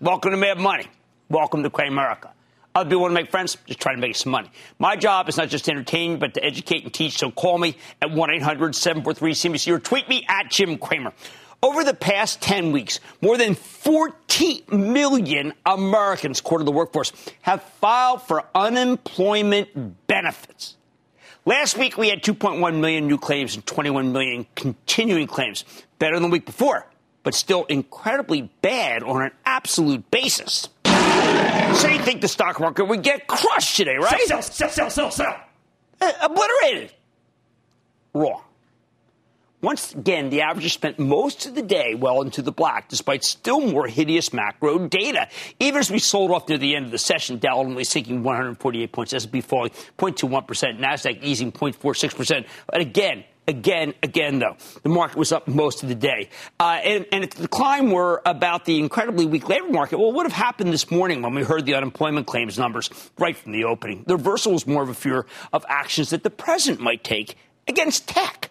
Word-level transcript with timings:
Welcome 0.00 0.32
to 0.32 0.36
Mad 0.36 0.58
Money. 0.58 0.86
Welcome 1.28 1.62
to 1.62 1.70
Cramerica. 1.70 2.30
Other 2.74 2.90
people 2.90 3.02
want 3.02 3.12
to 3.12 3.14
make 3.14 3.30
friends, 3.30 3.56
just 3.66 3.80
try 3.80 3.94
to 3.94 4.00
make 4.00 4.16
some 4.16 4.32
money. 4.32 4.50
My 4.80 4.96
job 4.96 5.28
is 5.28 5.36
not 5.36 5.48
just 5.48 5.66
to 5.66 5.70
entertain, 5.70 6.18
but 6.18 6.34
to 6.34 6.44
educate 6.44 6.82
and 6.82 6.92
teach. 6.92 7.18
So 7.18 7.30
call 7.30 7.58
me 7.58 7.76
at 8.02 8.10
1 8.10 8.30
800 8.30 8.74
743 8.74 9.32
CNBC 9.32 9.72
or 9.72 9.78
tweet 9.78 10.08
me 10.08 10.26
at 10.28 10.50
Jim 10.50 10.78
Cramer. 10.78 11.12
Over 11.62 11.84
the 11.84 11.94
past 11.94 12.42
10 12.42 12.72
weeks, 12.72 12.98
more 13.22 13.38
than 13.38 13.54
40 13.54 14.64
million 14.72 15.54
Americans, 15.64 16.40
quarter 16.40 16.62
of 16.62 16.66
the 16.66 16.72
workforce, 16.72 17.12
have 17.42 17.62
filed 17.62 18.22
for 18.22 18.44
unemployment 18.52 20.06
benefits. 20.08 20.76
Last 21.46 21.78
week, 21.78 21.96
we 21.96 22.08
had 22.08 22.22
2.1 22.22 22.80
million 22.80 23.06
new 23.06 23.18
claims 23.18 23.54
and 23.54 23.64
21 23.64 24.12
million 24.12 24.46
continuing 24.56 25.28
claims, 25.28 25.64
better 26.00 26.16
than 26.16 26.24
the 26.24 26.28
week 26.30 26.46
before, 26.46 26.86
but 27.24 27.34
still 27.34 27.64
incredibly 27.64 28.42
bad 28.62 29.02
on 29.02 29.22
an 29.22 29.32
absolute 29.44 30.08
basis. 30.12 30.68
So 30.84 31.88
you 31.88 31.98
think 31.98 32.20
the 32.20 32.28
stock 32.28 32.60
market 32.60 32.84
would 32.84 33.02
get 33.02 33.26
crushed 33.26 33.76
today, 33.76 33.96
right? 33.96 34.20
Sell, 34.26 34.42
sell, 34.42 34.68
sell, 34.68 34.90
sell, 34.90 35.10
sell. 35.10 35.36
Uh, 36.00 36.12
obliterated. 36.22 36.92
Wrong. 38.12 38.42
Once 39.64 39.94
again, 39.94 40.28
the 40.28 40.42
average 40.42 40.70
spent 40.74 40.98
most 40.98 41.46
of 41.46 41.54
the 41.54 41.62
day 41.62 41.94
well 41.94 42.20
into 42.20 42.42
the 42.42 42.52
black, 42.52 42.86
despite 42.90 43.24
still 43.24 43.60
more 43.60 43.86
hideous 43.86 44.30
macro 44.30 44.86
data. 44.86 45.26
Even 45.58 45.80
as 45.80 45.90
we 45.90 45.98
sold 45.98 46.30
off 46.30 46.46
near 46.50 46.58
the 46.58 46.76
end 46.76 46.84
of 46.84 46.90
the 46.90 46.98
session, 46.98 47.38
Dow 47.38 47.56
only 47.56 47.82
sinking 47.82 48.22
148 48.22 48.92
points, 48.92 49.14
S&P 49.14 49.40
falling 49.40 49.70
0.21%, 49.96 50.78
Nasdaq 50.78 51.22
easing 51.22 51.50
0.46%. 51.50 52.46
But 52.66 52.82
again, 52.82 53.24
again, 53.46 53.94
again, 54.02 54.38
though. 54.38 54.56
The 54.82 54.88
market 54.88 55.16
was 55.16 55.32
up 55.32 55.48
most 55.48 55.82
of 55.82 55.88
the 55.88 55.94
day. 55.94 56.30
Uh, 56.58 56.80
and, 56.82 57.06
and 57.12 57.24
if 57.24 57.30
the 57.30 57.42
decline 57.42 57.90
were 57.90 58.22
about 58.24 58.64
the 58.64 58.78
incredibly 58.78 59.26
weak 59.26 59.48
labor 59.48 59.70
market, 59.70 59.98
well, 59.98 60.08
what 60.08 60.16
would 60.16 60.26
have 60.26 60.32
happened 60.32 60.72
this 60.72 60.90
morning 60.90 61.22
when 61.22 61.34
we 61.34 61.42
heard 61.42 61.66
the 61.66 61.74
unemployment 61.74 62.26
claims 62.26 62.58
numbers 62.58 62.90
right 63.18 63.36
from 63.36 63.52
the 63.52 63.64
opening? 63.64 64.04
The 64.06 64.16
reversal 64.16 64.52
was 64.52 64.66
more 64.66 64.82
of 64.82 64.88
a 64.88 64.94
fear 64.94 65.26
of 65.52 65.64
actions 65.68 66.10
that 66.10 66.22
the 66.22 66.30
president 66.30 66.80
might 66.80 67.04
take 67.04 67.36
against 67.66 68.08
tech 68.08 68.50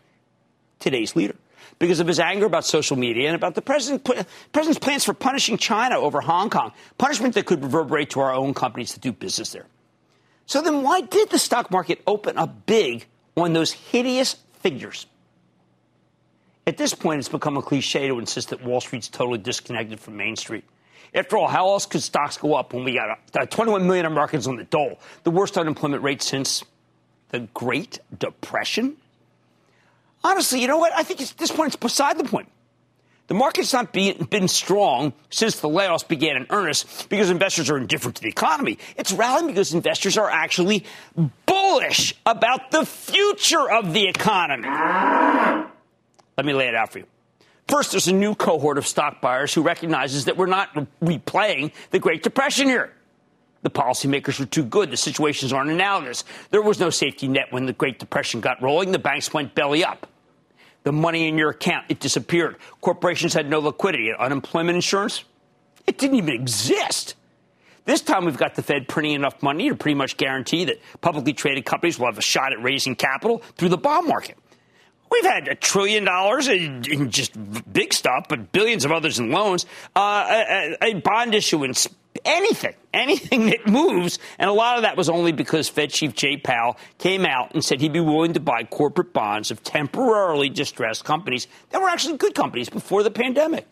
today's 0.79 1.15
leader 1.15 1.35
because 1.79 1.99
of 1.99 2.07
his 2.07 2.19
anger 2.19 2.45
about 2.45 2.65
social 2.65 2.97
media 2.97 3.27
and 3.27 3.35
about 3.35 3.55
the 3.55 3.61
president, 3.61 4.03
president's 4.51 4.79
plans 4.79 5.03
for 5.03 5.13
punishing 5.13 5.57
China 5.57 5.97
over 5.97 6.21
Hong 6.21 6.49
Kong, 6.49 6.71
punishment 6.97 7.35
that 7.35 7.45
could 7.45 7.63
reverberate 7.63 8.11
to 8.11 8.19
our 8.19 8.33
own 8.33 8.53
companies 8.53 8.93
that 8.93 9.01
do 9.01 9.11
business 9.11 9.51
there. 9.51 9.65
So 10.45 10.61
then 10.61 10.83
why 10.83 11.01
did 11.01 11.29
the 11.29 11.39
stock 11.39 11.71
market 11.71 12.01
open 12.05 12.37
up 12.37 12.65
big 12.65 13.05
on 13.35 13.53
those 13.53 13.71
hideous 13.71 14.35
figures? 14.63 15.05
At 16.65 16.77
this 16.77 16.93
point, 16.93 17.19
it's 17.19 17.29
become 17.29 17.57
a 17.57 17.61
cliche 17.61 18.07
to 18.07 18.17
insist 18.17 18.49
that 18.49 18.63
Wall 18.63 18.81
Street's 18.81 19.09
totally 19.09 19.37
disconnected 19.37 19.99
from 19.99 20.17
Main 20.17 20.35
Street. 20.35 20.63
After 21.13 21.37
all, 21.37 21.47
how 21.47 21.67
else 21.67 21.85
could 21.85 22.01
stocks 22.01 22.37
go 22.37 22.55
up 22.55 22.73
when 22.73 22.83
we 22.85 22.93
got 22.93 23.19
uh, 23.35 23.45
21 23.45 23.85
million 23.85 24.05
Americans 24.05 24.47
on 24.47 24.55
the 24.55 24.63
dole, 24.63 24.99
the 25.23 25.31
worst 25.31 25.57
unemployment 25.57 26.01
rate 26.01 26.23
since 26.23 26.63
the 27.29 27.41
Great 27.53 27.99
Depression? 28.17 28.97
honestly, 30.23 30.61
you 30.61 30.67
know 30.67 30.77
what? 30.77 30.93
I 30.93 31.03
think 31.03 31.21
at 31.21 31.33
this 31.37 31.51
point, 31.51 31.67
it's 31.67 31.75
beside 31.75 32.17
the 32.17 32.23
point. 32.23 32.49
The 33.27 33.33
market's 33.33 33.71
not 33.71 33.93
be, 33.93 34.13
been 34.13 34.49
strong 34.49 35.13
since 35.29 35.59
the 35.59 35.69
layoffs 35.69 36.05
began 36.05 36.35
in 36.35 36.45
earnest 36.49 37.07
because 37.09 37.29
investors 37.29 37.69
are 37.69 37.77
indifferent 37.77 38.17
to 38.17 38.21
the 38.21 38.27
economy. 38.27 38.79
It's 38.97 39.13
rallying 39.13 39.47
because 39.47 39.73
investors 39.73 40.17
are 40.17 40.29
actually 40.29 40.85
bullish 41.45 42.15
about 42.25 42.71
the 42.71 42.85
future 42.85 43.71
of 43.71 43.93
the 43.93 44.07
economy. 44.07 44.67
Let 44.67 46.45
me 46.45 46.53
lay 46.53 46.67
it 46.67 46.75
out 46.75 46.91
for 46.91 46.99
you. 46.99 47.05
First, 47.69 47.91
there's 47.91 48.09
a 48.09 48.13
new 48.13 48.35
cohort 48.35 48.77
of 48.77 48.85
stock 48.85 49.21
buyers 49.21 49.53
who 49.53 49.61
recognizes 49.61 50.25
that 50.25 50.35
we're 50.35 50.47
not 50.47 50.73
replaying 51.01 51.71
the 51.91 51.99
Great 51.99 52.23
Depression 52.23 52.67
here. 52.67 52.91
The 53.61 53.69
policymakers 53.69 54.37
were 54.37 54.45
too 54.45 54.65
good. 54.65 54.91
The 54.91 54.97
situations 54.97 55.53
aren't 55.53 55.69
analogous. 55.71 56.25
There 56.51 56.61
was 56.61 56.81
no 56.81 56.89
safety 56.89 57.29
net 57.29 57.47
when 57.51 57.65
the 57.65 57.73
Great 57.73 57.99
Depression 57.99 58.41
got 58.41 58.61
rolling. 58.61 58.91
The 58.91 58.99
banks 58.99 59.33
went 59.33 59.55
belly 59.55 59.85
up 59.85 60.07
the 60.83 60.91
money 60.91 61.27
in 61.27 61.37
your 61.37 61.49
account, 61.49 61.85
it 61.89 61.99
disappeared. 61.99 62.57
Corporations 62.81 63.33
had 63.33 63.49
no 63.49 63.59
liquidity. 63.59 64.11
Unemployment 64.17 64.75
insurance, 64.75 65.23
it 65.87 65.97
didn't 65.97 66.17
even 66.17 66.33
exist. 66.33 67.15
This 67.85 68.01
time 68.01 68.25
we've 68.25 68.37
got 68.37 68.55
the 68.55 68.63
Fed 68.63 68.87
printing 68.87 69.13
enough 69.13 69.41
money 69.41 69.69
to 69.69 69.75
pretty 69.75 69.95
much 69.95 70.15
guarantee 70.15 70.65
that 70.65 70.79
publicly 71.01 71.33
traded 71.33 71.65
companies 71.65 71.99
will 71.99 72.05
have 72.05 72.17
a 72.17 72.21
shot 72.21 72.53
at 72.53 72.61
raising 72.63 72.95
capital 72.95 73.39
through 73.57 73.69
the 73.69 73.77
bond 73.77 74.07
market. 74.07 74.37
We've 75.13 75.25
had 75.25 75.47
a 75.47 75.53
trillion 75.53 76.05
dollars 76.05 76.47
in, 76.47 76.83
in 76.89 77.11
just 77.11 77.33
big 77.71 77.93
stuff, 77.93 78.25
but 78.27 78.51
billions 78.51 78.83
of 78.83 78.91
others 78.91 79.19
in 79.19 79.29
loans, 79.29 79.67
uh, 79.95 80.25
a, 80.29 80.77
a 80.81 80.93
bond 80.95 81.35
issuance 81.35 81.87
anything, 82.25 82.73
anything 82.93 83.47
that 83.47 83.67
moves. 83.67 84.17
And 84.39 84.49
a 84.49 84.53
lot 84.53 84.77
of 84.77 84.83
that 84.83 84.97
was 84.97 85.09
only 85.09 85.31
because 85.31 85.69
Fed 85.69 85.91
Chief 85.91 86.15
Jay 86.15 86.37
Powell 86.37 86.77
came 86.97 87.25
out 87.25 87.53
and 87.53 87.63
said 87.63 87.79
he'd 87.81 87.93
be 87.93 87.99
willing 87.99 88.33
to 88.33 88.39
buy 88.39 88.63
corporate 88.63 89.13
bonds 89.13 89.51
of 89.51 89.63
temporarily 89.63 90.49
distressed 90.49 91.03
companies 91.05 91.47
that 91.69 91.81
were 91.81 91.89
actually 91.89 92.17
good 92.17 92.35
companies 92.35 92.69
before 92.69 93.03
the 93.03 93.11
pandemic. 93.11 93.67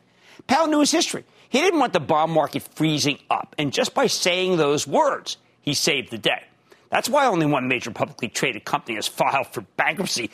Powell 0.48 0.68
knew 0.68 0.80
his 0.80 0.92
history. 0.92 1.24
He 1.50 1.60
didn't 1.60 1.80
want 1.80 1.94
the 1.94 2.00
bond 2.00 2.32
market 2.32 2.64
freezing 2.76 3.20
up. 3.30 3.56
And 3.58 3.74
just 3.74 3.94
by 3.94 4.08
saying 4.08 4.58
those 4.58 4.88
words, 4.88 5.38
he 5.62 5.74
saved 5.74 6.12
the 6.12 6.18
day. 6.18 6.44
That's 6.90 7.10
why 7.10 7.26
only 7.26 7.46
one 7.46 7.68
major 7.68 7.92
publicly 7.92 8.28
traded 8.28 8.66
company 8.66 8.96
has 8.96 9.08
filed 9.08 9.48
for 9.48 9.62
bankruptcy. 9.78 10.30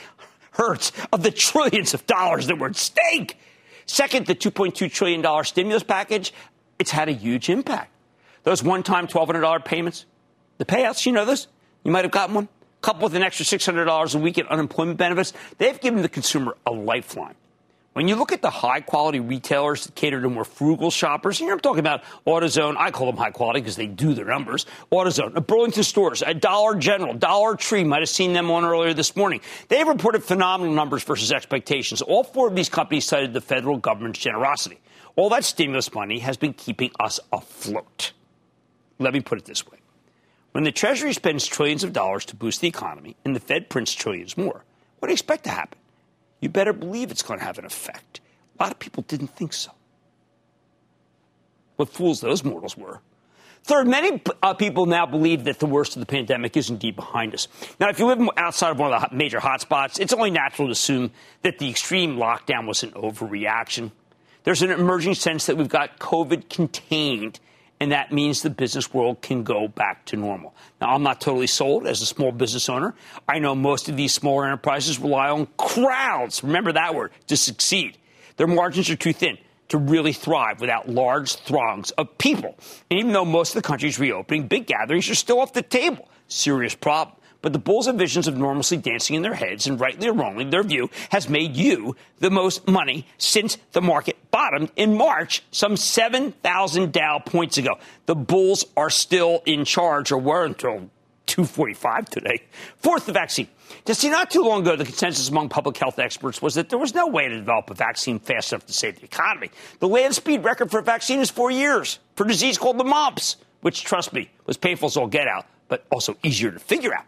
Hertz 0.57 0.91
of 1.13 1.23
the 1.23 1.31
trillions 1.31 1.93
of 1.93 2.05
dollars 2.07 2.47
that 2.47 2.57
were 2.57 2.67
at 2.67 2.75
stake. 2.75 3.37
Second, 3.85 4.25
the 4.25 4.35
$2.2 4.35 4.91
trillion 4.91 5.43
stimulus 5.43 5.83
package, 5.83 6.33
it's 6.79 6.91
had 6.91 7.07
a 7.07 7.13
huge 7.13 7.49
impact. 7.49 7.91
Those 8.43 8.63
one 8.63 8.83
time 8.83 9.07
$1,200 9.07 9.63
payments, 9.63 10.05
the 10.57 10.65
payouts, 10.65 11.05
you 11.05 11.11
know 11.11 11.25
this? 11.25 11.47
You 11.83 11.91
might 11.91 12.05
have 12.05 12.11
gotten 12.11 12.35
one. 12.35 12.49
Coupled 12.81 13.11
with 13.11 13.15
an 13.15 13.23
extra 13.23 13.45
$600 13.45 14.15
a 14.15 14.17
week 14.17 14.37
in 14.37 14.47
unemployment 14.47 14.97
benefits, 14.97 15.33
they've 15.57 15.79
given 15.79 16.01
the 16.01 16.09
consumer 16.09 16.55
a 16.65 16.71
lifeline. 16.71 17.35
When 17.97 18.07
you 18.07 18.15
look 18.15 18.31
at 18.31 18.43
the 18.43 18.51
high 18.51 18.81
quality 18.81 19.19
retailers 19.19 19.85
that 19.85 19.95
cater 19.95 20.21
to 20.21 20.29
more 20.29 20.45
frugal 20.45 20.91
shoppers, 20.91 21.39
here 21.39 21.51
I'm 21.51 21.59
talking 21.59 21.79
about 21.79 22.03
AutoZone. 22.27 22.77
I 22.77 22.91
call 22.91 23.07
them 23.07 23.17
high 23.17 23.31
quality 23.31 23.59
because 23.59 23.75
they 23.75 23.87
do 23.87 24.13
their 24.13 24.25
numbers. 24.25 24.67
AutoZone, 24.91 25.47
Burlington 25.47 25.81
stores, 25.81 26.21
a 26.21 26.35
Dollar 26.35 26.75
General, 26.75 27.15
Dollar 27.15 27.55
Tree, 27.55 27.83
might 27.83 28.03
have 28.03 28.09
seen 28.09 28.33
them 28.33 28.51
on 28.51 28.63
earlier 28.65 28.93
this 28.93 29.15
morning. 29.15 29.41
They 29.69 29.83
reported 29.83 30.23
phenomenal 30.23 30.75
numbers 30.75 31.03
versus 31.03 31.31
expectations. 31.31 32.03
All 32.03 32.23
four 32.23 32.47
of 32.47 32.55
these 32.55 32.69
companies 32.69 33.05
cited 33.05 33.33
the 33.33 33.41
federal 33.41 33.77
government's 33.77 34.19
generosity. 34.19 34.79
All 35.15 35.29
that 35.29 35.43
stimulus 35.43 35.91
money 35.91 36.19
has 36.19 36.37
been 36.37 36.53
keeping 36.53 36.91
us 36.99 37.19
afloat. 37.33 38.11
Let 38.99 39.11
me 39.11 39.21
put 39.21 39.39
it 39.39 39.45
this 39.45 39.65
way. 39.65 39.79
When 40.51 40.65
the 40.65 40.71
Treasury 40.71 41.13
spends 41.13 41.47
trillions 41.47 41.83
of 41.83 41.93
dollars 41.93 42.25
to 42.25 42.35
boost 42.35 42.61
the 42.61 42.67
economy 42.67 43.15
and 43.25 43.35
the 43.35 43.39
Fed 43.39 43.71
prints 43.71 43.91
trillions 43.95 44.37
more, 44.37 44.65
what 44.99 45.07
do 45.07 45.11
you 45.11 45.13
expect 45.13 45.45
to 45.45 45.49
happen? 45.49 45.79
You 46.39 46.49
better 46.49 46.73
believe 46.73 47.11
it's 47.11 47.23
going 47.23 47.39
to 47.39 47.45
have 47.45 47.57
an 47.57 47.65
effect. 47.65 48.21
A 48.59 48.63
lot 48.63 48.71
of 48.71 48.79
people 48.79 49.03
didn't 49.07 49.35
think 49.35 49.53
so. 49.53 49.71
What 51.75 51.89
fools 51.89 52.21
those 52.21 52.43
mortals 52.43 52.75
were. 52.77 53.01
Third, 53.63 53.87
many 53.87 54.21
uh, 54.41 54.53
people 54.53 54.85
now 54.85 55.05
believe 55.05 55.43
that 55.43 55.59
the 55.59 55.65
worst 55.65 55.95
of 55.95 55.99
the 55.99 56.05
pandemic 56.05 56.55
is 56.55 56.69
indeed 56.69 56.95
behind 56.95 57.33
us. 57.33 57.49
Now, 57.79 57.89
if 57.89 57.99
you 57.99 58.05
live 58.05 58.19
outside 58.37 58.71
of 58.71 58.79
one 58.79 58.93
of 58.93 59.09
the 59.09 59.15
major 59.15 59.39
hotspots, 59.39 59.99
it's 59.99 60.13
only 60.13 60.31
natural 60.31 60.69
to 60.69 60.71
assume 60.71 61.11
that 61.41 61.59
the 61.59 61.69
extreme 61.69 62.15
lockdown 62.15 62.65
was 62.65 62.83
an 62.83 62.91
overreaction. 62.91 63.91
There's 64.43 64.61
an 64.61 64.71
emerging 64.71 65.15
sense 65.15 65.47
that 65.47 65.57
we've 65.57 65.67
got 65.67 65.99
COVID 65.99 66.49
contained 66.49 67.41
and 67.79 67.91
that 67.91 68.11
means 68.11 68.41
the 68.41 68.49
business 68.49 68.93
world 68.93 69.21
can 69.21 69.43
go 69.43 69.67
back 69.67 70.05
to 70.05 70.17
normal. 70.17 70.55
Now, 70.81 70.93
I'm 70.93 71.03
not 71.03 71.21
totally 71.21 71.47
sold 71.47 71.85
as 71.85 72.01
a 72.01 72.05
small 72.05 72.31
business 72.31 72.69
owner. 72.69 72.95
I 73.27 73.39
know 73.39 73.53
most 73.53 73.87
of 73.89 73.97
these 73.97 74.13
smaller 74.13 74.45
enterprises 74.45 74.99
rely 74.99 75.29
on 75.29 75.47
crowds, 75.57 76.43
remember 76.43 76.73
that 76.73 76.95
word, 76.95 77.11
to 77.27 77.37
succeed. 77.37 77.97
Their 78.37 78.47
margins 78.47 78.89
are 78.89 78.95
too 78.95 79.13
thin 79.13 79.37
to 79.69 79.77
really 79.77 80.13
thrive 80.13 80.61
without 80.61 80.89
large 80.89 81.35
throngs 81.35 81.91
of 81.91 82.17
people. 82.17 82.55
And 82.89 82.99
even 82.99 83.11
though 83.11 83.25
most 83.25 83.55
of 83.55 83.61
the 83.61 83.67
country's 83.67 83.99
reopening, 83.99 84.47
big 84.47 84.65
gatherings 84.65 85.09
are 85.09 85.15
still 85.15 85.39
off 85.39 85.53
the 85.53 85.61
table. 85.61 86.07
Serious 86.27 86.75
problem. 86.75 87.16
But 87.41 87.53
the 87.53 87.59
bulls 87.59 87.85
have 87.85 87.95
visions 87.95 88.27
of 88.27 88.37
normalcy 88.37 88.77
dancing 88.77 89.15
in 89.15 89.21
their 89.21 89.35
heads, 89.35 89.67
and 89.67 89.79
rightly 89.79 90.07
or 90.07 90.13
wrongly, 90.13 90.45
their 90.45 90.63
view 90.63 90.89
has 91.11 91.29
made 91.29 91.55
you 91.55 91.95
the 92.19 92.31
most 92.31 92.67
money 92.67 93.05
since 93.17 93.57
the 93.73 93.81
market 93.81 94.17
bottomed 94.31 94.71
in 94.75 94.97
March, 94.97 95.43
some 95.51 95.77
7,000 95.77 96.91
Dow 96.91 97.19
points 97.19 97.57
ago. 97.57 97.77
The 98.05 98.15
bulls 98.15 98.65
are 98.75 98.89
still 98.89 99.43
in 99.45 99.65
charge, 99.65 100.11
or 100.11 100.17
were 100.17 100.45
until 100.45 100.89
245 101.27 102.09
today. 102.09 102.43
Fourth, 102.77 103.05
the 103.05 103.11
vaccine. 103.11 103.47
To 103.85 103.93
see, 103.93 104.09
not 104.09 104.31
too 104.31 104.43
long 104.43 104.61
ago, 104.61 104.75
the 104.75 104.85
consensus 104.85 105.29
among 105.29 105.49
public 105.49 105.77
health 105.77 105.99
experts 105.99 106.41
was 106.41 106.55
that 106.55 106.69
there 106.69 106.79
was 106.79 106.95
no 106.95 107.07
way 107.07 107.27
to 107.27 107.35
develop 107.35 107.69
a 107.69 107.73
vaccine 107.73 108.19
fast 108.19 108.51
enough 108.51 108.65
to 108.65 108.73
save 108.73 108.99
the 108.99 109.05
economy. 109.05 109.51
The 109.79 109.87
land 109.87 110.15
speed 110.15 110.43
record 110.43 110.71
for 110.71 110.79
a 110.79 110.83
vaccine 110.83 111.19
is 111.19 111.29
four 111.29 111.51
years 111.51 111.99
for 112.15 112.23
a 112.23 112.27
disease 112.27 112.57
called 112.57 112.77
the 112.77 112.85
mumps, 112.85 113.35
which, 113.61 113.83
trust 113.83 114.13
me, 114.13 114.31
was 114.45 114.57
painful 114.57 114.87
as 114.87 114.97
all 114.97 115.07
get 115.07 115.27
out, 115.27 115.45
but 115.67 115.85
also 115.91 116.17
easier 116.23 116.51
to 116.51 116.59
figure 116.59 116.93
out. 116.93 117.05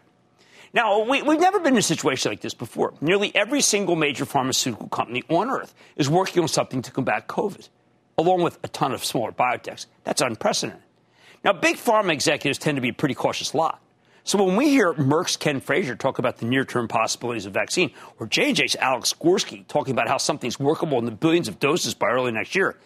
Now, 0.72 1.02
we, 1.02 1.18
have 1.18 1.40
never 1.40 1.58
been 1.58 1.74
in 1.74 1.78
a 1.78 1.82
situation 1.82 2.30
like 2.30 2.40
this 2.40 2.54
before. 2.54 2.94
Nearly 3.00 3.34
every 3.34 3.60
single 3.60 3.96
major 3.96 4.24
pharmaceutical 4.24 4.88
company 4.88 5.24
on 5.28 5.50
earth 5.50 5.74
is 5.96 6.08
working 6.08 6.42
on 6.42 6.48
something 6.48 6.80
to 6.82 6.92
combat 6.92 7.26
COVID, 7.26 7.68
along 8.16 8.42
with 8.42 8.58
a 8.62 8.68
ton 8.68 8.92
of 8.92 9.04
smaller 9.04 9.32
biotechs. 9.32 9.86
That's 10.04 10.20
unprecedented. 10.20 10.82
Now, 11.42 11.54
big 11.54 11.76
pharma 11.76 12.12
executives 12.12 12.58
tend 12.58 12.76
to 12.76 12.82
be 12.82 12.90
a 12.90 12.92
pretty 12.92 13.14
cautious 13.14 13.54
lot. 13.54 13.82
So 14.22 14.42
when 14.44 14.54
we 14.54 14.68
hear 14.68 14.92
Merck's 14.92 15.36
Ken 15.36 15.60
Frazier 15.60 15.96
talk 15.96 16.18
about 16.18 16.36
the 16.36 16.46
near-term 16.46 16.86
possibilities 16.86 17.46
of 17.46 17.54
vaccine, 17.54 17.90
or 18.20 18.26
J&J's 18.26 18.76
Alex 18.76 19.14
Gorsky 19.18 19.66
talking 19.66 19.92
about 19.92 20.06
how 20.06 20.18
something's 20.18 20.60
workable 20.60 20.98
in 20.98 21.04
the 21.04 21.10
billions 21.10 21.48
of 21.48 21.58
doses 21.58 21.94
by 21.94 22.08
early 22.10 22.30
next 22.30 22.54
year, 22.54 22.76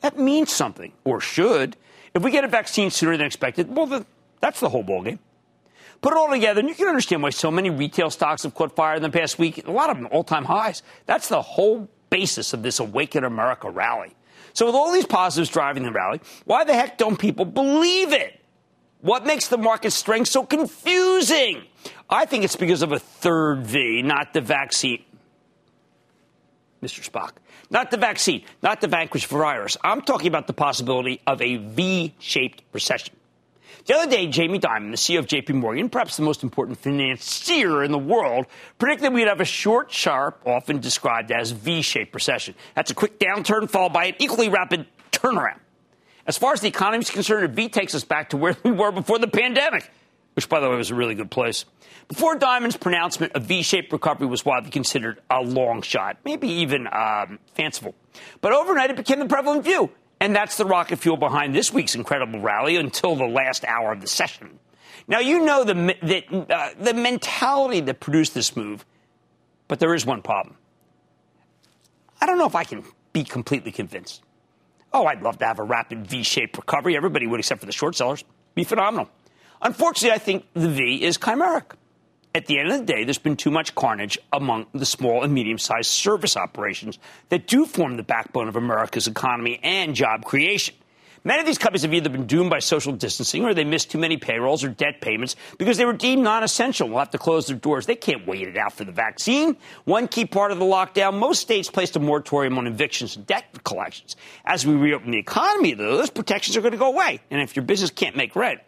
that 0.00 0.18
means 0.18 0.52
something, 0.52 0.92
or 1.04 1.20
should. 1.20 1.76
If 2.14 2.22
we 2.22 2.30
get 2.30 2.44
a 2.44 2.48
vaccine 2.48 2.90
sooner 2.90 3.16
than 3.16 3.26
expected, 3.26 3.74
well, 3.74 4.06
that's 4.40 4.60
the 4.60 4.68
whole 4.68 4.84
ballgame. 4.84 5.18
Put 6.06 6.12
it 6.12 6.18
all 6.18 6.30
together, 6.30 6.60
and 6.60 6.68
you 6.68 6.76
can 6.76 6.86
understand 6.86 7.20
why 7.20 7.30
so 7.30 7.50
many 7.50 7.68
retail 7.68 8.10
stocks 8.10 8.44
have 8.44 8.54
caught 8.54 8.76
fire 8.76 8.94
in 8.94 9.02
the 9.02 9.10
past 9.10 9.40
week. 9.40 9.66
A 9.66 9.72
lot 9.72 9.90
of 9.90 9.96
them 9.96 10.06
all-time 10.12 10.44
highs. 10.44 10.84
That's 11.04 11.28
the 11.28 11.42
whole 11.42 11.88
basis 12.10 12.52
of 12.52 12.62
this 12.62 12.78
Awaken 12.78 13.24
America 13.24 13.68
rally. 13.68 14.14
So 14.52 14.66
with 14.66 14.76
all 14.76 14.92
these 14.92 15.04
positives 15.04 15.50
driving 15.50 15.82
the 15.82 15.90
rally, 15.90 16.20
why 16.44 16.62
the 16.62 16.74
heck 16.74 16.96
don't 16.96 17.18
people 17.18 17.44
believe 17.44 18.12
it? 18.12 18.40
What 19.00 19.26
makes 19.26 19.48
the 19.48 19.58
market 19.58 19.90
strength 19.90 20.28
so 20.28 20.46
confusing? 20.46 21.64
I 22.08 22.24
think 22.24 22.44
it's 22.44 22.54
because 22.54 22.82
of 22.82 22.92
a 22.92 23.00
third 23.00 23.66
V, 23.66 24.02
not 24.02 24.32
the 24.32 24.40
vaccine. 24.40 25.02
Mr. 26.84 27.04
Spock. 27.04 27.32
Not 27.68 27.90
the 27.90 27.96
vaccine, 27.96 28.44
not 28.62 28.80
the 28.80 28.86
vanquished 28.86 29.26
virus. 29.26 29.76
I'm 29.82 30.02
talking 30.02 30.28
about 30.28 30.46
the 30.46 30.52
possibility 30.52 31.20
of 31.26 31.42
a 31.42 31.56
V 31.56 32.14
shaped 32.20 32.62
recession. 32.72 33.16
The 33.86 33.94
other 33.94 34.10
day, 34.10 34.26
Jamie 34.26 34.58
Dimon, 34.58 34.90
the 34.90 34.96
CEO 34.96 35.20
of 35.20 35.26
JP 35.26 35.54
Morgan, 35.54 35.88
perhaps 35.88 36.16
the 36.16 36.24
most 36.24 36.42
important 36.42 36.76
financier 36.76 37.84
in 37.84 37.92
the 37.92 37.98
world, 37.98 38.46
predicted 38.80 39.14
we'd 39.14 39.28
have 39.28 39.40
a 39.40 39.44
short, 39.44 39.92
sharp, 39.92 40.42
often 40.44 40.80
described 40.80 41.30
as 41.30 41.52
V 41.52 41.82
shaped 41.82 42.12
recession. 42.12 42.56
That's 42.74 42.90
a 42.90 42.94
quick 42.94 43.20
downturn 43.20 43.70
followed 43.70 43.92
by 43.92 44.06
an 44.06 44.14
equally 44.18 44.48
rapid 44.48 44.86
turnaround. 45.12 45.60
As 46.26 46.36
far 46.36 46.52
as 46.52 46.60
the 46.60 46.66
economy 46.66 47.02
is 47.02 47.10
concerned, 47.10 47.44
a 47.44 47.48
V 47.48 47.68
takes 47.68 47.94
us 47.94 48.02
back 48.02 48.30
to 48.30 48.36
where 48.36 48.56
we 48.64 48.72
were 48.72 48.90
before 48.90 49.20
the 49.20 49.28
pandemic, 49.28 49.88
which, 50.34 50.48
by 50.48 50.58
the 50.58 50.68
way, 50.68 50.74
was 50.74 50.90
a 50.90 50.96
really 50.96 51.14
good 51.14 51.30
place. 51.30 51.64
Before 52.08 52.36
Dimon's 52.36 52.76
pronouncement, 52.76 53.32
a 53.36 53.40
V 53.40 53.62
shaped 53.62 53.92
recovery 53.92 54.26
was 54.26 54.44
widely 54.44 54.70
considered 54.70 55.20
a 55.30 55.42
long 55.42 55.82
shot, 55.82 56.16
maybe 56.24 56.48
even 56.48 56.88
um, 56.90 57.38
fanciful. 57.54 57.94
But 58.40 58.52
overnight, 58.52 58.90
it 58.90 58.96
became 58.96 59.20
the 59.20 59.26
prevalent 59.26 59.62
view. 59.62 59.92
And 60.20 60.34
that's 60.34 60.56
the 60.56 60.64
rocket 60.64 60.96
fuel 60.96 61.16
behind 61.16 61.54
this 61.54 61.72
week's 61.72 61.94
incredible 61.94 62.40
rally 62.40 62.76
until 62.76 63.16
the 63.16 63.26
last 63.26 63.64
hour 63.64 63.92
of 63.92 64.00
the 64.00 64.06
session. 64.06 64.58
Now, 65.08 65.20
you 65.20 65.44
know 65.44 65.62
the, 65.62 65.74
the, 66.02 66.54
uh, 66.54 66.70
the 66.78 66.94
mentality 66.94 67.80
that 67.80 68.00
produced 68.00 68.34
this 68.34 68.56
move, 68.56 68.84
but 69.68 69.78
there 69.78 69.94
is 69.94 70.04
one 70.06 70.22
problem. 70.22 70.56
I 72.20 72.26
don't 72.26 72.38
know 72.38 72.46
if 72.46 72.54
I 72.54 72.64
can 72.64 72.82
be 73.12 73.24
completely 73.24 73.72
convinced. 73.72 74.22
Oh, 74.92 75.04
I'd 75.06 75.22
love 75.22 75.38
to 75.38 75.44
have 75.44 75.58
a 75.58 75.62
rapid 75.62 76.06
V 76.06 76.22
shaped 76.22 76.56
recovery. 76.56 76.96
Everybody 76.96 77.26
would, 77.26 77.38
except 77.38 77.60
for 77.60 77.66
the 77.66 77.72
short 77.72 77.94
sellers. 77.94 78.24
Be 78.54 78.64
phenomenal. 78.64 79.10
Unfortunately, 79.60 80.14
I 80.14 80.18
think 80.18 80.46
the 80.54 80.68
V 80.68 81.02
is 81.02 81.18
chimeric. 81.18 81.72
At 82.36 82.44
the 82.44 82.58
end 82.58 82.70
of 82.70 82.80
the 82.80 82.84
day, 82.84 83.04
there's 83.04 83.16
been 83.16 83.38
too 83.38 83.50
much 83.50 83.74
carnage 83.74 84.18
among 84.30 84.66
the 84.74 84.84
small 84.84 85.22
and 85.22 85.32
medium 85.32 85.56
sized 85.56 85.90
service 85.90 86.36
operations 86.36 86.98
that 87.30 87.46
do 87.46 87.64
form 87.64 87.96
the 87.96 88.02
backbone 88.02 88.46
of 88.46 88.56
America's 88.56 89.06
economy 89.06 89.58
and 89.62 89.94
job 89.94 90.22
creation. 90.22 90.74
Many 91.24 91.40
of 91.40 91.46
these 91.46 91.56
companies 91.56 91.80
have 91.80 91.94
either 91.94 92.10
been 92.10 92.26
doomed 92.26 92.50
by 92.50 92.58
social 92.58 92.92
distancing 92.92 93.46
or 93.46 93.54
they 93.54 93.64
missed 93.64 93.90
too 93.90 93.96
many 93.96 94.18
payrolls 94.18 94.64
or 94.64 94.68
debt 94.68 95.00
payments 95.00 95.34
because 95.56 95.78
they 95.78 95.86
were 95.86 95.94
deemed 95.94 96.24
non 96.24 96.42
essential. 96.42 96.90
Will 96.90 96.98
have 96.98 97.08
to 97.12 97.18
close 97.18 97.46
their 97.46 97.56
doors. 97.56 97.86
They 97.86 97.96
can't 97.96 98.26
wait 98.26 98.46
it 98.46 98.58
out 98.58 98.74
for 98.74 98.84
the 98.84 98.92
vaccine. 98.92 99.56
One 99.86 100.06
key 100.06 100.26
part 100.26 100.52
of 100.52 100.58
the 100.58 100.66
lockdown 100.66 101.18
most 101.18 101.40
states 101.40 101.70
placed 101.70 101.96
a 101.96 102.00
moratorium 102.00 102.58
on 102.58 102.66
evictions 102.66 103.16
and 103.16 103.26
debt 103.26 103.46
collections. 103.64 104.14
As 104.44 104.66
we 104.66 104.74
reopen 104.74 105.10
the 105.10 105.18
economy, 105.18 105.72
though, 105.72 105.96
those 105.96 106.10
protections 106.10 106.54
are 106.58 106.60
going 106.60 106.72
to 106.72 106.78
go 106.78 106.92
away. 106.92 107.18
And 107.30 107.40
if 107.40 107.56
your 107.56 107.64
business 107.64 107.88
can't 107.88 108.14
make 108.14 108.36
rent, 108.36 108.60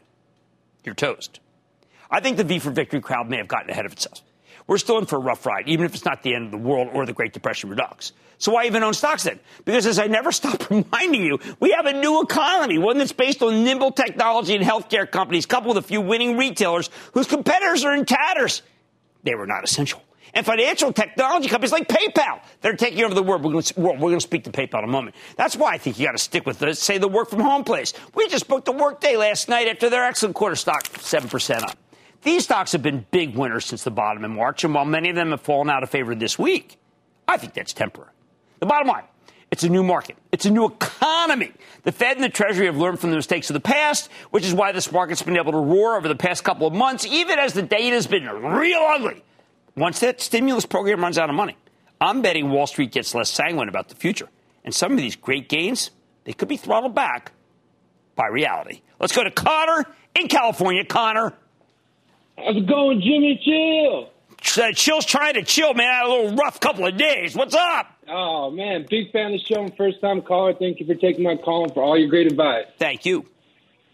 you're 0.84 0.94
toast. 0.94 1.40
I 2.10 2.20
think 2.20 2.36
the 2.36 2.44
V 2.44 2.58
for 2.58 2.70
Victory 2.70 3.00
crowd 3.00 3.28
may 3.28 3.36
have 3.36 3.48
gotten 3.48 3.70
ahead 3.70 3.86
of 3.86 3.92
itself. 3.92 4.22
We're 4.66 4.78
still 4.78 4.98
in 4.98 5.06
for 5.06 5.16
a 5.16 5.20
rough 5.20 5.46
ride, 5.46 5.66
even 5.66 5.86
if 5.86 5.94
it's 5.94 6.04
not 6.04 6.22
the 6.22 6.34
end 6.34 6.46
of 6.46 6.50
the 6.50 6.58
world 6.58 6.90
or 6.92 7.06
the 7.06 7.12
Great 7.14 7.32
Depression 7.32 7.70
redux. 7.70 8.12
So 8.36 8.52
why 8.52 8.66
even 8.66 8.82
own 8.82 8.94
stocks 8.94 9.24
then? 9.24 9.40
Because 9.64 9.86
as 9.86 9.98
I 9.98 10.06
never 10.06 10.30
stop 10.32 10.68
reminding 10.70 11.22
you, 11.22 11.38
we 11.58 11.72
have 11.72 11.86
a 11.86 11.92
new 11.92 12.22
economy, 12.22 12.78
one 12.78 12.98
that's 12.98 13.12
based 13.12 13.42
on 13.42 13.64
nimble 13.64 13.92
technology 13.92 14.54
and 14.54 14.64
healthcare 14.64 15.10
companies, 15.10 15.46
coupled 15.46 15.76
with 15.76 15.84
a 15.84 15.88
few 15.88 16.00
winning 16.00 16.36
retailers 16.36 16.90
whose 17.12 17.26
competitors 17.26 17.84
are 17.84 17.94
in 17.94 18.04
tatters. 18.04 18.62
They 19.24 19.34
were 19.34 19.46
not 19.46 19.64
essential. 19.64 20.02
And 20.34 20.44
financial 20.44 20.92
technology 20.92 21.48
companies 21.48 21.72
like 21.72 21.88
PayPal, 21.88 22.40
they're 22.60 22.76
taking 22.76 23.02
over 23.02 23.14
the 23.14 23.22
world. 23.22 23.42
We're 23.42 23.52
going 23.52 23.62
to, 23.62 23.80
we're 23.80 23.96
going 23.96 24.14
to 24.14 24.20
speak 24.20 24.44
to 24.44 24.50
PayPal 24.50 24.80
in 24.80 24.84
a 24.84 24.92
moment. 24.92 25.16
That's 25.36 25.56
why 25.56 25.72
I 25.72 25.78
think 25.78 25.98
you 25.98 26.06
got 26.06 26.12
to 26.12 26.18
stick 26.18 26.44
with 26.44 26.58
the, 26.58 26.74
say, 26.74 26.98
the 26.98 27.08
work 27.08 27.30
from 27.30 27.40
home 27.40 27.64
place. 27.64 27.94
We 28.14 28.28
just 28.28 28.46
booked 28.46 28.68
a 28.68 28.72
workday 28.72 29.16
last 29.16 29.48
night 29.48 29.68
after 29.68 29.88
their 29.88 30.04
excellent 30.04 30.36
quarter 30.36 30.54
stock, 30.54 30.84
7% 30.84 31.62
up. 31.62 31.78
These 32.22 32.44
stocks 32.44 32.72
have 32.72 32.82
been 32.82 33.06
big 33.10 33.36
winners 33.36 33.64
since 33.64 33.84
the 33.84 33.90
bottom 33.90 34.24
in 34.24 34.34
March, 34.34 34.64
and 34.64 34.74
while 34.74 34.84
many 34.84 35.10
of 35.10 35.16
them 35.16 35.30
have 35.30 35.40
fallen 35.40 35.70
out 35.70 35.82
of 35.82 35.90
favor 35.90 36.14
this 36.14 36.38
week, 36.38 36.78
I 37.26 37.36
think 37.36 37.54
that's 37.54 37.72
temporary. 37.72 38.12
The 38.60 38.66
bottom 38.66 38.88
line 38.88 39.04
it's 39.50 39.64
a 39.64 39.68
new 39.68 39.82
market. 39.82 40.16
It's 40.30 40.44
a 40.44 40.50
new 40.50 40.66
economy. 40.66 41.52
The 41.84 41.92
Fed 41.92 42.16
and 42.16 42.24
the 42.24 42.28
Treasury 42.28 42.66
have 42.66 42.76
learned 42.76 43.00
from 43.00 43.10
the 43.10 43.16
mistakes 43.16 43.48
of 43.48 43.54
the 43.54 43.60
past, 43.60 44.10
which 44.30 44.44
is 44.44 44.52
why 44.52 44.72
this 44.72 44.92
market's 44.92 45.22
been 45.22 45.38
able 45.38 45.52
to 45.52 45.58
roar 45.58 45.96
over 45.96 46.06
the 46.06 46.16
past 46.16 46.44
couple 46.44 46.66
of 46.66 46.74
months, 46.74 47.06
even 47.06 47.38
as 47.38 47.54
the 47.54 47.62
data 47.62 47.96
has 47.96 48.06
been 48.06 48.26
real 48.26 48.80
ugly. 48.80 49.22
Once 49.74 50.00
that 50.00 50.20
stimulus 50.20 50.66
program 50.66 51.00
runs 51.00 51.16
out 51.16 51.30
of 51.30 51.36
money, 51.36 51.56
I'm 52.00 52.20
betting 52.20 52.50
Wall 52.50 52.66
Street 52.66 52.92
gets 52.92 53.14
less 53.14 53.30
sanguine 53.30 53.68
about 53.68 53.88
the 53.88 53.94
future. 53.94 54.28
And 54.64 54.74
some 54.74 54.92
of 54.92 54.98
these 54.98 55.16
great 55.16 55.48
gains, 55.48 55.90
they 56.24 56.34
could 56.34 56.48
be 56.48 56.58
throttled 56.58 56.94
back 56.94 57.32
by 58.16 58.26
reality. 58.26 58.82
Let's 59.00 59.16
go 59.16 59.24
to 59.24 59.30
Connor 59.30 59.86
in 60.14 60.28
California. 60.28 60.84
Connor. 60.84 61.32
How's 62.44 62.56
it 62.56 62.66
going, 62.66 63.00
Jimmy? 63.00 63.40
Chill. 63.42 64.10
Uh, 64.62 64.72
chill's 64.72 65.04
trying 65.04 65.34
to 65.34 65.42
chill, 65.42 65.74
man. 65.74 65.88
I 65.88 65.94
had 65.98 66.06
a 66.06 66.08
little 66.08 66.36
rough 66.36 66.60
couple 66.60 66.86
of 66.86 66.96
days. 66.96 67.34
What's 67.34 67.54
up? 67.54 67.92
Oh 68.08 68.50
man, 68.50 68.86
big 68.88 69.12
fan 69.12 69.26
of 69.26 69.32
the 69.32 69.38
show 69.38 69.62
and 69.62 69.76
first 69.76 70.00
time 70.00 70.22
caller. 70.22 70.54
Thank 70.54 70.80
you 70.80 70.86
for 70.86 70.94
taking 70.94 71.24
my 71.24 71.36
call 71.36 71.64
and 71.64 71.74
for 71.74 71.82
all 71.82 71.98
your 71.98 72.08
great 72.08 72.26
advice. 72.26 72.66
Thank 72.78 73.04
you. 73.04 73.26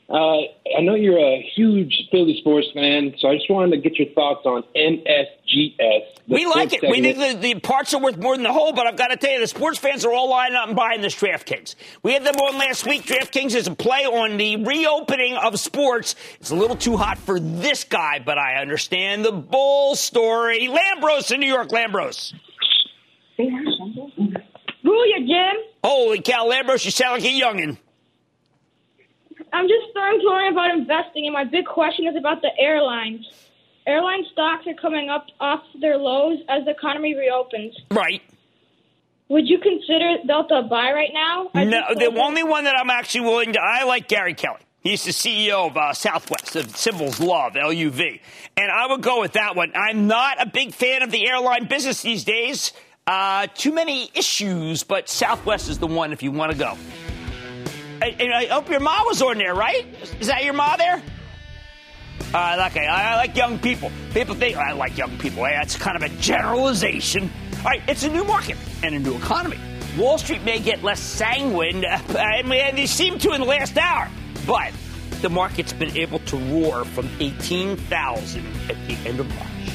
Uh, 0.08 0.36
I 0.76 0.82
know 0.82 0.94
you're 0.94 1.18
a 1.18 1.42
huge 1.56 2.08
Philly 2.10 2.36
sports 2.40 2.66
fan, 2.74 3.14
so 3.18 3.28
I 3.28 3.36
just 3.36 3.48
wanted 3.48 3.70
to 3.70 3.88
get 3.88 3.98
your 3.98 4.08
thoughts 4.14 4.44
on 4.44 4.62
MSGS. 4.76 6.14
We 6.28 6.44
like 6.44 6.74
it. 6.74 6.80
Segment. 6.80 6.90
We 6.90 7.00
think 7.00 7.18
the, 7.18 7.54
the, 7.54 7.60
parts 7.60 7.94
are 7.94 8.00
worth 8.00 8.18
more 8.18 8.34
than 8.36 8.42
the 8.42 8.52
whole, 8.52 8.74
but 8.74 8.86
I've 8.86 8.96
got 8.96 9.08
to 9.08 9.16
tell 9.16 9.32
you, 9.32 9.40
the 9.40 9.46
sports 9.46 9.78
fans 9.78 10.04
are 10.04 10.12
all 10.12 10.28
lining 10.28 10.56
up 10.56 10.66
and 10.66 10.76
buying 10.76 11.00
this 11.00 11.14
DraftKings. 11.14 11.74
We 12.02 12.12
had 12.12 12.22
them 12.22 12.34
on 12.36 12.58
last 12.58 12.86
week. 12.86 13.06
DraftKings 13.06 13.54
is 13.54 13.66
a 13.66 13.74
play 13.74 14.04
on 14.04 14.36
the 14.36 14.56
reopening 14.56 15.36
of 15.36 15.58
sports. 15.58 16.16
It's 16.38 16.50
a 16.50 16.56
little 16.56 16.76
too 16.76 16.98
hot 16.98 17.16
for 17.16 17.40
this 17.40 17.84
guy, 17.84 18.18
but 18.18 18.36
I 18.36 18.56
understand 18.60 19.24
the 19.24 19.32
bull 19.32 19.96
story. 19.96 20.68
Lambros 20.68 21.32
in 21.32 21.40
New 21.40 21.48
York, 21.48 21.70
Lambros. 21.70 22.34
Booyah, 23.38 25.26
Jim. 25.26 25.62
Holy 25.82 26.20
cow, 26.20 26.46
Lambros, 26.46 26.84
you 26.84 26.90
sound 26.90 27.22
like 27.22 27.24
a 27.24 27.40
youngin'. 27.40 27.78
I'm 29.54 29.68
just 29.68 29.88
starting 29.92 30.20
to 30.20 30.26
learn 30.26 30.52
about 30.52 30.70
investing, 30.72 31.26
and 31.26 31.32
my 31.32 31.44
big 31.44 31.64
question 31.64 32.08
is 32.08 32.16
about 32.16 32.42
the 32.42 32.50
airlines. 32.58 33.24
Airline 33.86 34.24
stocks 34.32 34.66
are 34.66 34.74
coming 34.74 35.10
up 35.10 35.26
off 35.38 35.62
their 35.80 35.96
lows 35.96 36.38
as 36.48 36.64
the 36.64 36.72
economy 36.72 37.14
reopens. 37.14 37.76
Right. 37.90 38.20
Would 39.28 39.46
you 39.46 39.58
consider 39.58 40.16
Delta 40.26 40.56
a 40.56 40.62
buy 40.62 40.90
right 40.92 41.10
now? 41.12 41.50
No, 41.54 41.94
the 41.94 42.20
only 42.20 42.42
one 42.42 42.64
that 42.64 42.76
I'm 42.76 42.90
actually 42.90 43.22
willing 43.22 43.52
to. 43.52 43.60
I 43.60 43.84
like 43.84 44.08
Gary 44.08 44.34
Kelly. 44.34 44.60
He's 44.80 45.04
the 45.04 45.12
CEO 45.12 45.70
of 45.70 45.76
uh, 45.76 45.92
Southwest, 45.92 46.56
of 46.56 46.76
Symbols 46.76 47.20
Love, 47.20 47.54
LUV. 47.54 48.20
And 48.56 48.70
I 48.70 48.88
would 48.88 49.02
go 49.02 49.20
with 49.20 49.34
that 49.34 49.54
one. 49.54 49.72
I'm 49.74 50.08
not 50.08 50.42
a 50.42 50.46
big 50.46 50.74
fan 50.74 51.02
of 51.02 51.10
the 51.10 51.26
airline 51.28 51.66
business 51.66 52.02
these 52.02 52.24
days. 52.24 52.72
Uh, 53.06 53.46
too 53.54 53.72
many 53.72 54.10
issues, 54.14 54.82
but 54.82 55.08
Southwest 55.08 55.68
is 55.68 55.78
the 55.78 55.86
one 55.86 56.12
if 56.12 56.22
you 56.22 56.32
want 56.32 56.52
to 56.52 56.58
go. 56.58 56.76
And 58.02 58.34
I 58.34 58.46
hope 58.46 58.68
your 58.68 58.80
mom 58.80 59.06
was 59.06 59.22
on 59.22 59.38
there, 59.38 59.54
right? 59.54 59.86
Is 60.20 60.28
that 60.28 60.44
your 60.44 60.54
mom 60.54 60.78
there? 60.78 61.02
Uh, 62.32 62.66
okay, 62.70 62.86
I 62.86 63.16
like 63.16 63.36
young 63.36 63.58
people. 63.58 63.92
People 64.12 64.34
think 64.34 64.56
I 64.56 64.72
like 64.72 64.98
young 64.98 65.16
people. 65.18 65.44
That's 65.44 65.76
kind 65.76 65.96
of 65.96 66.02
a 66.02 66.08
generalization. 66.20 67.30
All 67.58 67.64
right, 67.64 67.82
it's 67.86 68.02
a 68.02 68.10
new 68.10 68.24
market 68.24 68.56
and 68.82 68.94
a 68.94 68.98
new 68.98 69.16
economy. 69.16 69.58
Wall 69.96 70.18
Street 70.18 70.42
may 70.42 70.58
get 70.58 70.82
less 70.82 70.98
sanguine, 70.98 71.84
and 71.84 72.50
they 72.50 72.86
seem 72.86 73.18
to 73.20 73.32
in 73.32 73.40
the 73.40 73.46
last 73.46 73.76
hour, 73.78 74.10
but 74.46 74.72
the 75.22 75.30
market's 75.30 75.72
been 75.72 75.96
able 75.96 76.18
to 76.20 76.36
roar 76.36 76.84
from 76.84 77.08
18,000 77.20 78.44
at 78.68 78.76
the 78.88 79.08
end 79.08 79.20
of 79.20 79.28
March. 79.28 79.73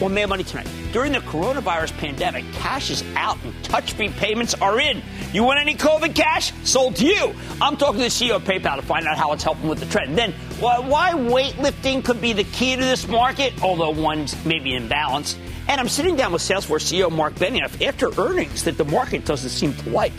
Well, 0.00 0.08
Mad 0.08 0.30
Money 0.30 0.44
tonight. 0.44 0.66
During 0.92 1.12
the 1.12 1.18
coronavirus 1.18 1.92
pandemic, 1.98 2.50
cash 2.52 2.88
is 2.88 3.04
out 3.16 3.36
and 3.44 3.52
touch-free 3.62 4.08
payments 4.08 4.54
are 4.54 4.80
in. 4.80 5.02
You 5.34 5.44
want 5.44 5.60
any 5.60 5.74
COVID 5.74 6.14
cash? 6.14 6.54
Sold 6.64 6.96
to 6.96 7.04
you. 7.04 7.34
I'm 7.60 7.76
talking 7.76 7.98
to 7.98 8.04
the 8.04 8.06
CEO 8.06 8.36
of 8.36 8.44
PayPal 8.44 8.76
to 8.76 8.82
find 8.82 9.06
out 9.06 9.18
how 9.18 9.32
it's 9.32 9.44
helping 9.44 9.68
with 9.68 9.78
the 9.78 9.84
trend. 9.86 10.16
Then, 10.16 10.32
why 10.58 11.12
weightlifting 11.12 12.02
could 12.02 12.18
be 12.18 12.32
the 12.32 12.44
key 12.44 12.76
to 12.76 12.82
this 12.82 13.06
market, 13.08 13.62
although 13.62 13.90
one's 13.90 14.42
maybe 14.46 14.74
in 14.74 14.88
balance. 14.88 15.36
And 15.68 15.78
I'm 15.78 15.88
sitting 15.88 16.16
down 16.16 16.32
with 16.32 16.40
Salesforce 16.40 16.90
CEO 16.90 17.12
Marc 17.12 17.34
Benioff 17.34 17.86
after 17.86 18.10
earnings 18.18 18.64
that 18.64 18.78
the 18.78 18.86
market 18.86 19.26
doesn't 19.26 19.50
seem 19.50 19.74
to 19.74 19.90
like. 19.90 20.14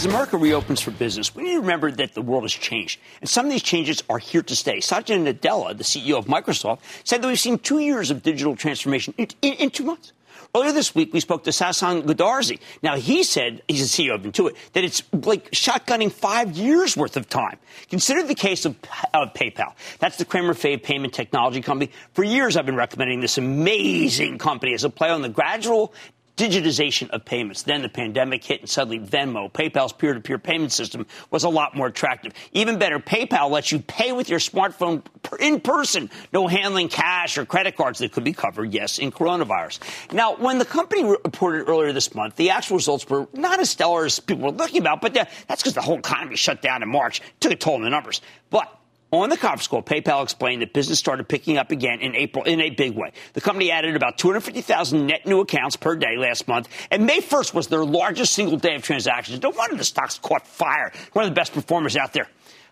As 0.00 0.06
America 0.06 0.38
reopens 0.38 0.80
for 0.80 0.92
business, 0.92 1.34
we 1.34 1.42
need 1.42 1.52
to 1.52 1.60
remember 1.60 1.90
that 1.90 2.14
the 2.14 2.22
world 2.22 2.44
has 2.44 2.54
changed. 2.54 2.98
And 3.20 3.28
some 3.28 3.44
of 3.44 3.52
these 3.52 3.62
changes 3.62 4.02
are 4.08 4.16
here 4.16 4.40
to 4.40 4.56
stay. 4.56 4.80
Satya 4.80 5.18
Nadella, 5.18 5.76
the 5.76 5.84
CEO 5.84 6.16
of 6.16 6.24
Microsoft, 6.24 6.78
said 7.04 7.20
that 7.20 7.28
we've 7.28 7.38
seen 7.38 7.58
two 7.58 7.80
years 7.80 8.10
of 8.10 8.22
digital 8.22 8.56
transformation 8.56 9.12
in, 9.18 9.28
in, 9.42 9.52
in 9.52 9.70
two 9.70 9.84
months. 9.84 10.14
Earlier 10.56 10.72
this 10.72 10.94
week, 10.94 11.12
we 11.12 11.20
spoke 11.20 11.44
to 11.44 11.50
Sasan 11.50 12.04
Goodarzi. 12.04 12.60
Now, 12.82 12.96
he 12.96 13.22
said, 13.22 13.60
he's 13.68 13.94
the 13.94 14.04
CEO 14.04 14.14
of 14.14 14.22
Intuit, 14.22 14.56
that 14.72 14.84
it's 14.84 15.02
like 15.12 15.50
shotgunning 15.50 16.10
five 16.10 16.52
years 16.52 16.96
worth 16.96 17.18
of 17.18 17.28
time. 17.28 17.58
Consider 17.90 18.22
the 18.22 18.34
case 18.34 18.64
of, 18.64 18.76
of 19.12 19.34
PayPal. 19.34 19.74
That's 19.98 20.16
the 20.16 20.24
Cramer 20.24 20.54
Fave 20.54 20.82
payment 20.82 21.12
technology 21.12 21.60
company. 21.60 21.92
For 22.14 22.24
years, 22.24 22.56
I've 22.56 22.64
been 22.64 22.74
recommending 22.74 23.20
this 23.20 23.36
amazing 23.36 24.38
company 24.38 24.72
as 24.72 24.82
a 24.82 24.88
play 24.88 25.10
on 25.10 25.20
the 25.20 25.28
gradual 25.28 25.92
digitization 26.40 27.10
of 27.10 27.24
payments. 27.24 27.62
Then 27.62 27.82
the 27.82 27.88
pandemic 27.88 28.42
hit, 28.42 28.60
and 28.60 28.68
suddenly 28.68 28.98
Venmo, 28.98 29.52
PayPal's 29.52 29.92
peer 29.92 30.14
to 30.14 30.20
peer 30.20 30.38
payment 30.38 30.72
system, 30.72 31.06
was 31.30 31.44
a 31.44 31.48
lot 31.48 31.76
more 31.76 31.88
attractive. 31.88 32.32
Even 32.52 32.78
better, 32.78 32.98
PayPal 32.98 33.50
lets 33.50 33.70
you 33.70 33.80
pay 33.80 34.12
with 34.12 34.28
your 34.28 34.38
smartphone 34.38 35.02
in 35.38 35.60
person, 35.60 36.10
no 36.32 36.46
handling 36.46 36.88
cash 36.88 37.36
or 37.36 37.44
credit 37.44 37.76
cards 37.76 37.98
that 37.98 38.12
could 38.12 38.24
be 38.24 38.32
covered, 38.32 38.72
yes, 38.72 38.98
in 38.98 39.12
coronavirus. 39.12 39.80
Now, 40.12 40.36
when 40.36 40.58
the 40.58 40.64
company 40.64 41.04
reported 41.04 41.68
earlier 41.68 41.92
this 41.92 42.14
month, 42.14 42.36
the 42.36 42.50
actual 42.50 42.76
results 42.76 43.08
were 43.08 43.28
not 43.34 43.60
as 43.60 43.70
stellar 43.70 44.06
as 44.06 44.18
people 44.18 44.44
were 44.44 44.52
looking 44.56 44.80
about, 44.80 45.00
but 45.00 45.14
that's 45.14 45.62
because 45.62 45.74
the 45.74 45.82
whole 45.82 45.98
economy 45.98 46.36
shut 46.36 46.62
down 46.62 46.82
in 46.82 46.88
March, 46.88 47.20
took 47.40 47.52
a 47.52 47.56
toll 47.56 47.74
on 47.74 47.82
the 47.82 47.90
numbers. 47.90 48.22
But 48.48 48.74
on 49.12 49.28
the 49.28 49.36
conference 49.36 49.66
call, 49.66 49.82
PayPal 49.82 50.22
explained 50.22 50.62
that 50.62 50.72
business 50.72 50.98
started 50.98 51.28
picking 51.28 51.58
up 51.58 51.72
again 51.72 52.00
in 52.00 52.14
April 52.14 52.44
in 52.44 52.60
a 52.60 52.70
big 52.70 52.96
way. 52.96 53.12
The 53.32 53.40
company 53.40 53.70
added 53.70 53.96
about 53.96 54.18
250,000 54.18 55.06
net 55.06 55.26
new 55.26 55.40
accounts 55.40 55.76
per 55.76 55.96
day 55.96 56.16
last 56.16 56.46
month, 56.46 56.68
and 56.90 57.06
May 57.06 57.20
1st 57.20 57.52
was 57.52 57.66
their 57.66 57.84
largest 57.84 58.32
single 58.34 58.56
day 58.56 58.76
of 58.76 58.82
transactions. 58.82 59.42
No 59.42 59.50
wonder 59.50 59.76
the 59.76 59.84
stock's 59.84 60.18
caught 60.18 60.46
fire. 60.46 60.92
One 61.12 61.24
of 61.24 61.30
the 61.30 61.34
best 61.34 61.52
performers 61.52 61.96
out 61.96 62.12
there. 62.12 62.28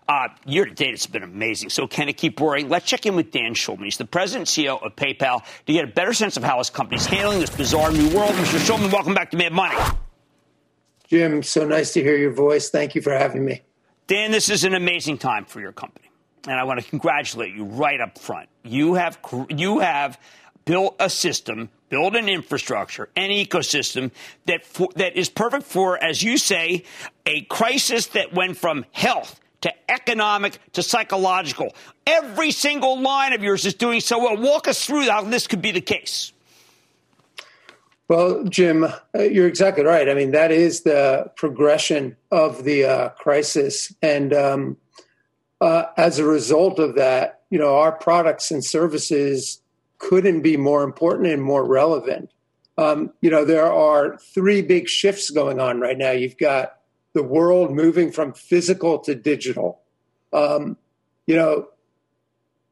Uh, 0.07 0.29
year 0.45 0.65
to 0.65 0.73
date, 0.73 0.93
it's 0.93 1.05
been 1.05 1.23
amazing. 1.23 1.69
So 1.69 1.87
can 1.87 2.09
it 2.09 2.13
keep 2.13 2.39
roaring? 2.39 2.67
Let's 2.67 2.85
check 2.85 3.05
in 3.05 3.15
with 3.15 3.31
Dan 3.31 3.53
Schulman. 3.53 3.83
He's 3.83 3.97
the 3.97 4.05
president 4.05 4.57
and 4.57 4.65
CEO 4.65 4.83
of 4.83 4.95
PayPal 4.95 5.43
to 5.67 5.73
get 5.73 5.83
a 5.83 5.87
better 5.87 6.13
sense 6.13 6.35
of 6.35 6.43
how 6.43 6.57
his 6.57 6.71
company's 6.71 7.05
handling 7.05 7.41
this 7.41 7.51
bizarre 7.51 7.91
new 7.91 8.09
world. 8.15 8.31
Mr. 8.31 8.57
Schulman, 8.59 8.91
welcome 8.91 9.13
back 9.13 9.29
to 9.31 9.37
Mad 9.37 9.53
Money. 9.53 9.77
Jim, 11.07 11.43
so 11.43 11.67
nice 11.67 11.93
to 11.93 12.01
hear 12.01 12.17
your 12.17 12.31
voice. 12.31 12.69
Thank 12.69 12.95
you 12.95 13.01
for 13.01 13.11
having 13.11 13.45
me. 13.45 13.61
Dan, 14.07 14.31
this 14.31 14.49
is 14.49 14.63
an 14.63 14.73
amazing 14.73 15.19
time 15.19 15.45
for 15.45 15.59
your 15.59 15.71
company 15.71 16.08
and 16.47 16.59
I 16.59 16.63
want 16.63 16.81
to 16.81 16.89
congratulate 16.89 17.53
you 17.53 17.65
right 17.65 17.99
up 17.99 18.17
front. 18.17 18.49
You 18.63 18.95
have 18.95 19.19
you 19.49 19.79
have 19.79 20.19
built 20.65 20.95
a 20.99 21.09
system, 21.09 21.69
built 21.89 22.15
an 22.15 22.29
infrastructure, 22.29 23.09
an 23.15 23.29
ecosystem 23.29 24.11
that 24.45 24.65
for, 24.65 24.89
that 24.95 25.17
is 25.17 25.29
perfect 25.29 25.65
for, 25.65 26.01
as 26.01 26.21
you 26.21 26.37
say, 26.37 26.83
a 27.25 27.41
crisis 27.43 28.07
that 28.07 28.33
went 28.33 28.57
from 28.57 28.85
health 28.91 29.39
to 29.61 29.73
economic 29.89 30.59
to 30.73 30.83
psychological. 30.83 31.75
Every 32.05 32.51
single 32.51 32.99
line 33.01 33.33
of 33.33 33.43
yours 33.43 33.65
is 33.65 33.73
doing 33.73 33.99
so 33.99 34.19
well. 34.19 34.37
Walk 34.37 34.67
us 34.67 34.85
through 34.85 35.09
how 35.09 35.23
this 35.23 35.47
could 35.47 35.61
be 35.61 35.71
the 35.71 35.81
case. 35.81 36.31
Well, 38.07 38.43
Jim, 38.45 38.85
uh, 38.85 38.93
you're 39.19 39.47
exactly 39.47 39.83
right. 39.83 40.09
I 40.09 40.15
mean, 40.15 40.31
that 40.31 40.51
is 40.51 40.81
the 40.81 41.31
progression 41.35 42.15
of 42.31 42.63
the 42.63 42.85
uh, 42.85 43.09
crisis, 43.09 43.93
and 44.01 44.33
um, 44.33 44.77
uh, 45.61 45.85
as 45.97 46.19
a 46.19 46.25
result 46.25 46.79
of 46.79 46.95
that, 46.95 47.41
you 47.49 47.59
know, 47.59 47.75
our 47.77 47.91
products 47.91 48.51
and 48.51 48.63
services 48.63 49.61
couldn't 49.97 50.41
be 50.41 50.57
more 50.57 50.83
important 50.83 51.27
and 51.27 51.41
more 51.41 51.65
relevant. 51.65 52.31
Um, 52.77 53.11
you 53.21 53.29
know, 53.29 53.43
there 53.43 53.71
are 53.71 54.17
three 54.33 54.61
big 54.61 54.87
shifts 54.87 55.29
going 55.29 55.59
on 55.59 55.81
right 55.81 55.97
now. 55.97 56.11
You've 56.11 56.37
got 56.37 56.77
the 57.13 57.23
world 57.23 57.71
moving 57.71 58.11
from 58.11 58.33
physical 58.33 58.99
to 58.99 59.15
digital. 59.15 59.81
Um, 60.31 60.77
you 61.27 61.35
know, 61.35 61.67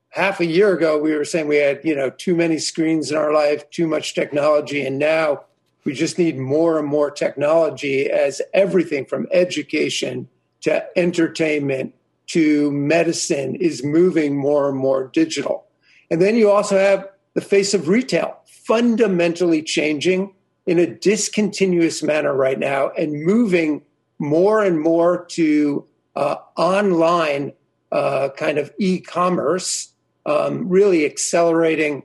half 0.09 0.39
a 0.39 0.45
year 0.45 0.73
ago, 0.73 0.97
we 0.97 1.13
were 1.13 1.25
saying 1.25 1.47
we 1.47 1.57
had, 1.57 1.81
you 1.83 1.95
know, 1.95 2.09
too 2.09 2.35
many 2.35 2.57
screens 2.57 3.11
in 3.11 3.17
our 3.17 3.33
life, 3.33 3.69
too 3.69 3.87
much 3.87 4.15
technology. 4.15 4.85
And 4.85 4.97
now 4.97 5.43
we 5.83 5.93
just 5.93 6.17
need 6.17 6.37
more 6.37 6.79
and 6.79 6.87
more 6.87 7.11
technology 7.11 8.09
as 8.09 8.41
everything 8.53 9.05
from 9.05 9.27
education 9.31 10.29
to 10.61 10.85
entertainment 10.97 11.93
to 12.27 12.71
medicine 12.71 13.55
is 13.55 13.83
moving 13.83 14.35
more 14.35 14.69
and 14.69 14.77
more 14.77 15.09
digital. 15.13 15.65
And 16.11 16.21
then 16.21 16.35
you 16.35 16.49
also 16.49 16.77
have 16.77 17.07
the 17.33 17.41
face 17.41 17.73
of 17.73 17.87
retail 17.87 18.37
fundamentally 18.45 19.61
changing 19.61 20.33
in 20.65 20.79
a 20.79 20.87
discontinuous 20.87 22.03
manner 22.03 22.33
right 22.33 22.59
now 22.59 22.89
and 22.97 23.23
moving 23.23 23.81
more 24.19 24.63
and 24.63 24.79
more 24.79 25.25
to 25.25 25.85
uh, 26.15 26.35
online 26.57 27.53
uh, 27.91 28.29
kind 28.35 28.57
of 28.57 28.73
e 28.77 28.99
commerce, 28.99 29.93
um, 30.25 30.67
really 30.67 31.05
accelerating 31.05 32.03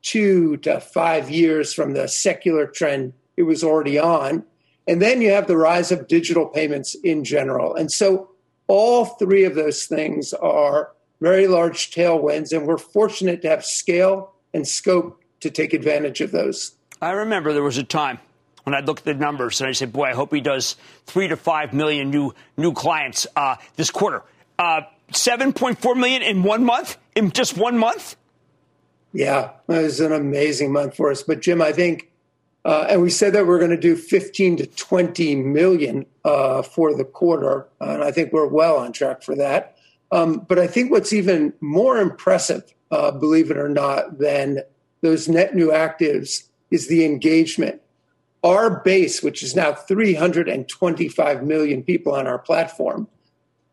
two 0.00 0.56
to 0.58 0.80
five 0.80 1.30
years 1.30 1.74
from 1.74 1.92
the 1.92 2.08
secular 2.08 2.66
trend 2.66 3.12
it 3.36 3.42
was 3.42 3.62
already 3.62 3.98
on. 3.98 4.44
And 4.86 5.02
then 5.02 5.20
you 5.20 5.30
have 5.30 5.46
the 5.46 5.56
rise 5.56 5.92
of 5.92 6.08
digital 6.08 6.46
payments 6.46 6.94
in 7.04 7.24
general. 7.24 7.74
And 7.74 7.92
so 7.92 8.30
all 8.68 9.04
three 9.04 9.44
of 9.44 9.54
those 9.54 9.86
things 9.86 10.32
are 10.34 10.92
very 11.20 11.48
large 11.48 11.90
tailwinds, 11.90 12.56
and 12.56 12.66
we're 12.66 12.78
fortunate 12.78 13.42
to 13.42 13.48
have 13.48 13.64
scale 13.64 14.32
and 14.54 14.66
scope 14.66 15.20
to 15.40 15.50
take 15.50 15.74
advantage 15.74 16.20
of 16.20 16.30
those. 16.30 16.76
I 17.02 17.10
remember 17.10 17.52
there 17.52 17.62
was 17.62 17.78
a 17.78 17.84
time 17.84 18.18
when 18.64 18.74
I 18.74 18.80
looked 18.80 19.00
at 19.00 19.04
the 19.06 19.14
numbers 19.14 19.60
and 19.60 19.68
I 19.68 19.72
said, 19.72 19.92
"Boy, 19.92 20.04
I 20.04 20.14
hope 20.14 20.32
he 20.32 20.40
does 20.40 20.76
three 21.06 21.28
to 21.28 21.36
five 21.36 21.72
million 21.72 22.10
new 22.10 22.34
new 22.56 22.72
clients 22.72 23.26
uh, 23.34 23.56
this 23.76 23.90
quarter." 23.90 24.22
Uh, 24.58 24.82
Seven 25.10 25.54
point 25.54 25.80
four 25.80 25.94
million 25.94 26.20
in 26.20 26.42
one 26.42 26.64
month, 26.64 26.98
in 27.14 27.30
just 27.32 27.56
one 27.56 27.78
month. 27.78 28.14
Yeah, 29.14 29.52
it 29.66 29.72
was 29.72 30.00
an 30.00 30.12
amazing 30.12 30.70
month 30.70 30.96
for 30.96 31.10
us. 31.10 31.22
But 31.22 31.40
Jim, 31.40 31.62
I 31.62 31.72
think, 31.72 32.10
uh, 32.64 32.86
and 32.88 33.00
we 33.00 33.10
said 33.10 33.32
that 33.32 33.46
we're 33.46 33.58
going 33.58 33.70
to 33.70 33.76
do 33.76 33.96
fifteen 33.96 34.56
to 34.56 34.66
twenty 34.66 35.36
million 35.36 36.06
uh, 36.24 36.62
for 36.62 36.94
the 36.94 37.04
quarter, 37.04 37.66
and 37.80 38.02
I 38.02 38.10
think 38.10 38.32
we're 38.32 38.46
well 38.46 38.76
on 38.76 38.92
track 38.92 39.22
for 39.22 39.34
that. 39.36 39.76
Um, 40.10 40.46
but 40.48 40.58
I 40.58 40.66
think 40.66 40.90
what's 40.90 41.12
even 41.12 41.52
more 41.60 41.98
impressive, 41.98 42.74
uh, 42.90 43.10
believe 43.10 43.50
it 43.50 43.58
or 43.58 43.68
not, 43.68 44.18
than 44.18 44.60
those 45.02 45.28
net 45.28 45.54
new 45.54 45.68
actives 45.68 46.48
is 46.70 46.88
the 46.88 47.04
engagement. 47.04 47.80
Our 48.42 48.80
base, 48.80 49.22
which 49.22 49.42
is 49.42 49.56
now 49.56 49.72
325 49.72 51.42
million 51.42 51.82
people 51.82 52.14
on 52.14 52.26
our 52.26 52.38
platform, 52.38 53.08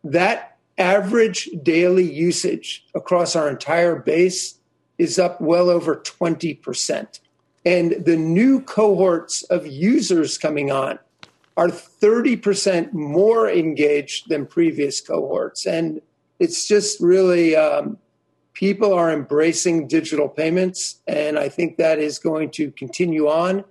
that 0.03 0.57
average 0.77 1.49
daily 1.63 2.09
usage 2.09 2.85
across 2.95 3.35
our 3.35 3.49
entire 3.49 3.95
base 3.95 4.59
is 4.97 5.19
up 5.19 5.39
well 5.39 5.69
over 5.69 5.97
20%. 5.97 7.19
And 7.65 8.05
the 8.05 8.15
new 8.15 8.61
cohorts 8.61 9.43
of 9.43 9.65
users 9.65 10.37
coming 10.37 10.71
on 10.71 10.99
are 11.57 11.69
30% 11.69 12.93
more 12.93 13.49
engaged 13.49 14.29
than 14.29 14.45
previous 14.45 15.01
cohorts. 15.01 15.65
And 15.65 16.01
it's 16.37 16.67
just 16.67 16.99
really, 16.99 17.55
um, 17.55 17.97
people 18.53 18.93
are 18.93 19.11
embracing 19.11 19.87
digital 19.87 20.29
payments. 20.29 21.01
And 21.07 21.39
I 21.39 21.49
think 21.49 21.77
that 21.77 21.97
is 21.97 22.19
going 22.19 22.51
to 22.51 22.71
continue 22.71 23.27
on. 23.27 23.63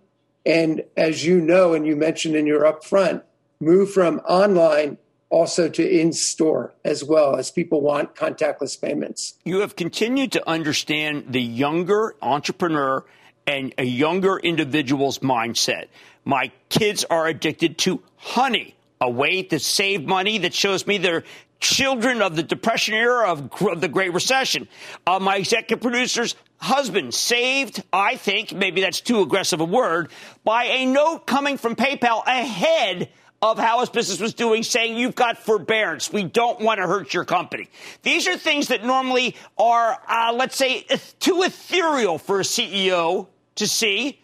And 0.47 0.83
as 0.97 1.25
you 1.25 1.41
know, 1.41 1.73
and 1.73 1.87
you 1.87 1.95
mentioned 1.95 2.35
in 2.37 2.47
your 2.47 2.63
upfront, 2.63 3.23
move 3.61 3.93
from 3.93 4.19
online 4.21 4.99
also 5.31 5.69
to 5.69 5.89
in 5.89 6.13
store 6.13 6.75
as 6.85 7.03
well 7.03 7.37
as 7.37 7.51
people 7.51 7.81
want 7.81 8.15
contactless 8.15 8.81
payments. 8.81 9.35
You 9.45 9.61
have 9.61 9.75
continued 9.75 10.33
to 10.33 10.49
understand 10.49 11.27
the 11.29 11.43
younger 11.43 12.15
entrepreneur 12.23 13.05
and 13.47 13.75
a 13.79 13.85
younger 13.85 14.39
individual's 14.39 15.19
mindset. 15.21 15.87
My 16.25 16.51
kids 16.69 17.05
are 17.05 17.27
addicted 17.27 17.79
to 17.79 18.03
honey, 18.17 18.75
a 19.01 19.11
way 19.11 19.43
to 19.43 19.59
save 19.59 20.07
money 20.07 20.39
that 20.39 20.55
shows 20.55 20.87
me 20.87 20.99
they're 20.99 21.25
children 21.61 22.21
of 22.21 22.37
the 22.37 22.43
Depression 22.43 22.95
era 22.95 23.31
of, 23.31 23.51
of 23.63 23.81
the 23.81 23.89
Great 23.89 24.13
Recession. 24.13 24.69
Uh, 25.07 25.19
my 25.19 25.37
executive 25.37 25.81
producer's 25.81 26.35
husband 26.59 27.15
saved, 27.15 27.83
I 27.93 28.17
think, 28.17 28.53
maybe 28.53 28.81
that's 28.81 29.01
too 29.01 29.23
aggressive 29.23 29.61
a 29.61 29.65
word, 29.65 30.11
by 30.45 30.65
a 30.65 30.87
note 30.87 31.27
coming 31.27 31.57
from 31.57 31.75
PayPal 31.75 32.25
ahead 32.27 33.11
of 33.41 33.59
how 33.59 33.81
his 33.81 33.91
business 33.91 34.21
was 34.21 34.33
doing, 34.35 34.63
saying 34.63 34.97
you've 34.97 35.15
got 35.15 35.39
forbearance. 35.39 36.13
We 36.13 36.25
don't 36.25 36.61
want 36.61 36.81
to 36.81 36.87
hurt 36.87 37.13
your 37.13 37.25
company. 37.25 37.69
These 38.03 38.27
are 38.27 38.39
things 38.39 38.69
that 38.69 38.85
normally 38.85 39.37
are, 39.59 39.99
uh, 40.09 40.33
let's 40.35 40.57
say, 40.57 40.87
too 41.21 41.43
ethereal 41.43 42.19
for 42.19 42.41
a 42.41 42.45
CEO 42.45 43.29
to 43.57 43.67
see. 43.67 44.21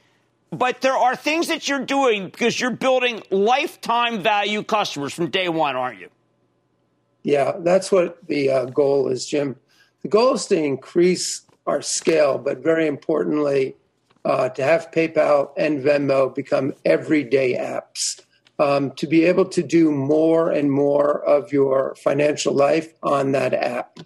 But 0.50 0.80
there 0.80 0.96
are 0.96 1.14
things 1.14 1.48
that 1.48 1.68
you're 1.68 1.84
doing 1.84 2.26
because 2.26 2.60
you're 2.60 2.72
building 2.72 3.22
lifetime 3.30 4.22
value 4.22 4.64
customers 4.64 5.14
from 5.14 5.30
day 5.30 5.48
one, 5.48 5.76
aren't 5.76 6.00
you? 6.00 6.08
Yeah, 7.22 7.52
that's 7.58 7.92
what 7.92 8.26
the 8.26 8.50
uh, 8.50 8.64
goal 8.66 9.08
is, 9.08 9.26
Jim. 9.26 9.56
The 10.02 10.08
goal 10.08 10.34
is 10.34 10.46
to 10.46 10.56
increase 10.56 11.42
our 11.66 11.82
scale, 11.82 12.38
but 12.38 12.58
very 12.58 12.86
importantly, 12.86 13.76
uh, 14.24 14.48
to 14.50 14.62
have 14.62 14.90
PayPal 14.90 15.50
and 15.56 15.82
Venmo 15.82 16.34
become 16.34 16.72
everyday 16.84 17.54
apps 17.54 18.20
um, 18.58 18.90
to 18.92 19.06
be 19.06 19.24
able 19.24 19.46
to 19.46 19.62
do 19.62 19.90
more 19.90 20.50
and 20.50 20.70
more 20.70 21.22
of 21.24 21.52
your 21.52 21.94
financial 21.96 22.54
life 22.54 22.92
on 23.02 23.32
that 23.32 23.54
app. 23.54 23.98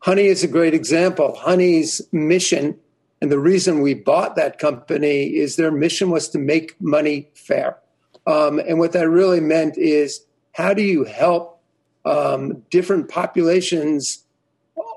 Honey 0.00 0.26
is 0.26 0.42
a 0.42 0.48
great 0.48 0.74
example. 0.74 1.34
Honey's 1.36 2.02
mission 2.12 2.78
and 3.24 3.32
the 3.32 3.38
reason 3.38 3.80
we 3.80 3.94
bought 3.94 4.36
that 4.36 4.58
company 4.58 5.24
is 5.24 5.56
their 5.56 5.72
mission 5.72 6.10
was 6.10 6.28
to 6.28 6.38
make 6.38 6.78
money 6.78 7.30
fair. 7.34 7.78
Um, 8.26 8.58
and 8.58 8.78
what 8.78 8.92
that 8.92 9.08
really 9.08 9.40
meant 9.40 9.78
is 9.78 10.24
how 10.52 10.74
do 10.74 10.82
you 10.82 11.04
help 11.04 11.60
um, 12.04 12.62
different 12.68 13.08
populations, 13.08 14.24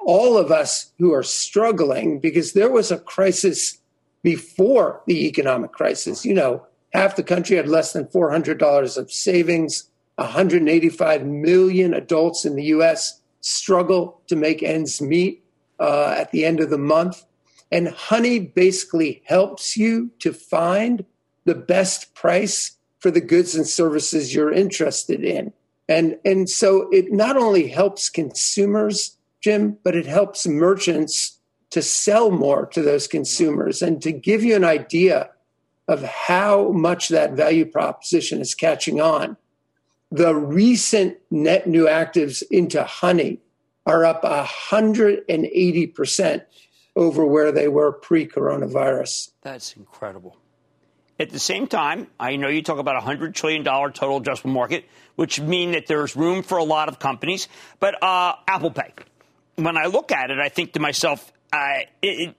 all 0.06 0.38
of 0.38 0.52
us 0.52 0.92
who 1.00 1.14
are 1.14 1.24
struggling, 1.24 2.20
because 2.20 2.52
there 2.52 2.70
was 2.70 2.92
a 2.92 3.00
crisis 3.00 3.80
before 4.24 5.02
the 5.08 5.26
economic 5.26 5.72
crisis. 5.72 6.26
You 6.26 6.34
know, 6.34 6.68
Half 6.94 7.16
the 7.16 7.24
country 7.24 7.58
had 7.58 7.68
less 7.68 7.94
than 7.94 8.06
$400 8.06 8.98
of 8.98 9.12
savings. 9.12 9.90
185 10.16 11.26
million 11.26 11.94
adults 11.94 12.44
in 12.44 12.56
the 12.56 12.64
US 12.66 13.22
struggle 13.42 14.20
to 14.28 14.36
make 14.36 14.64
ends 14.64 15.02
meet 15.02 15.44
uh, 15.80 16.16
at 16.18 16.32
the 16.32 16.44
end 16.44 16.60
of 16.60 16.70
the 16.70 16.78
month. 16.78 17.24
And 17.72 17.90
Honey 17.90 18.40
basically 18.40 19.22
helps 19.26 19.76
you 19.76 20.12
to 20.20 20.34
find 20.34 21.06
the 21.46 21.56
best 21.56 22.14
price 22.14 22.78
for 23.00 23.12
the 23.12 23.22
goods 23.22 23.56
and 23.56 23.68
services 23.68 24.34
you're 24.34 24.52
interested 24.52 25.24
in. 25.24 25.54
And, 25.90 26.18
and 26.26 26.50
so 26.50 26.90
it 26.92 27.12
not 27.12 27.38
only 27.38 27.68
helps 27.68 28.10
consumers, 28.10 29.18
Jim, 29.42 29.78
but 29.84 29.96
it 29.96 30.06
helps 30.06 30.48
merchants 30.48 31.40
to 31.70 31.82
sell 31.82 32.32
more 32.32 32.66
to 32.68 32.82
those 32.82 33.08
consumers. 33.08 33.82
And 33.82 34.02
to 34.02 34.12
give 34.12 34.44
you 34.44 34.56
an 34.56 34.64
idea, 34.64 35.30
of 35.88 36.04
how 36.04 36.72
much 36.72 37.10
that 37.10 37.34
value 37.34 37.66
proposition 37.66 38.42
is 38.42 38.54
catching 38.54 39.00
on. 39.00 39.38
The 40.12 40.36
recent 40.36 41.18
net 41.32 41.68
new 41.68 41.86
actives 41.86 42.44
into 42.52 42.84
Honey 42.84 43.40
are 43.86 44.04
up 44.04 44.24
180% 44.24 46.42
over 46.98 47.26
where 47.26 47.52
they 47.52 47.68
were 47.68 47.92
pre 47.94 48.28
coronavirus. 48.28 49.32
That's 49.42 49.78
incredible. 49.78 50.38
At 51.20 51.30
the 51.30 51.40
same 51.40 51.68
time, 51.68 52.08
I 52.20 52.36
know 52.36 52.48
you 52.48 52.62
talk 52.62 52.78
about 52.78 52.96
a 52.96 53.06
$100 53.06 53.34
trillion 53.34 53.64
total 53.64 54.22
addressable 54.22 54.52
market, 54.52 54.86
which 55.16 55.40
mean 55.40 55.72
that 55.72 55.88
there's 55.88 56.16
room 56.16 56.44
for 56.44 56.58
a 56.58 56.64
lot 56.64 56.90
of 56.90 57.00
companies. 57.00 57.48
But 57.80 58.02
uh, 58.04 58.36
Apple 58.48 58.72
Pay, 58.72 58.94
when 59.56 59.78
I 59.78 59.86
look 59.86 60.12
at 60.12 60.30
it, 60.30 60.40
I 60.40 60.50
think 60.50 60.74
to 60.74 60.80
myself, 60.80 61.32
uh, 61.58 61.80
it, 62.02 62.36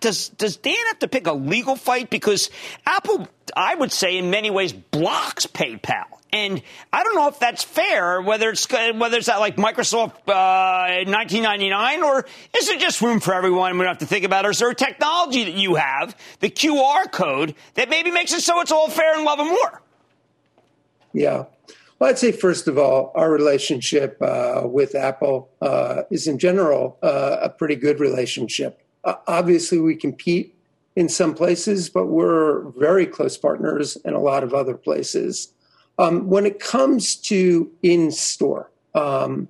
does 0.00 0.28
does 0.30 0.56
Dan 0.56 0.76
have 0.88 1.00
to 1.00 1.08
pick 1.08 1.26
a 1.26 1.32
legal 1.32 1.76
fight 1.76 2.10
because 2.10 2.50
Apple, 2.86 3.28
I 3.56 3.74
would 3.74 3.92
say, 3.92 4.18
in 4.18 4.30
many 4.30 4.50
ways 4.50 4.72
blocks 4.72 5.46
PayPal, 5.46 6.04
and 6.32 6.62
I 6.92 7.04
don't 7.04 7.14
know 7.14 7.28
if 7.28 7.38
that's 7.38 7.62
fair. 7.62 8.20
Whether 8.20 8.50
it's 8.50 8.68
whether 8.70 9.16
it's 9.16 9.26
that 9.26 9.40
like 9.40 9.56
Microsoft 9.56 10.12
uh, 10.28 11.04
1999 11.10 12.02
or 12.02 12.26
is 12.56 12.68
it 12.68 12.80
just 12.80 13.00
room 13.00 13.20
for 13.20 13.34
everyone? 13.34 13.72
We 13.72 13.78
don't 13.78 13.88
have 13.88 13.98
to 13.98 14.06
think 14.06 14.24
about. 14.24 14.46
Or 14.46 14.50
is 14.50 14.58
there 14.58 14.70
a 14.70 14.74
technology 14.74 15.44
that 15.44 15.54
you 15.54 15.76
have, 15.76 16.16
the 16.40 16.50
QR 16.50 17.10
code, 17.10 17.54
that 17.74 17.88
maybe 17.88 18.10
makes 18.10 18.32
it 18.32 18.40
so 18.40 18.60
it's 18.60 18.72
all 18.72 18.88
fair 18.88 19.14
and 19.14 19.24
love 19.24 19.38
and 19.38 19.50
war? 19.50 19.82
Yeah. 21.12 21.44
Well, 21.98 22.10
I'd 22.10 22.18
say, 22.18 22.30
first 22.30 22.68
of 22.68 22.78
all, 22.78 23.10
our 23.16 23.30
relationship 23.30 24.18
uh, 24.22 24.62
with 24.64 24.94
Apple 24.94 25.50
uh, 25.60 26.02
is 26.10 26.28
in 26.28 26.38
general 26.38 26.96
uh, 27.02 27.38
a 27.42 27.48
pretty 27.48 27.74
good 27.74 27.98
relationship. 27.98 28.80
obviously, 29.04 29.78
we 29.78 29.96
compete 29.96 30.54
in 30.94 31.08
some 31.08 31.34
places, 31.34 31.88
but 31.88 32.06
we're 32.06 32.70
very 32.70 33.06
close 33.06 33.36
partners 33.36 33.96
in 34.04 34.14
a 34.14 34.20
lot 34.20 34.44
of 34.44 34.54
other 34.54 34.76
places. 34.76 35.52
Um, 35.98 36.28
when 36.28 36.46
it 36.46 36.60
comes 36.60 37.16
to 37.16 37.70
in 37.82 38.12
store, 38.12 38.70
um, 38.94 39.48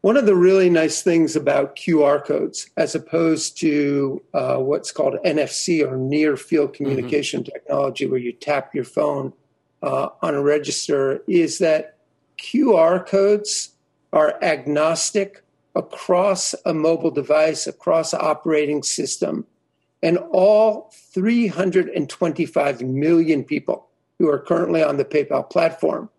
one 0.00 0.16
of 0.16 0.26
the 0.26 0.34
really 0.34 0.70
nice 0.70 1.02
things 1.02 1.36
about 1.36 1.76
QR 1.76 2.24
codes, 2.24 2.70
as 2.76 2.94
opposed 2.94 3.58
to 3.58 4.22
uh, 4.34 4.56
what's 4.56 4.92
called 4.92 5.14
NFC 5.24 5.88
or 5.88 5.96
near 5.96 6.36
field 6.36 6.70
mm-hmm. 6.70 6.84
communication 6.84 7.42
mm-hmm. 7.42 7.52
technology, 7.52 8.06
where 8.06 8.20
you 8.20 8.32
tap 8.32 8.74
your 8.74 8.84
phone 8.84 9.32
uh, 9.82 10.08
on 10.22 10.34
a 10.34 10.42
register 10.42 11.22
is 11.26 11.58
that 11.58 11.96
QR 12.38 13.04
codes 13.06 13.70
are 14.12 14.42
agnostic 14.42 15.42
across 15.74 16.54
a 16.64 16.74
mobile 16.74 17.10
device, 17.10 17.66
across 17.66 18.14
operating 18.14 18.82
system. 18.82 19.46
And 20.02 20.18
all 20.32 20.92
325 21.14 22.82
million 22.82 23.44
people 23.44 23.88
who 24.18 24.28
are 24.28 24.38
currently 24.38 24.82
on 24.82 24.96
the 24.96 25.04
PayPal 25.04 25.48
platform 25.48 26.10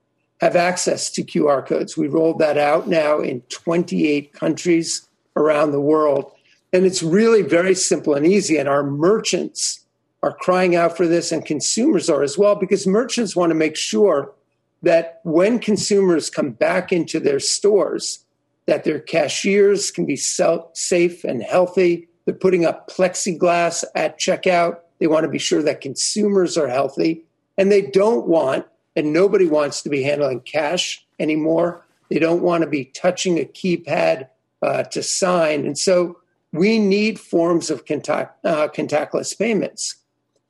have 0.41 0.55
access 0.55 1.09
to 1.11 1.23
QR 1.23 1.65
codes. 1.65 1.97
We 1.97 2.07
rolled 2.07 2.39
that 2.39 2.57
out 2.57 2.87
now 2.87 3.19
in 3.19 3.41
28 3.49 4.33
countries 4.33 5.07
around 5.35 5.71
the 5.71 5.81
world. 5.81 6.31
And 6.71 6.85
it's 6.85 7.03
really 7.03 7.41
very 7.41 7.75
simple 7.75 8.13
and 8.13 8.25
easy. 8.25 8.57
And 8.57 8.69
our 8.69 8.83
merchants 8.83 9.85
are 10.21 10.33
crying 10.33 10.75
out 10.75 10.97
for 10.97 11.07
this, 11.07 11.31
and 11.31 11.45
consumers 11.45 12.09
are 12.09 12.23
as 12.23 12.37
well, 12.37 12.55
because 12.55 12.85
merchants 12.85 13.35
want 13.35 13.51
to 13.51 13.55
make 13.55 13.75
sure 13.75 14.33
that 14.81 15.19
when 15.23 15.59
consumers 15.59 16.29
come 16.29 16.51
back 16.51 16.91
into 16.91 17.19
their 17.19 17.39
stores, 17.39 18.25
that 18.65 18.83
their 18.83 18.99
cashiers 18.99 19.91
can 19.91 20.05
be 20.05 20.15
safe 20.15 21.23
and 21.23 21.43
healthy, 21.43 22.07
They're 22.29 22.37
putting 22.37 22.63
up 22.63 22.87
plexiglass 22.91 23.83
at 23.95 24.19
checkout. 24.19 24.77
They 24.99 25.07
want 25.07 25.23
to 25.23 25.29
be 25.29 25.39
sure 25.39 25.63
that 25.63 25.81
consumers 25.81 26.59
are 26.59 26.67
healthy. 26.67 27.23
And 27.57 27.71
they 27.71 27.81
don't 27.81 28.27
want, 28.27 28.67
and 28.95 29.11
nobody 29.11 29.47
wants 29.47 29.81
to 29.81 29.89
be 29.89 30.03
handling 30.03 30.41
cash 30.41 31.03
anymore. 31.19 31.83
They 32.11 32.19
don't 32.19 32.43
want 32.43 32.61
to 32.61 32.69
be 32.69 32.85
touching 32.85 33.39
a 33.39 33.45
keypad 33.45 34.27
uh, 34.61 34.83
to 34.83 35.01
sign. 35.01 35.65
And 35.65 35.75
so 35.75 36.19
we 36.51 36.77
need 36.77 37.19
forms 37.19 37.71
of 37.71 37.87
contact, 37.87 38.45
uh, 38.45 38.67
contactless 38.67 39.35
payments. 39.35 39.95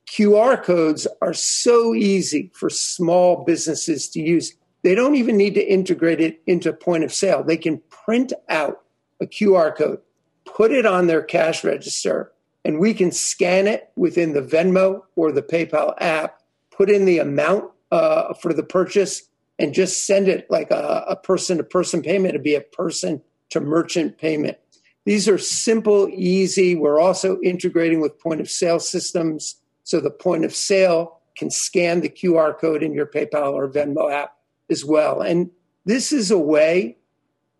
QR 0.10 0.62
codes 0.62 1.08
are 1.22 1.34
so 1.34 1.94
easy 1.94 2.52
for 2.54 2.70
small 2.70 3.44
businesses 3.44 4.10
to 4.10 4.22
use. 4.22 4.56
They 4.84 4.96
don't 4.96 5.16
even 5.16 5.38
need 5.38 5.54
to 5.56 5.72
integrate 5.72 6.20
it 6.20 6.42
into 6.48 6.74
point 6.74 7.04
of 7.04 7.14
sale. 7.14 7.44
They 7.44 7.58
can 7.58 7.82
print 7.90 8.34
out 8.50 8.82
a 9.22 9.26
QR 9.28 9.76
code, 9.76 10.00
put 10.46 10.72
it 10.72 10.86
on 10.86 11.08
their 11.08 11.22
cash 11.22 11.64
register, 11.64 12.32
and 12.66 12.80
we 12.80 12.94
can 12.94 13.12
scan 13.12 13.68
it 13.68 13.92
within 13.96 14.34
the 14.34 14.42
Venmo 14.42 15.04
or 15.16 15.32
the 15.32 15.42
PayPal 15.42 15.94
app, 16.00 16.42
put 16.72 16.90
in 16.90 17.06
the 17.06 17.20
amount 17.20 17.72
uh, 17.92 18.34
for 18.34 18.54
the 18.54 18.64
purchase, 18.64 19.24
and 19.60 19.74
just 19.74 20.08
send 20.08 20.28
it 20.28 20.50
like 20.50 20.72
a 20.72 21.20
person 21.22 21.58
to 21.58 21.64
person 21.64 22.02
payment. 22.02 22.30
It'd 22.30 22.44
be 22.44 22.56
a 22.56 22.62
person 22.62 23.22
to 23.50 23.60
merchant 23.60 24.18
payment. 24.18 24.58
These 25.06 25.28
are 25.28 25.38
simple, 25.38 26.08
easy. 26.14 26.76
We're 26.76 27.00
also 27.00 27.40
integrating 27.42 28.00
with 28.00 28.20
point 28.20 28.42
of 28.42 28.50
sale 28.50 28.80
systems. 28.80 29.59
So 29.90 30.00
the 30.00 30.12
point 30.12 30.46
of 30.46 30.54
sale 30.54 31.18
can 31.36 31.50
scan 31.50 32.02
the 32.02 32.10
QR 32.10 32.56
code 32.56 32.84
in 32.84 32.94
your 32.94 33.08
PayPal 33.08 33.54
or 33.54 33.68
Venmo 33.68 34.14
app 34.14 34.36
as 34.70 34.86
well. 34.86 35.22
And 35.22 35.50
this 35.84 36.12
is 36.12 36.30
a 36.30 36.38
way 36.38 36.98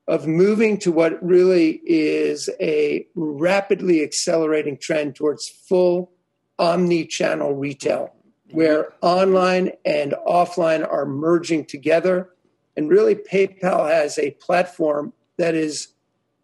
of 0.08 0.28
moving 0.28 0.78
to 0.82 0.92
what 0.92 1.18
really 1.26 1.82
is 1.84 2.48
a 2.62 3.08
rapidly 3.16 4.04
accelerating 4.04 4.78
trend 4.78 5.16
towards 5.16 5.50
full 5.50 6.12
omni 6.60 7.08
channel 7.08 7.56
retail, 7.56 8.14
where 8.52 8.94
online 9.02 9.72
and 9.84 10.14
offline 10.28 10.88
are 10.88 11.08
merging 11.08 11.66
together. 11.66 12.30
And 12.78 12.92
really, 12.92 13.16
PayPal 13.16 13.90
has 13.90 14.20
a 14.20 14.38
platform 14.40 15.14
that 15.38 15.56
is 15.56 15.88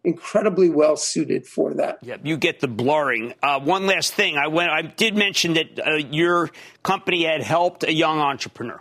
incredibly 0.06 0.70
well 0.70 0.96
suited 0.96 1.46
for 1.46 1.74
that. 1.74 1.98
Yeah, 2.00 2.16
you 2.22 2.36
get 2.36 2.60
the 2.60 2.68
blurring. 2.68 3.34
Uh, 3.42 3.60
one 3.60 3.86
last 3.86 4.14
thing, 4.14 4.38
I 4.38 4.46
went. 4.46 4.70
I 4.70 4.82
did 4.82 5.16
mention 5.16 5.54
that 5.54 5.80
uh, 5.84 5.94
your 5.96 6.50
company 6.82 7.24
had 7.24 7.42
helped 7.42 7.82
a 7.82 7.92
young 7.92 8.20
entrepreneur. 8.20 8.80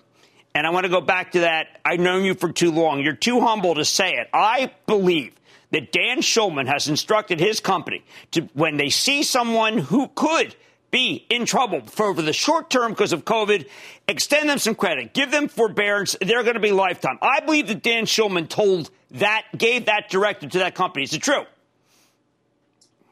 And 0.54 0.66
I 0.66 0.70
want 0.70 0.86
to 0.86 0.90
go 0.90 1.02
back 1.02 1.34
to 1.34 1.42
that. 1.42 1.82
I've 1.84 2.00
known 2.00 2.24
you 2.24 2.36
for 2.36 2.52
too 2.52 2.72
long. 2.72 3.02
You're 3.02 3.14
too 3.14 3.42
humble 3.42 3.76
to 3.76 3.84
say 3.84 4.14
it. 4.14 4.30
I 4.32 4.72
believe 4.88 5.34
that 5.72 5.92
Dan 5.92 6.20
Schulman 6.20 6.68
has 6.68 6.88
instructed 6.88 7.40
his 7.40 7.60
company 7.60 8.06
to, 8.32 8.42
when 8.54 8.78
they 8.78 8.90
see 8.90 9.24
someone 9.24 9.78
who 9.78 10.08
could 10.16 10.56
be 10.96 11.26
in 11.30 11.46
trouble 11.46 11.82
for 11.82 12.06
over 12.06 12.22
the 12.22 12.32
short 12.32 12.70
term 12.70 12.94
because 12.94 13.12
of 13.12 13.26
COVID, 13.26 13.68
extend 14.08 14.48
them 14.48 14.58
some 14.58 14.76
credit, 14.76 15.14
give 15.14 15.30
them 15.30 15.50
forbearance. 15.50 16.16
They're 16.22 16.44
going 16.44 16.54
to 16.54 16.62
be 16.62 16.72
lifetime. 16.72 17.20
I 17.22 17.42
believe 17.42 17.68
that 17.68 17.84
Dan 17.84 18.06
Schulman 18.06 18.48
told 18.48 18.90
that, 19.12 19.44
gave 19.58 19.88
that 19.88 20.10
directive 20.10 20.52
to 20.52 20.60
that 20.60 20.74
company. 20.74 21.04
Is 21.04 21.14
it 21.14 21.22
true? 21.22 21.44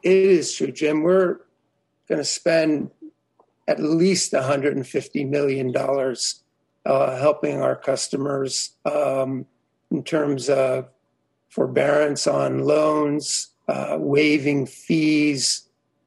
It 0.02 0.16
is 0.16 0.54
true, 0.54 0.72
Jim. 0.72 1.02
We're 1.02 1.40
going 2.08 2.20
to 2.20 2.24
spend 2.24 2.90
at 3.68 3.80
least 3.80 4.32
$150 4.32 5.28
million 5.28 5.74
uh, 6.86 7.18
helping 7.18 7.60
our 7.60 7.76
customers 7.76 8.70
um, 8.86 9.44
in 9.90 10.02
terms 10.02 10.48
of 10.48 10.88
forbearance 11.50 12.26
on 12.26 12.60
loans, 12.60 13.48
uh, 13.68 13.98
waiving 14.00 14.64
fees, 14.64 15.63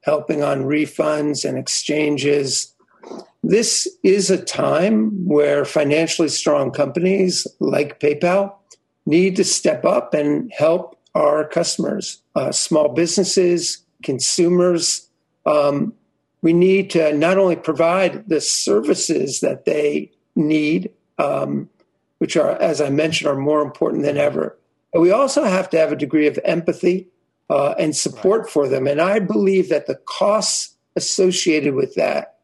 helping 0.08 0.42
on 0.42 0.64
refunds 0.64 1.48
and 1.48 1.58
exchanges. 1.58 2.74
This 3.44 3.88
is 4.04 4.32
a 4.32 4.42
time 4.42 5.28
where 5.28 5.66
financially 5.66 6.30
strong 6.30 6.72
companies 6.72 7.46
like 7.60 8.00
PayPal 8.00 8.54
need 9.06 9.36
to 9.36 9.44
step 9.44 9.84
up 9.84 10.14
and 10.14 10.50
help 10.58 10.98
our 11.14 11.46
customers, 11.46 12.22
uh, 12.36 12.54
small 12.54 12.88
businesses, 12.90 13.84
consumers. 14.02 15.10
Um, 15.46 15.94
we 16.42 16.54
need 16.54 16.90
to 16.92 17.14
not 17.14 17.38
only 17.38 17.58
provide 17.58 18.30
the 18.30 18.40
services 18.40 19.42
that 19.42 19.66
they 19.66 20.12
need, 20.38 20.90
um, 21.18 21.70
which 22.20 22.38
are, 22.38 22.52
as 22.62 22.80
I 22.80 22.90
mentioned, 22.90 23.30
are 23.30 23.36
more 23.36 23.62
important 23.62 24.04
than 24.04 24.18
ever. 24.18 24.58
But 24.94 25.02
we 25.02 25.12
also 25.12 25.44
have 25.44 25.70
to 25.72 25.78
have 25.78 25.92
a 25.92 25.98
degree 25.98 26.28
of 26.28 26.40
empathy 26.46 27.08
uh, 27.50 27.76
and 27.80 27.96
support 27.96 28.42
right. 28.42 28.50
for 28.50 28.68
them. 28.68 28.88
And 28.88 29.02
I 29.02 29.20
believe 29.20 29.70
that 29.70 29.88
the 29.88 30.00
costs 30.06 30.76
associated 30.96 31.76
with 31.76 31.96
that 31.96 32.38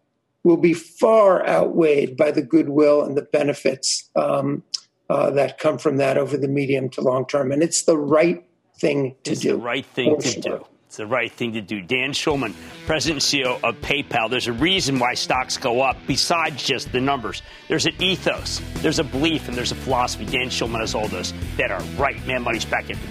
will 0.44 0.58
be 0.58 0.74
far 0.74 1.48
outweighed 1.48 2.18
by 2.18 2.32
the 2.32 2.42
goodwill 2.42 3.04
and 3.04 3.18
the 3.18 3.22
benefits 3.22 4.10
um, 4.16 4.64
uh, 5.10 5.30
that 5.32 5.58
come 5.58 5.78
from 5.78 5.98
that 5.98 6.18
over 6.18 6.38
the 6.38 6.48
medium 6.48 6.90
to 6.90 7.02
long 7.02 7.26
term. 7.26 7.52
And 7.52 7.64
it's 7.64 7.84
the 7.84 7.98
right 7.98 8.44
thing 8.78 9.16
to 9.24 9.32
it's 9.32 9.42
do. 9.42 9.50
The 9.50 9.58
right 9.58 9.86
thing 9.86 10.20
to 10.20 10.28
sure. 10.28 10.42
do. 10.42 10.66
It's 10.94 10.98
the 10.98 11.08
right 11.08 11.32
thing 11.32 11.54
to 11.54 11.62
do. 11.62 11.82
Dan 11.82 12.12
Schulman, 12.12 12.54
President 12.86 13.34
and 13.34 13.42
CEO 13.44 13.60
of 13.64 13.76
PayPal. 13.82 14.30
There's 14.30 14.48
a 14.48 14.54
reason 14.54 15.00
why 15.00 15.16
stocks 15.16 15.58
go 15.58 15.82
up 15.82 15.98
besides 16.06 16.62
just 16.62 16.92
the 16.92 17.02
numbers. 17.02 17.42
There's 17.68 17.88
an 17.88 17.96
ethos, 18.00 18.62
there's 18.76 19.00
a 19.00 19.04
belief, 19.04 19.48
and 19.48 19.58
there's 19.58 19.72
a 19.72 19.76
philosophy. 19.76 20.26
Dan 20.26 20.50
Schulman 20.50 20.82
has 20.82 20.94
all 20.94 21.08
those 21.08 21.34
that 21.58 21.72
are 21.72 21.82
right. 21.98 22.24
Mad 22.28 22.44
Money's 22.44 22.66
back 22.66 22.92
into 22.92 23.02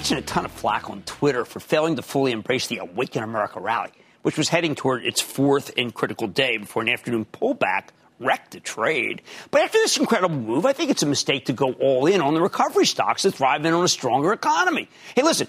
catching 0.00 0.16
a 0.16 0.22
ton 0.22 0.46
of 0.46 0.50
flack 0.52 0.88
on 0.88 1.02
Twitter 1.02 1.44
for 1.44 1.60
failing 1.60 1.96
to 1.96 2.00
fully 2.00 2.32
embrace 2.32 2.68
the 2.68 2.78
Awaken 2.78 3.22
America 3.22 3.60
rally 3.60 3.90
which 4.22 4.38
was 4.38 4.48
heading 4.48 4.74
toward 4.74 5.04
its 5.04 5.20
fourth 5.20 5.72
and 5.76 5.92
critical 5.92 6.26
day 6.26 6.56
before 6.56 6.80
an 6.80 6.88
afternoon 6.88 7.26
pullback 7.26 7.88
wrecked 8.18 8.52
the 8.52 8.60
trade. 8.60 9.20
But 9.50 9.60
after 9.60 9.76
this 9.78 9.98
incredible 9.98 10.36
move, 10.36 10.64
I 10.64 10.72
think 10.72 10.90
it's 10.90 11.02
a 11.02 11.06
mistake 11.06 11.46
to 11.46 11.52
go 11.52 11.72
all 11.72 12.06
in 12.06 12.22
on 12.22 12.32
the 12.32 12.40
recovery 12.40 12.86
stocks 12.86 13.24
that 13.24 13.34
thrive 13.34 13.64
in 13.64 13.74
on 13.74 13.84
a 13.84 13.88
stronger 13.88 14.32
economy. 14.32 14.88
Hey, 15.14 15.22
listen, 15.22 15.48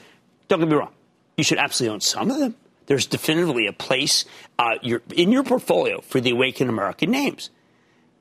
don't 0.49 0.59
get 0.59 0.67
me 0.67 0.75
wrong. 0.75 0.91
You 1.37 1.45
should 1.45 1.57
absolutely 1.57 1.93
own 1.93 2.01
some 2.01 2.29
of 2.29 2.37
them. 2.37 2.55
There's 2.87 3.05
definitively 3.05 3.67
a 3.67 3.73
place 3.73 4.25
uh, 4.59 4.75
in 5.15 5.31
your 5.31 5.43
portfolio 5.43 6.01
for 6.01 6.19
the 6.19 6.31
Awaken 6.31 6.67
American 6.67 7.11
names. 7.11 7.51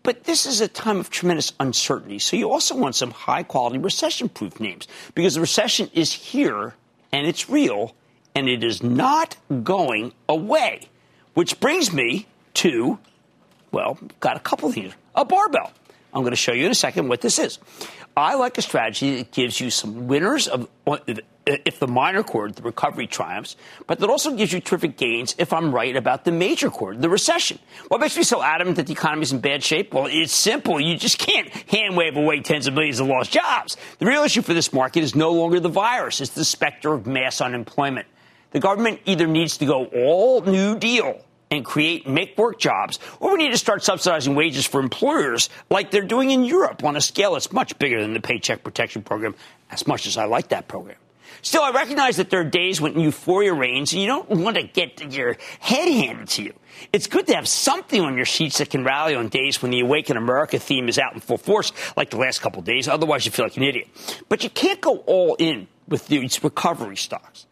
But 0.02 0.24
this 0.24 0.46
is 0.46 0.60
a 0.60 0.68
time 0.68 0.98
of 0.98 1.10
tremendous 1.10 1.52
uncertainty. 1.60 2.18
So 2.18 2.36
you 2.36 2.50
also 2.50 2.74
want 2.74 2.94
some 2.94 3.10
high 3.10 3.42
quality 3.42 3.78
recession 3.78 4.28
proof 4.28 4.58
names 4.58 4.88
because 5.14 5.34
the 5.34 5.40
recession 5.40 5.90
is 5.92 6.12
here 6.12 6.74
and 7.12 7.26
it's 7.26 7.50
real 7.50 7.94
and 8.34 8.48
it 8.48 8.64
is 8.64 8.82
not 8.82 9.36
going 9.62 10.12
away. 10.28 10.88
Which 11.34 11.60
brings 11.60 11.92
me 11.92 12.26
to, 12.54 12.98
well, 13.72 13.98
got 14.20 14.36
a 14.36 14.40
couple 14.40 14.70
things. 14.72 14.94
A 15.14 15.24
barbell. 15.24 15.72
I'm 16.12 16.22
going 16.22 16.32
to 16.32 16.36
show 16.36 16.52
you 16.52 16.64
in 16.64 16.70
a 16.72 16.74
second 16.74 17.08
what 17.08 17.20
this 17.20 17.38
is. 17.38 17.58
I 18.16 18.34
like 18.34 18.58
a 18.58 18.62
strategy 18.62 19.16
that 19.18 19.30
gives 19.30 19.60
you 19.60 19.70
some 19.70 20.08
winners 20.08 20.48
of 20.48 20.68
if 21.46 21.78
the 21.78 21.86
minor 21.86 22.22
chord, 22.22 22.54
the 22.54 22.62
recovery 22.62 23.06
triumphs, 23.06 23.56
but 23.86 23.98
that 23.98 24.10
also 24.10 24.36
gives 24.36 24.52
you 24.52 24.60
terrific 24.60 24.96
gains 24.96 25.34
if 25.38 25.52
I'm 25.52 25.74
right 25.74 25.96
about 25.96 26.24
the 26.24 26.32
major 26.32 26.70
chord, 26.70 27.00
the 27.02 27.08
recession. 27.08 27.58
What 27.88 28.00
makes 28.00 28.16
me 28.16 28.22
so 28.22 28.42
adamant 28.42 28.76
that 28.76 28.86
the 28.86 28.92
economy 28.92 29.22
is 29.22 29.32
in 29.32 29.40
bad 29.40 29.64
shape? 29.64 29.92
Well, 29.92 30.06
it's 30.08 30.32
simple. 30.32 30.80
You 30.80 30.96
just 30.96 31.18
can't 31.18 31.48
hand 31.70 31.96
wave 31.96 32.16
away 32.16 32.40
tens 32.40 32.66
of 32.66 32.74
millions 32.74 33.00
of 33.00 33.06
lost 33.06 33.32
jobs. 33.32 33.76
The 33.98 34.06
real 34.06 34.22
issue 34.22 34.42
for 34.42 34.54
this 34.54 34.72
market 34.72 35.02
is 35.02 35.14
no 35.14 35.32
longer 35.32 35.60
the 35.60 35.68
virus, 35.68 36.20
it's 36.20 36.32
the 36.32 36.44
specter 36.44 36.92
of 36.92 37.06
mass 37.06 37.40
unemployment. 37.40 38.06
The 38.52 38.60
government 38.60 39.00
either 39.04 39.26
needs 39.26 39.58
to 39.58 39.66
go 39.66 39.86
all 39.86 40.42
New 40.42 40.78
Deal 40.78 41.24
and 41.50 41.64
create 41.64 42.06
make 42.06 42.36
work 42.38 42.58
jobs, 42.58 42.98
or 43.18 43.32
we 43.32 43.38
need 43.38 43.50
to 43.50 43.58
start 43.58 43.82
subsidizing 43.82 44.34
wages 44.34 44.66
for 44.66 44.80
employers 44.80 45.48
like 45.68 45.90
they're 45.90 46.02
doing 46.02 46.30
in 46.30 46.44
Europe 46.44 46.84
on 46.84 46.96
a 46.96 47.00
scale 47.00 47.32
that's 47.32 47.52
much 47.52 47.78
bigger 47.78 48.00
than 48.00 48.14
the 48.14 48.20
Paycheck 48.20 48.62
Protection 48.62 49.02
Program, 49.02 49.34
as 49.70 49.86
much 49.86 50.06
as 50.06 50.16
I 50.16 50.24
like 50.24 50.48
that 50.48 50.68
program. 50.68 50.96
Still, 51.42 51.62
I 51.62 51.70
recognize 51.70 52.16
that 52.18 52.28
there 52.28 52.40
are 52.40 52.44
days 52.44 52.80
when 52.80 52.98
euphoria 52.98 53.54
reigns 53.54 53.92
and 53.92 54.02
you 54.02 54.06
don't 54.06 54.28
want 54.28 54.56
to 54.56 54.62
get 54.62 55.00
your 55.12 55.36
head 55.58 55.88
handed 55.88 56.28
to 56.28 56.42
you. 56.42 56.52
It's 56.92 57.06
good 57.06 57.26
to 57.28 57.34
have 57.34 57.48
something 57.48 58.00
on 58.00 58.16
your 58.16 58.26
sheets 58.26 58.58
that 58.58 58.70
can 58.70 58.84
rally 58.84 59.14
on 59.14 59.28
days 59.28 59.62
when 59.62 59.70
the 59.70 59.80
Awaken 59.80 60.16
America 60.16 60.58
theme 60.58 60.88
is 60.88 60.98
out 60.98 61.14
in 61.14 61.20
full 61.20 61.38
force, 61.38 61.72
like 61.96 62.10
the 62.10 62.18
last 62.18 62.40
couple 62.40 62.62
days. 62.62 62.88
Otherwise, 62.88 63.24
you 63.24 63.32
feel 63.32 63.46
like 63.46 63.56
an 63.56 63.62
idiot. 63.62 63.88
But 64.28 64.44
you 64.44 64.50
can't 64.50 64.80
go 64.80 64.98
all 65.06 65.34
in 65.36 65.68
with 65.88 66.08
these 66.08 66.42
recovery 66.44 66.96
stocks. 66.96 67.46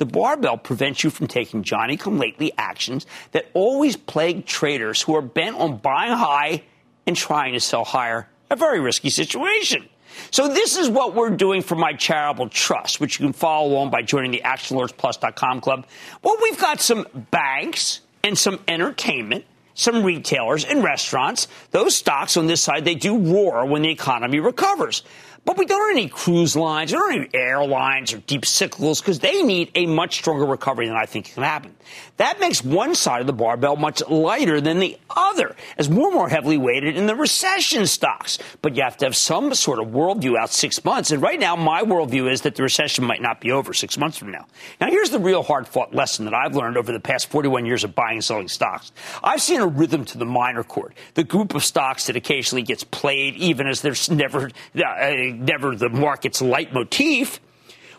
The 0.00 0.06
barbell 0.06 0.56
prevents 0.56 1.04
you 1.04 1.10
from 1.10 1.26
taking 1.26 1.62
Johnny 1.62 1.98
come 1.98 2.16
lately 2.16 2.52
actions 2.56 3.04
that 3.32 3.50
always 3.52 3.98
plague 3.98 4.46
traders 4.46 5.02
who 5.02 5.14
are 5.14 5.20
bent 5.20 5.56
on 5.56 5.76
buying 5.76 6.14
high 6.14 6.62
and 7.06 7.14
trying 7.14 7.52
to 7.52 7.60
sell 7.60 7.84
higher. 7.84 8.26
A 8.48 8.56
very 8.56 8.80
risky 8.80 9.10
situation. 9.10 9.86
So 10.30 10.48
this 10.48 10.78
is 10.78 10.88
what 10.88 11.14
we're 11.14 11.28
doing 11.28 11.60
for 11.60 11.74
my 11.74 11.92
charitable 11.92 12.48
trust, 12.48 12.98
which 12.98 13.20
you 13.20 13.26
can 13.26 13.34
follow 13.34 13.68
along 13.68 13.90
by 13.90 14.00
joining 14.00 14.30
the 14.30 14.40
ActionAlertsPlus.com 14.42 15.60
club. 15.60 15.86
Well, 16.22 16.38
we've 16.40 16.58
got 16.58 16.80
some 16.80 17.06
banks 17.30 18.00
and 18.24 18.38
some 18.38 18.58
entertainment 18.66 19.44
some 19.80 20.02
retailers 20.02 20.64
and 20.64 20.84
restaurants. 20.84 21.48
Those 21.70 21.96
stocks 21.96 22.36
on 22.36 22.46
this 22.46 22.60
side, 22.60 22.84
they 22.84 22.94
do 22.94 23.16
roar 23.16 23.64
when 23.64 23.80
the 23.80 23.88
economy 23.88 24.38
recovers. 24.38 25.02
But 25.44 25.56
we 25.56 25.66
don't 25.66 25.80
have 25.80 25.96
any 25.96 26.08
cruise 26.08 26.54
lines, 26.54 26.92
we 26.92 26.98
don't 26.98 27.12
any 27.14 27.28
airlines 27.34 28.12
or 28.12 28.18
deep 28.18 28.42
cyclicals 28.42 29.00
because 29.00 29.18
they 29.18 29.42
need 29.42 29.70
a 29.74 29.86
much 29.86 30.16
stronger 30.16 30.44
recovery 30.44 30.86
than 30.86 30.96
I 30.96 31.06
think 31.06 31.32
can 31.32 31.42
happen. 31.42 31.74
That 32.18 32.38
makes 32.40 32.62
one 32.62 32.94
side 32.94 33.20
of 33.20 33.26
the 33.26 33.32
barbell 33.32 33.76
much 33.76 34.02
lighter 34.08 34.60
than 34.60 34.78
the 34.78 34.98
other, 35.08 35.56
as 35.78 35.88
we're 35.88 36.10
more 36.10 36.28
heavily 36.28 36.58
weighted 36.58 36.96
in 36.96 37.06
the 37.06 37.16
recession 37.16 37.86
stocks. 37.86 38.38
But 38.60 38.76
you 38.76 38.82
have 38.82 38.98
to 38.98 39.06
have 39.06 39.16
some 39.16 39.54
sort 39.54 39.78
of 39.78 39.88
worldview 39.88 40.38
out 40.38 40.50
six 40.50 40.84
months. 40.84 41.10
And 41.10 41.22
right 41.22 41.40
now, 41.40 41.56
my 41.56 41.82
worldview 41.82 42.30
is 42.30 42.42
that 42.42 42.54
the 42.54 42.62
recession 42.62 43.04
might 43.04 43.22
not 43.22 43.40
be 43.40 43.50
over 43.50 43.72
six 43.72 43.96
months 43.96 44.18
from 44.18 44.30
now. 44.30 44.46
Now, 44.80 44.88
here's 44.88 45.10
the 45.10 45.18
real 45.18 45.42
hard 45.42 45.66
fought 45.66 45.94
lesson 45.94 46.26
that 46.26 46.34
I've 46.34 46.54
learned 46.54 46.76
over 46.76 46.92
the 46.92 47.00
past 47.00 47.30
41 47.30 47.64
years 47.66 47.84
of 47.84 47.94
buying 47.94 48.18
and 48.18 48.24
selling 48.24 48.48
stocks. 48.48 48.92
I've 49.22 49.40
seen 49.40 49.60
a 49.60 49.66
rhythm 49.66 50.04
to 50.06 50.18
the 50.18 50.26
minor 50.26 50.62
chord, 50.62 50.94
the 51.14 51.24
group 51.24 51.54
of 51.54 51.64
stocks 51.64 52.06
that 52.06 52.16
occasionally 52.16 52.62
gets 52.62 52.84
played, 52.84 53.34
even 53.36 53.66
as 53.66 53.80
there's 53.80 54.10
never, 54.10 54.50
uh, 54.76 55.29
never 55.32 55.74
the 55.74 55.88
market's 55.88 56.40
leitmotif. 56.40 57.40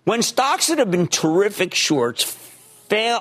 When 0.03 0.21
stocks 0.21 0.67
that 0.67 0.79
have 0.79 0.91
been 0.91 1.07
terrific 1.07 1.75
shorts 1.75 2.23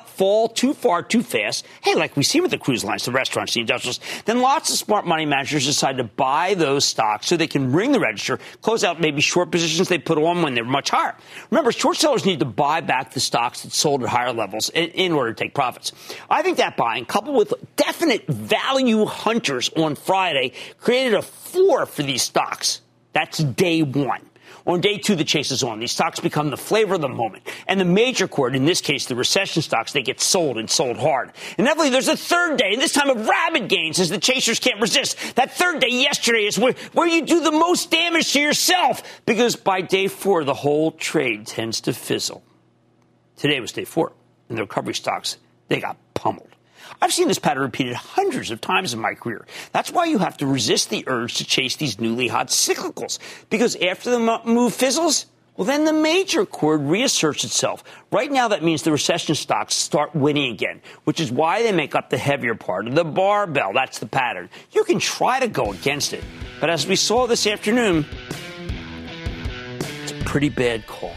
fall 0.07 0.49
too 0.49 0.75
far 0.75 1.01
too 1.01 1.23
fast, 1.23 1.65
hey, 1.83 1.95
like 1.95 2.17
we 2.17 2.25
see 2.25 2.41
with 2.41 2.51
the 2.51 2.59
cruise 2.59 2.83
lines, 2.83 3.05
the 3.05 3.13
restaurants, 3.13 3.55
the 3.55 3.61
industrials, 3.61 4.01
then 4.25 4.41
lots 4.41 4.71
of 4.71 4.77
smart 4.77 5.07
money 5.07 5.25
managers 5.25 5.65
decide 5.65 5.99
to 5.99 6.05
buy 6.05 6.55
those 6.55 6.85
stocks 6.85 7.29
so 7.29 7.37
they 7.37 7.47
can 7.47 7.71
ring 7.71 7.93
the 7.93 8.01
register, 8.01 8.41
close 8.63 8.83
out 8.83 9.01
maybe 9.01 9.21
short 9.21 9.53
positions 9.53 9.89
they 9.89 9.99
put 9.99 10.19
on 10.19 10.43
when 10.43 10.55
they're 10.55 10.65
much 10.65 10.91
higher. 10.91 11.15
Remember, 11.51 11.71
short 11.71 11.97
sellers 11.97 12.27
need 12.27 12.41
to 12.41 12.45
buy 12.45 12.81
back 12.81 13.13
the 13.13 13.21
stocks 13.21 13.63
that 13.63 13.73
sold 13.73 14.03
at 14.03 14.09
higher 14.09 14.33
levels 14.33 14.71
in, 14.71 14.89
in 14.91 15.13
order 15.13 15.33
to 15.33 15.45
take 15.45 15.55
profits. 15.55 15.93
I 16.29 16.43
think 16.43 16.57
that 16.57 16.77
buying, 16.77 17.05
coupled 17.05 17.37
with 17.37 17.55
definite 17.77 18.27
value 18.27 19.05
hunters 19.05 19.71
on 19.77 19.95
Friday, 19.95 20.53
created 20.81 21.15
a 21.15 21.23
floor 21.23 21.87
for 21.87 22.03
these 22.03 22.23
stocks. 22.23 22.81
That's 23.13 23.39
day 23.39 23.83
one. 23.83 24.27
On 24.67 24.81
day 24.81 24.99
two, 24.99 25.17
the 25.17 25.25
chase 25.25 25.51
is 25.51 25.63
on. 25.63 25.81
These 25.81 25.93
stocks 25.93 26.21
become 26.21 26.51
the 26.51 26.57
flavor 26.57 26.95
of 26.95 27.01
the 27.01 27.09
moment. 27.09 27.45
And 27.67 27.81
the 27.81 27.85
major 27.85 28.29
chord, 28.29 28.55
in 28.55 28.67
this 28.67 28.81
case, 28.81 29.07
the 29.07 29.17
recession 29.17 29.63
stocks, 29.63 29.93
they 29.93 30.03
get 30.03 30.21
sold 30.21 30.59
and 30.59 30.69
sold 30.69 30.99
hard. 30.99 31.33
And 31.57 31.67
inevitably, 31.67 31.91
there's 31.91 32.09
a 32.09 32.17
third 32.17 32.59
day, 32.59 32.73
and 32.73 32.81
this 32.81 32.93
time 32.93 33.09
of 33.09 33.27
rabid 33.27 33.69
gains 33.69 33.99
as 33.99 34.11
the 34.11 34.19
chasers 34.19 34.59
can't 34.59 34.81
resist. 34.81 35.37
That 35.37 35.53
third 35.53 35.81
day 35.81 35.89
yesterday 35.89 36.45
is 36.45 36.59
where, 36.59 36.75
where 36.93 37.09
you 37.09 37.25
do 37.25 37.41
the 37.41 37.53
most 37.53 37.91
damage 37.91 38.33
to 38.35 38.41
yourself 38.41 39.03
because 39.25 39.57
by 39.57 39.81
day 39.81 40.09
four, 40.09 40.45
the 40.45 40.55
whole 40.55 40.93
trade 40.93 41.47
tends 41.47 41.81
to 41.83 41.93
fizzle. 41.93 42.43
Today 43.37 43.61
was 43.61 43.73
day 43.73 43.85
four, 43.85 44.13
and 44.49 44.59
the 44.59 44.63
recovery 44.63 44.95
stocks, 44.95 45.39
they 45.69 45.81
got 45.81 45.97
pummeled. 46.13 46.50
I've 47.01 47.13
seen 47.13 47.29
this 47.29 47.39
pattern 47.39 47.63
repeated 47.63 47.95
hundreds 47.95 48.51
of 48.51 48.61
times 48.61 48.93
in 48.93 49.01
my 49.01 49.15
career. 49.15 49.47
That's 49.73 49.91
why 49.91 50.07
you 50.07 50.19
have 50.19 50.37
to 50.39 50.47
resist 50.47 50.91
the 50.91 51.05
urge 51.07 51.35
to 51.35 51.45
chase 51.45 51.77
these 51.77 52.01
newly 52.01 52.29
hot 52.29 52.49
cyclicals. 52.49 53.19
Because 53.49 53.77
after 53.77 54.11
the 54.11 54.41
move 54.45 54.75
fizzles, 54.75 55.27
well, 55.57 55.67
then 55.67 55.85
the 55.85 55.93
major 55.93 56.47
chord 56.47 56.81
reasserts 56.81 57.45
itself. 57.45 57.85
Right 58.11 58.33
now, 58.33 58.49
that 58.49 58.63
means 58.63 58.83
the 58.83 58.93
recession 58.93 59.35
stocks 59.35 59.75
start 59.75 60.15
winning 60.15 60.53
again, 60.53 60.81
which 61.05 61.21
is 61.21 61.31
why 61.31 61.63
they 61.63 61.73
make 61.73 61.95
up 61.95 62.09
the 62.09 62.17
heavier 62.17 62.55
part 62.55 62.89
of 62.89 62.95
the 62.95 63.05
barbell. 63.05 63.73
That's 63.75 63.99
the 63.99 64.07
pattern. 64.07 64.49
You 64.73 64.85
can 64.85 64.99
try 64.99 65.41
to 65.41 65.49
go 65.49 65.73
against 65.73 66.15
it, 66.15 66.25
but 66.61 66.71
as 66.71 66.87
we 66.87 66.97
saw 66.97 67.27
this 67.27 67.47
afternoon, 67.47 68.07
it's 70.03 70.13
a 70.13 70.25
pretty 70.25 70.49
bad 70.49 70.87
call. 70.87 71.15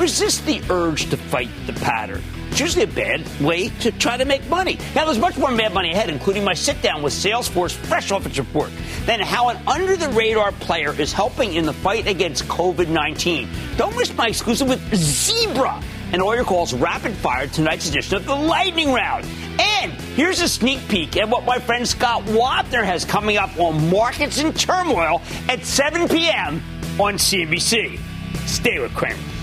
Resist 0.00 0.44
the 0.46 0.60
urge 0.68 1.08
to 1.10 1.16
fight 1.16 1.50
the 1.66 1.74
pattern. 1.74 2.22
It's 2.50 2.60
usually 2.60 2.84
a 2.84 2.88
bad 2.88 3.40
way 3.40 3.68
to 3.80 3.92
try 3.92 4.16
to 4.16 4.24
make 4.24 4.46
money. 4.48 4.78
Now, 4.94 5.04
there's 5.04 5.18
much 5.18 5.36
more 5.36 5.50
mad 5.50 5.72
money 5.72 5.92
ahead, 5.92 6.10
including 6.10 6.44
my 6.44 6.54
sit 6.54 6.80
down 6.82 7.02
with 7.02 7.12
Salesforce 7.12 7.72
fresh 7.72 8.10
off 8.10 8.26
its 8.26 8.38
report. 8.38 8.70
Then, 9.04 9.20
how 9.20 9.48
an 9.48 9.58
under 9.66 9.96
the 9.96 10.08
radar 10.10 10.52
player 10.52 10.92
is 10.98 11.12
helping 11.12 11.54
in 11.54 11.64
the 11.64 11.72
fight 11.72 12.06
against 12.06 12.44
COVID 12.44 12.88
19. 12.88 13.48
Don't 13.76 13.96
miss 13.96 14.14
my 14.16 14.28
exclusive 14.28 14.68
with 14.68 14.94
Zebra 14.94 15.82
and 16.12 16.22
all 16.22 16.34
your 16.34 16.44
calls 16.44 16.72
rapid 16.72 17.12
fire 17.14 17.46
tonight's 17.46 17.88
edition 17.88 18.16
of 18.16 18.26
the 18.26 18.34
Lightning 18.34 18.92
Round. 18.92 19.26
And 19.60 19.92
here's 19.92 20.40
a 20.40 20.48
sneak 20.48 20.86
peek 20.88 21.16
at 21.16 21.28
what 21.28 21.44
my 21.44 21.58
friend 21.58 21.86
Scott 21.86 22.22
Wapner 22.24 22.84
has 22.84 23.04
coming 23.04 23.36
up 23.36 23.58
on 23.58 23.90
Markets 23.90 24.38
in 24.38 24.52
Turmoil 24.52 25.20
at 25.48 25.64
7 25.64 26.08
p.m. 26.08 26.62
on 26.98 27.14
CNBC. 27.14 27.98
Stay 28.46 28.78
with 28.78 28.94
Cramer. 28.94 29.37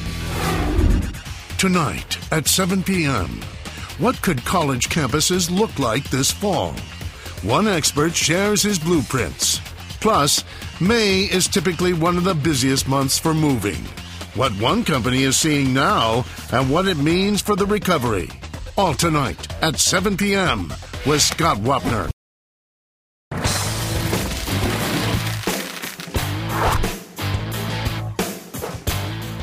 Tonight 1.66 2.32
at 2.32 2.48
7 2.48 2.84
p.m. 2.84 3.42
What 3.98 4.22
could 4.22 4.46
college 4.46 4.88
campuses 4.88 5.50
look 5.50 5.80
like 5.80 6.04
this 6.12 6.30
fall? 6.30 6.74
One 7.42 7.68
expert 7.68 8.14
shares 8.16 8.62
his 8.62 8.78
blueprints. 8.78 9.60
Plus, 10.00 10.44
May 10.80 11.22
is 11.22 11.48
typically 11.48 11.94
one 11.94 12.18
of 12.18 12.24
the 12.24 12.36
busiest 12.36 12.88
months 12.88 13.18
for 13.18 13.34
moving. 13.34 13.84
What 14.36 14.52
one 14.62 14.84
company 14.84 15.24
is 15.24 15.38
seeing 15.38 15.74
now 15.74 16.24
and 16.52 16.70
what 16.70 16.88
it 16.88 16.98
means 16.98 17.42
for 17.42 17.56
the 17.56 17.66
recovery. 17.66 18.30
All 18.78 18.94
tonight 18.94 19.52
at 19.64 19.80
7 19.80 20.18
p.m. 20.18 20.72
with 21.08 21.24
Scott 21.24 21.58
Wapner. 21.58 22.15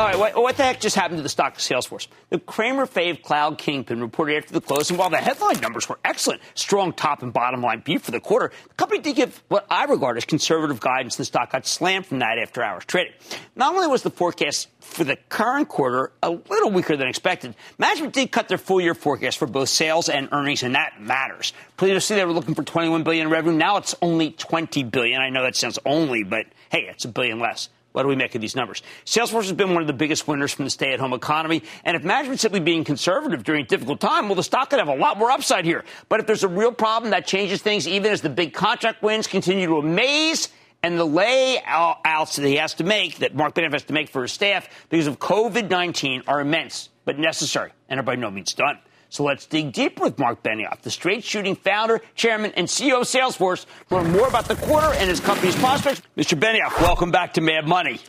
All 0.03 0.09
right, 0.09 0.19
what, 0.19 0.35
what, 0.35 0.57
the 0.57 0.65
heck 0.65 0.81
just 0.81 0.97
happened 0.97 1.19
to 1.19 1.23
the 1.23 1.29
stock 1.29 1.53
of 1.53 1.59
Salesforce? 1.61 2.09
The 2.31 2.41
Cramer 2.41 2.87
Fave 2.87 3.23
Cloud 3.23 3.57
Kingpin 3.57 4.01
reported 4.01 4.39
after 4.39 4.53
the 4.53 4.61
close, 4.61 4.91
and 4.91 4.99
while 4.99 5.11
the 5.11 5.19
headline 5.19 5.61
numbers 5.61 5.89
were 5.89 6.01
excellent, 6.05 6.43
strong 6.55 6.93
top 6.93 7.23
and 7.23 7.33
bottom 7.33 7.63
line 7.63 7.83
beat 7.85 8.03
for 8.03 8.11
the 8.11 8.19
quarter, 8.19 8.51
the 8.67 8.75
company 8.75 9.01
did 9.01 9.15
give 9.15 9.41
what 9.47 9.65
I 9.71 9.85
regard 9.85 10.17
as 10.17 10.25
conservative 10.25 10.81
guidance. 10.81 11.15
The 11.15 11.25
stock 11.25 11.53
got 11.53 11.69
slammed 11.69 12.07
from 12.07 12.19
that 12.19 12.37
after 12.41 12.65
hours 12.65 12.85
trading. 12.85 13.13
Not 13.55 13.77
only 13.77 13.87
was 13.87 14.03
the 14.03 14.11
forecast 14.11 14.71
for 14.81 15.05
the 15.05 15.15
current 15.29 15.69
quarter 15.69 16.11
a 16.21 16.31
little 16.31 16.73
weaker 16.73 16.97
than 16.97 17.07
expected, 17.07 17.55
management 17.79 18.13
did 18.13 18.33
cut 18.33 18.49
their 18.49 18.59
full 18.59 18.81
year 18.81 18.97
forecast 18.97 19.39
for 19.39 19.47
both 19.47 19.69
sales 19.69 20.09
and 20.09 20.29
earnings, 20.33 20.65
and 20.65 20.75
that 20.75 21.01
matters. 21.01 21.53
Please 21.77 21.91
Previously, 21.91 22.17
they 22.17 22.25
were 22.25 22.33
looking 22.33 22.57
for 22.57 22.65
21 22.65 23.05
billion 23.05 23.29
in 23.29 23.33
revenue. 23.33 23.57
Now 23.57 23.77
it's 23.77 23.95
only 24.03 24.33
20 24.33 24.83
billion. 24.83 25.21
I 25.21 25.29
know 25.29 25.45
that 25.45 25.55
sounds 25.55 25.79
only, 25.87 26.25
but 26.25 26.47
hey, 26.71 26.89
it's 26.91 27.05
a 27.05 27.09
billion 27.09 27.39
less. 27.39 27.69
What 27.93 28.03
do 28.03 28.09
we 28.09 28.17
make 28.17 28.35
of 28.35 28.41
these 28.41 28.57
numbers? 28.57 28.83
Salesforce 29.05 29.43
has 29.43 29.53
been 29.53 29.75
one 29.75 29.83
of 29.83 29.87
the 29.87 29.93
biggest 29.93 30.27
winners 30.27 30.53
from 30.53 30.65
the 30.65 30.71
stay 30.71 30.93
at 30.93 31.01
home 31.01 31.13
economy. 31.13 31.63
And 31.85 31.97
if 31.97 32.03
management's 32.03 32.43
simply 32.43 32.61
being 32.61 32.85
conservative 32.85 33.45
during 33.45 33.65
a 33.65 33.69
difficult 33.69 34.01
time, 34.01 34.29
well, 34.29 34.35
the 34.35 34.43
stock 34.43 34.71
could 34.71 34.79
have 34.79 34.89
a 34.89 34.95
lot 34.95 35.19
more 35.19 35.31
upside 35.31 35.65
here. 35.65 35.85
But 36.09 36.21
if 36.21 36.27
there's 36.27 36.45
a 36.45 36.49
real 36.49 36.73
problem, 36.73 37.11
that 37.11 37.27
changes 37.27 37.61
things 37.61 37.87
even 37.87 38.11
as 38.11 38.23
the 38.23 38.31
big 38.31 38.55
contract 38.55 39.03
wins 39.03 39.27
continue 39.27 39.67
to 39.67 39.77
amaze 39.77 40.49
and 40.83 40.99
the 40.99 41.05
layouts 41.05 42.37
that 42.37 42.47
he 42.47 42.57
has 42.57 42.75
to 42.75 42.85
make, 42.85 43.19
that 43.19 43.35
Marc 43.35 43.55
Benioff 43.55 43.73
has 43.73 43.85
to 43.85 43.93
make 43.93 44.09
for 44.09 44.23
his 44.23 44.33
staff 44.33 44.69
because 44.89 45.07
of 45.07 45.19
COVID 45.19 45.71
19 45.71 46.25
are 46.27 46.41
immense, 46.41 46.89
but 47.05 47.19
necessary 47.19 47.73
and 47.89 48.01
are 48.01 48.03
by 48.03 48.17
no 48.17 48.31
means 48.31 48.55
done. 48.55 48.79
So 49.13 49.25
let's 49.25 49.45
dig 49.45 49.75
deeper 49.75 50.05
with 50.05 50.19
Marc 50.19 50.43
Benioff, 50.43 50.81
the 50.81 50.91
straight 50.91 51.23
shooting 51.23 51.55
founder, 51.55 52.01
chairman, 52.15 52.51
and 52.57 52.67
CEO 52.67 53.03
of 53.03 53.07
Salesforce, 53.07 53.67
to 53.91 53.97
learn 53.97 54.11
more 54.11 54.27
about 54.27 54.47
the 54.47 54.55
quarter 54.55 54.91
and 54.95 55.11
his 55.11 55.21
company's 55.21 55.55
prospects. 55.55 56.01
Mr. 56.17 56.41
Benioff, 56.41 56.81
welcome 56.81 57.11
back 57.11 57.35
to 57.35 57.43
Mad 57.43 57.69
Money. 57.69 58.01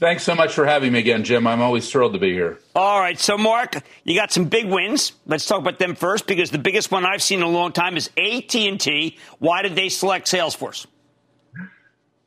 Thanks 0.00 0.24
so 0.24 0.34
much 0.34 0.54
for 0.54 0.66
having 0.66 0.92
me 0.92 0.98
again, 0.98 1.22
Jim. 1.22 1.46
I'm 1.46 1.62
always 1.62 1.88
thrilled 1.88 2.14
to 2.14 2.18
be 2.18 2.32
here. 2.32 2.58
All 2.74 2.98
right. 2.98 3.16
So, 3.16 3.38
Mark, 3.38 3.76
you 4.02 4.16
got 4.16 4.32
some 4.32 4.46
big 4.46 4.66
wins. 4.66 5.12
Let's 5.24 5.46
talk 5.46 5.60
about 5.60 5.78
them 5.78 5.94
first 5.94 6.26
because 6.26 6.50
the 6.50 6.58
biggest 6.58 6.90
one 6.90 7.06
I've 7.06 7.22
seen 7.22 7.38
in 7.38 7.44
a 7.44 7.48
long 7.48 7.70
time 7.70 7.96
is 7.96 8.10
AT&T. 8.16 9.16
Why 9.38 9.62
did 9.62 9.76
they 9.76 9.88
select 9.88 10.26
Salesforce? 10.26 10.86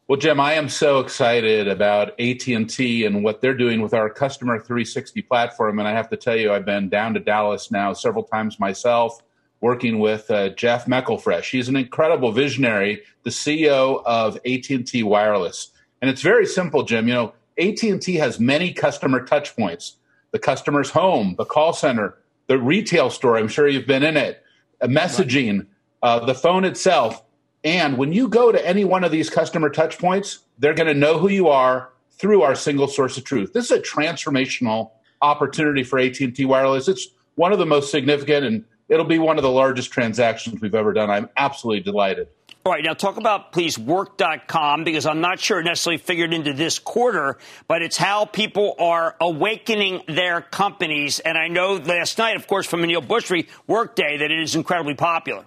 Well, 0.07 0.19
Jim, 0.19 0.39
I 0.39 0.53
am 0.53 0.69
so 0.69 0.99
excited 0.99 1.67
about 1.67 2.09
AT&T 2.19 3.05
and 3.05 3.23
what 3.23 3.41
they're 3.41 3.57
doing 3.57 3.81
with 3.81 3.95
our 3.95 4.07
customer 4.07 4.59
360 4.59 5.23
platform. 5.23 5.79
And 5.79 5.87
I 5.87 5.93
have 5.93 6.09
to 6.09 6.15
tell 6.15 6.35
you, 6.35 6.53
I've 6.53 6.63
been 6.63 6.89
down 6.89 7.15
to 7.15 7.19
Dallas 7.19 7.71
now 7.71 7.91
several 7.93 8.23
times 8.23 8.59
myself, 8.59 9.23
working 9.61 9.97
with 9.97 10.29
uh, 10.29 10.49
Jeff 10.49 10.85
McElfresh. 10.85 11.49
He's 11.49 11.69
an 11.69 11.75
incredible 11.75 12.31
visionary, 12.31 13.01
the 13.23 13.31
CEO 13.31 14.03
of 14.05 14.35
AT&T 14.45 15.01
Wireless. 15.01 15.71
And 16.03 16.11
it's 16.11 16.21
very 16.21 16.45
simple, 16.45 16.83
Jim. 16.83 17.07
You 17.07 17.13
know, 17.15 17.33
AT&T 17.57 18.13
has 18.13 18.39
many 18.39 18.73
customer 18.73 19.25
touch 19.25 19.55
points. 19.55 19.97
The 20.29 20.39
customer's 20.39 20.91
home, 20.91 21.33
the 21.35 21.45
call 21.45 21.73
center, 21.73 22.15
the 22.45 22.59
retail 22.59 23.09
store. 23.09 23.39
I'm 23.39 23.47
sure 23.47 23.67
you've 23.67 23.87
been 23.87 24.03
in 24.03 24.17
it. 24.17 24.43
messaging, 24.83 25.65
uh, 26.03 26.23
the 26.23 26.35
phone 26.35 26.63
itself 26.63 27.24
and 27.65 27.97
when 27.97 28.13
you 28.13 28.27
go 28.27 28.51
to 28.51 28.65
any 28.65 28.85
one 28.85 29.03
of 29.03 29.11
these 29.11 29.29
customer 29.29 29.71
touch 29.71 29.97
points, 29.97 30.39
they're 30.59 30.75
going 30.75 30.87
to 30.87 30.93
know 30.93 31.17
who 31.17 31.29
you 31.29 31.49
are 31.49 31.89
through 32.11 32.43
our 32.43 32.53
single 32.53 32.87
source 32.87 33.17
of 33.17 33.23
truth. 33.23 33.53
This 33.53 33.65
is 33.65 33.71
a 33.71 33.81
transformational 33.81 34.91
opportunity 35.21 35.83
for 35.83 35.97
AT&T 35.97 36.45
Wireless. 36.45 36.87
It's 36.87 37.07
one 37.33 37.51
of 37.51 37.57
the 37.57 37.65
most 37.65 37.89
significant 37.89 38.45
and 38.45 38.65
it'll 38.87 39.03
be 39.03 39.17
one 39.17 39.37
of 39.37 39.41
the 39.41 39.49
largest 39.49 39.91
transactions 39.91 40.61
we've 40.61 40.75
ever 40.75 40.93
done. 40.93 41.09
I'm 41.09 41.27
absolutely 41.35 41.81
delighted. 41.81 42.27
All 42.63 42.71
right, 42.71 42.83
now 42.83 42.93
talk 42.93 43.17
about 43.17 43.51
please 43.51 43.77
work.com 43.77 44.83
because 44.83 45.07
I'm 45.07 45.21
not 45.21 45.39
sure 45.39 45.61
necessarily 45.61 45.97
figured 45.97 46.33
into 46.33 46.53
this 46.53 46.77
quarter, 46.79 47.37
but 47.67 47.81
it's 47.81 47.97
how 47.97 48.25
people 48.25 48.75
are 48.77 49.15
awakening 49.19 50.01
their 50.07 50.41
companies. 50.41 51.19
And 51.19 51.37
I 51.37 51.47
know 51.47 51.75
last 51.75 52.17
night, 52.19 52.35
of 52.35 52.47
course, 52.47 52.67
from 52.67 52.81
Aneel 52.81 53.05
Bhusri, 53.05 53.47
Workday, 53.67 54.17
that 54.17 54.31
it 54.31 54.39
is 54.39 54.55
incredibly 54.55 54.95
popular. 54.95 55.45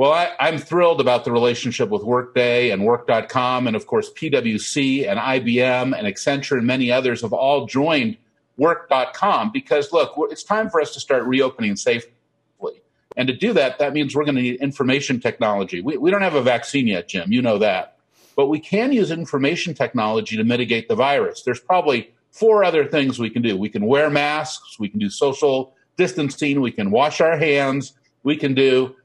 Well, 0.00 0.12
I, 0.14 0.48
am 0.48 0.56
thrilled 0.56 0.98
about 1.02 1.26
the 1.26 1.30
relationship 1.30 1.90
with 1.90 2.02
Workday 2.04 2.70
and 2.70 2.86
Work.com, 2.86 3.66
and 3.66 3.76
of 3.76 3.86
course, 3.86 4.10
PwC 4.10 5.06
and 5.06 5.20
IBM 5.20 5.94
and 5.94 6.06
Accenture 6.06 6.56
and 6.56 6.66
many 6.66 6.90
others 6.90 7.20
have 7.20 7.34
all 7.34 7.66
joined 7.66 8.16
Work.com 8.56 9.50
because, 9.52 9.92
look, 9.92 10.14
it's 10.30 10.42
time 10.42 10.70
for 10.70 10.80
us 10.80 10.94
to 10.94 11.00
start 11.00 11.24
reopening 11.24 11.76
safely. 11.76 12.12
And 13.14 13.28
to 13.28 13.36
do 13.36 13.52
that, 13.52 13.78
that 13.78 13.92
means 13.92 14.16
we're 14.16 14.24
going 14.24 14.36
to 14.36 14.40
need 14.40 14.62
information 14.62 15.20
technology. 15.20 15.82
We, 15.82 15.98
we 15.98 16.10
don't 16.10 16.22
have 16.22 16.34
a 16.34 16.40
vaccine 16.40 16.86
yet, 16.86 17.06
Jim. 17.06 17.30
You 17.30 17.42
know 17.42 17.58
that. 17.58 17.98
But 18.36 18.46
we 18.46 18.58
can 18.58 18.94
use 18.94 19.10
information 19.10 19.74
technology 19.74 20.34
to 20.38 20.44
mitigate 20.44 20.88
the 20.88 20.94
virus. 20.94 21.42
There's 21.42 21.60
probably 21.60 22.10
four 22.30 22.64
other 22.64 22.86
things 22.86 23.18
we 23.18 23.28
can 23.28 23.42
do. 23.42 23.54
We 23.54 23.68
can 23.68 23.84
wear 23.84 24.08
masks, 24.08 24.78
we 24.78 24.88
can 24.88 24.98
do 24.98 25.10
social 25.10 25.74
distancing, 25.98 26.62
we 26.62 26.72
can 26.72 26.90
wash 26.90 27.20
our 27.20 27.36
hands, 27.36 27.92
we 28.22 28.36
can 28.36 28.54
do 28.54 28.96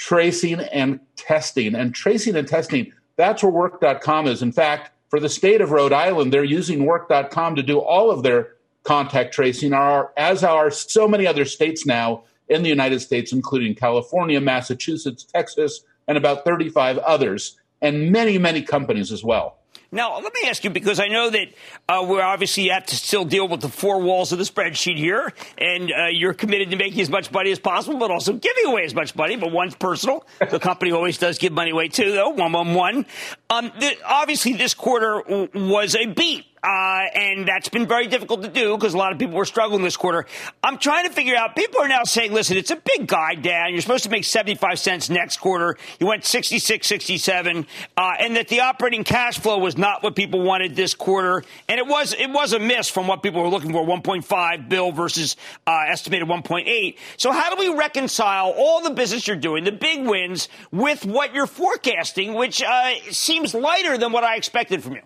tracing 0.00 0.60
and 0.60 0.98
testing. 1.14 1.74
And 1.74 1.94
tracing 1.94 2.34
and 2.34 2.48
testing, 2.48 2.92
that's 3.16 3.42
where 3.42 3.52
work.com 3.52 4.26
is. 4.26 4.40
In 4.40 4.50
fact, 4.50 4.92
for 5.10 5.20
the 5.20 5.28
state 5.28 5.60
of 5.60 5.72
Rhode 5.72 5.92
Island, 5.92 6.32
they're 6.32 6.42
using 6.42 6.86
work.com 6.86 7.54
to 7.56 7.62
do 7.62 7.78
all 7.78 8.10
of 8.10 8.22
their 8.22 8.54
contact 8.82 9.34
tracing, 9.34 9.74
as 10.16 10.42
are 10.42 10.70
so 10.70 11.06
many 11.06 11.26
other 11.26 11.44
states 11.44 11.84
now 11.84 12.24
in 12.48 12.62
the 12.62 12.70
United 12.70 13.00
States, 13.00 13.30
including 13.30 13.74
California, 13.74 14.40
Massachusetts, 14.40 15.22
Texas, 15.22 15.84
and 16.08 16.16
about 16.16 16.44
35 16.44 16.96
others 16.98 17.58
and 17.82 18.10
many, 18.10 18.38
many 18.38 18.62
companies 18.62 19.12
as 19.12 19.22
well. 19.22 19.58
Now, 19.92 20.20
let 20.20 20.32
me 20.32 20.48
ask 20.48 20.62
you 20.62 20.70
because 20.70 21.00
I 21.00 21.08
know 21.08 21.30
that 21.30 21.48
uh, 21.88 22.06
we're 22.06 22.22
obviously 22.22 22.68
have 22.68 22.86
to 22.86 22.96
still 22.96 23.24
deal 23.24 23.48
with 23.48 23.60
the 23.60 23.68
four 23.68 24.00
walls 24.00 24.30
of 24.30 24.38
the 24.38 24.44
spreadsheet 24.44 24.96
here, 24.96 25.32
and 25.58 25.90
uh, 25.90 26.06
you're 26.12 26.32
committed 26.32 26.70
to 26.70 26.76
making 26.76 27.00
as 27.00 27.10
much 27.10 27.32
money 27.32 27.50
as 27.50 27.58
possible, 27.58 27.98
but 27.98 28.10
also 28.10 28.32
giving 28.34 28.66
away 28.66 28.84
as 28.84 28.94
much 28.94 29.16
money. 29.16 29.34
But 29.34 29.50
one's 29.50 29.74
personal. 29.74 30.24
the 30.48 30.60
company 30.60 30.92
always 30.92 31.18
does 31.18 31.38
give 31.38 31.52
money 31.52 31.70
away 31.70 31.88
too, 31.88 32.12
though. 32.12 32.28
One, 32.28 32.52
one, 32.52 32.74
one. 32.74 33.06
Um, 33.48 33.72
the, 33.80 33.96
obviously, 34.06 34.52
this 34.52 34.74
quarter 34.74 35.48
was 35.54 35.96
a 35.96 36.06
beat. 36.06 36.46
Uh, 36.62 37.04
and 37.14 37.48
that's 37.48 37.68
been 37.68 37.86
very 37.86 38.06
difficult 38.06 38.42
to 38.42 38.48
do 38.48 38.76
because 38.76 38.92
a 38.92 38.98
lot 38.98 39.12
of 39.12 39.18
people 39.18 39.36
were 39.36 39.44
struggling 39.44 39.82
this 39.82 39.96
quarter. 39.96 40.26
I'm 40.62 40.78
trying 40.78 41.06
to 41.06 41.12
figure 41.12 41.34
out, 41.34 41.56
people 41.56 41.80
are 41.80 41.88
now 41.88 42.04
saying, 42.04 42.32
listen, 42.32 42.56
it's 42.56 42.70
a 42.70 42.76
big 42.76 43.06
guide 43.06 43.42
down. 43.42 43.72
You're 43.72 43.80
supposed 43.80 44.04
to 44.04 44.10
make 44.10 44.24
75 44.24 44.78
cents 44.78 45.08
next 45.08 45.38
quarter. 45.38 45.78
You 45.98 46.06
went 46.06 46.24
66, 46.24 46.86
67, 46.86 47.66
uh, 47.96 48.12
and 48.20 48.36
that 48.36 48.48
the 48.48 48.60
operating 48.60 49.04
cash 49.04 49.38
flow 49.38 49.58
was 49.58 49.78
not 49.78 50.02
what 50.02 50.14
people 50.14 50.42
wanted 50.42 50.76
this 50.76 50.94
quarter. 50.94 51.42
And 51.68 51.78
it 51.78 51.86
was, 51.86 52.12
it 52.12 52.30
was 52.30 52.52
a 52.52 52.58
miss 52.58 52.90
from 52.90 53.06
what 53.06 53.22
people 53.22 53.42
were 53.42 53.48
looking 53.48 53.72
for 53.72 53.84
1.5 53.84 54.68
bill 54.68 54.92
versus 54.92 55.36
uh, 55.66 55.84
estimated 55.88 56.28
1.8. 56.28 56.96
So 57.16 57.32
how 57.32 57.54
do 57.54 57.58
we 57.58 57.74
reconcile 57.74 58.52
all 58.56 58.82
the 58.82 58.90
business 58.90 59.26
you're 59.26 59.36
doing, 59.36 59.64
the 59.64 59.72
big 59.72 60.06
wins, 60.06 60.48
with 60.70 61.06
what 61.06 61.34
you're 61.34 61.46
forecasting, 61.46 62.34
which 62.34 62.62
uh, 62.62 62.92
seems 63.10 63.54
lighter 63.54 63.96
than 63.96 64.12
what 64.12 64.24
I 64.24 64.36
expected 64.36 64.82
from 64.82 64.94
you? 64.94 65.02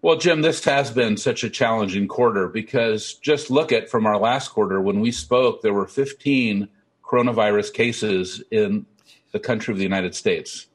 Well, 0.00 0.16
Jim, 0.16 0.42
this 0.42 0.64
has 0.64 0.92
been 0.92 1.16
such 1.16 1.42
a 1.42 1.50
challenging 1.50 2.06
quarter 2.06 2.46
because 2.46 3.14
just 3.14 3.50
look 3.50 3.72
at 3.72 3.90
from 3.90 4.06
our 4.06 4.16
last 4.16 4.50
quarter 4.50 4.80
when 4.80 5.00
we 5.00 5.10
spoke, 5.10 5.60
there 5.60 5.74
were 5.74 5.88
15 5.88 6.68
coronavirus 7.02 7.72
cases 7.72 8.40
in 8.52 8.86
the 9.32 9.40
country 9.40 9.72
of 9.72 9.78
the 9.78 9.82
United 9.82 10.14
States. 10.14 10.68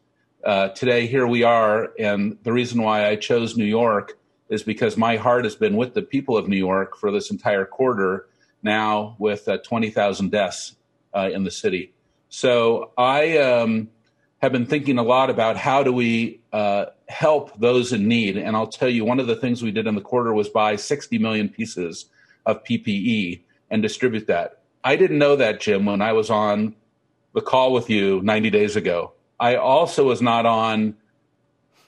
Uh, 0.44 0.70
today, 0.70 1.08
here 1.08 1.26
we 1.26 1.42
are, 1.42 1.94
and 1.98 2.38
the 2.44 2.52
reason 2.52 2.82
why 2.82 3.08
I 3.08 3.16
chose 3.16 3.56
New 3.56 3.64
York 3.64 4.20
is 4.50 4.62
because 4.62 4.98
my 4.98 5.16
heart 5.16 5.46
has 5.46 5.56
been 5.56 5.78
with 5.78 5.94
the 5.94 6.02
people 6.02 6.36
of 6.36 6.50
New 6.50 6.58
York 6.58 6.98
for 6.98 7.10
this 7.10 7.32
entire 7.32 7.64
quarter 7.64 8.28
now 8.62 9.16
with 9.20 9.48
uh, 9.48 9.58
20,000 9.60 10.32
deaths 10.32 10.76
uh, 11.16 11.30
in 11.32 11.46
the 11.46 11.52
city. 11.52 11.94
So 12.28 12.92
I 12.98 13.38
um, 13.38 13.90
have 14.42 14.52
been 14.52 14.66
thinking 14.66 14.98
a 14.98 15.04
lot 15.04 15.30
about 15.30 15.56
how 15.56 15.82
do 15.82 15.94
we 15.94 16.42
uh, 16.52 16.88
help 17.10 17.60
those 17.60 17.94
in 17.94 18.08
need. 18.08 18.38
And 18.38 18.56
I'll 18.56 18.68
tell 18.68 18.90
you, 18.90 19.06
one 19.06 19.20
of 19.20 19.28
the 19.28 19.36
things 19.36 19.62
we 19.62 19.72
did 19.72 19.88
in 19.88 19.96
the 19.96 20.02
quarter 20.02 20.34
was 20.34 20.50
buy 20.50 20.76
60 20.76 21.18
million 21.18 21.50
pieces 21.50 22.06
of 22.46 22.64
PPE 22.64 23.42
and 23.70 23.82
distribute 23.82 24.28
that. 24.28 24.62
I 24.84 24.96
didn't 24.96 25.18
know 25.18 25.36
that, 25.36 25.62
Jim, 25.62 25.86
when 25.86 26.02
I 26.02 26.14
was 26.14 26.30
on 26.30 26.76
the 27.34 27.42
call 27.42 27.74
with 27.74 27.90
you 27.90 28.22
90 28.22 28.50
days 28.50 28.76
ago. 28.76 29.14
I 29.40 29.56
also 29.56 30.06
was 30.06 30.22
not 30.22 30.46
on 30.46 30.96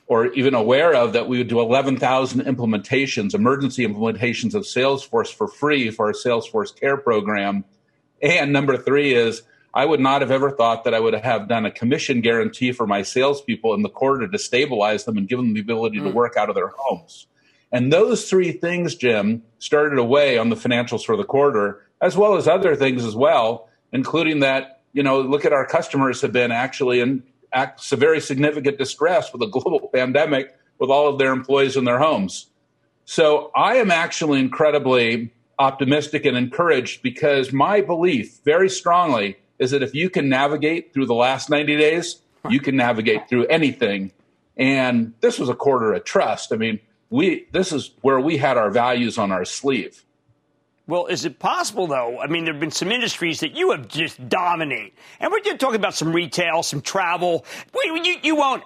or 0.08 0.28
even 0.34 0.54
aware 0.54 0.94
of 0.94 1.14
that 1.14 1.28
we 1.28 1.40
would 1.40 1.48
do 1.48 1.60
11,000 1.60 2.42
implementations, 2.42 3.34
emergency 3.34 3.88
implementations 3.88 4.54
of 4.54 4.64
Salesforce 4.64 5.34
for 5.34 5.48
free 5.48 5.90
for 5.90 6.08
our 6.08 6.14
Salesforce 6.14 6.80
Care 6.80 6.98
program. 6.98 7.66
And 8.22 8.54
number 8.54 8.78
three 8.78 9.14
is 9.14 9.42
I 9.76 9.86
would 9.86 10.00
not 10.00 10.22
have 10.22 10.32
ever 10.32 10.52
thought 10.52 10.86
that 10.86 10.94
I 10.94 11.02
would 11.02 11.14
have 11.14 11.50
done 11.50 11.66
a 11.66 11.72
commission 11.72 12.22
guarantee 12.22 12.72
for 12.72 12.88
my 12.88 13.02
salespeople 13.02 13.74
in 13.74 13.82
the 13.82 13.90
quarter 13.90 14.26
to 14.26 14.40
stabilize 14.40 15.04
them 15.04 15.18
and 15.18 15.28
give 15.28 15.38
them 15.38 15.54
the 15.54 15.60
ability 15.60 16.00
mm. 16.00 16.06
to 16.06 16.12
work 16.12 16.38
out 16.38 16.48
of 16.48 16.56
their 16.56 16.72
homes. 16.78 17.28
And 17.74 17.92
those 17.92 18.30
three 18.30 18.54
things, 18.54 18.96
Jim, 18.96 19.44
started 19.60 20.00
away 20.00 20.38
on 20.38 20.50
the 20.50 20.56
financials 20.56 21.04
for 21.04 21.18
the 21.18 21.26
quarter, 21.26 21.86
as 22.00 22.16
well 22.16 22.38
as 22.38 22.48
other 22.48 22.74
things 22.74 23.04
as 23.04 23.18
well, 23.18 23.68
including 23.92 24.40
that, 24.40 24.82
you 24.94 25.04
know, 25.04 25.20
look 25.20 25.44
at 25.44 25.52
our 25.52 25.66
customers 25.66 26.22
have 26.22 26.32
been 26.32 26.54
actually 26.54 27.02
in 27.02 27.22
very 27.92 28.22
significant 28.22 28.78
distress 28.78 29.34
with 29.34 29.42
a 29.42 29.48
global 29.52 29.90
pandemic 29.94 30.56
with 30.80 30.90
all 30.90 31.10
of 31.10 31.20
their 31.20 31.34
employees 31.34 31.76
in 31.76 31.84
their 31.84 32.00
homes. 32.00 32.48
So 33.04 33.52
I 33.54 33.76
am 33.76 33.92
actually 33.92 34.40
incredibly 34.40 35.34
optimistic 35.60 36.26
and 36.26 36.38
encouraged 36.38 37.02
because 37.02 37.52
my 37.52 37.82
belief 37.82 38.40
very 38.46 38.70
strongly 38.70 39.38
is 39.60 39.72
that 39.72 39.84
if 39.84 39.94
you 39.94 40.10
can 40.10 40.30
navigate 40.30 40.94
through 40.94 41.06
the 41.06 41.14
last 41.14 41.50
90 41.50 41.78
days, 41.78 42.22
you 42.50 42.60
can 42.60 42.76
navigate 42.76 43.28
through 43.30 43.46
anything. 43.48 44.12
And 44.58 45.14
this 45.22 45.40
was 45.40 45.50
a 45.50 45.56
quarter 45.56 45.94
of 45.94 46.04
trust. 46.04 46.54
I 46.54 46.58
mean, 46.58 46.80
we 47.10 47.48
this 47.52 47.72
is 47.72 47.92
where 48.02 48.20
we 48.20 48.38
had 48.38 48.58
our 48.58 48.70
values 48.70 49.18
on 49.18 49.32
our 49.32 49.46
sleeve. 49.46 50.04
Well, 50.88 51.08
is 51.08 51.26
it 51.26 51.40
possible 51.40 51.88
though? 51.88 52.20
I 52.20 52.28
mean, 52.28 52.46
there 52.46 52.54
have 52.54 52.60
been 52.60 52.72
some 52.72 52.92
industries 52.92 53.40
that 53.40 53.56
you 53.56 53.72
have 53.72 53.88
just 53.88 54.30
dominate, 54.30 54.94
and 55.20 55.32
we're 55.32 55.40
just 55.40 55.60
talking 55.60 55.78
about 55.78 55.96
some 55.96 56.14
retail, 56.14 56.64
some 56.64 56.82
travel. 56.82 57.46
You, 57.74 58.18
you 58.22 58.36
won't 58.36 58.64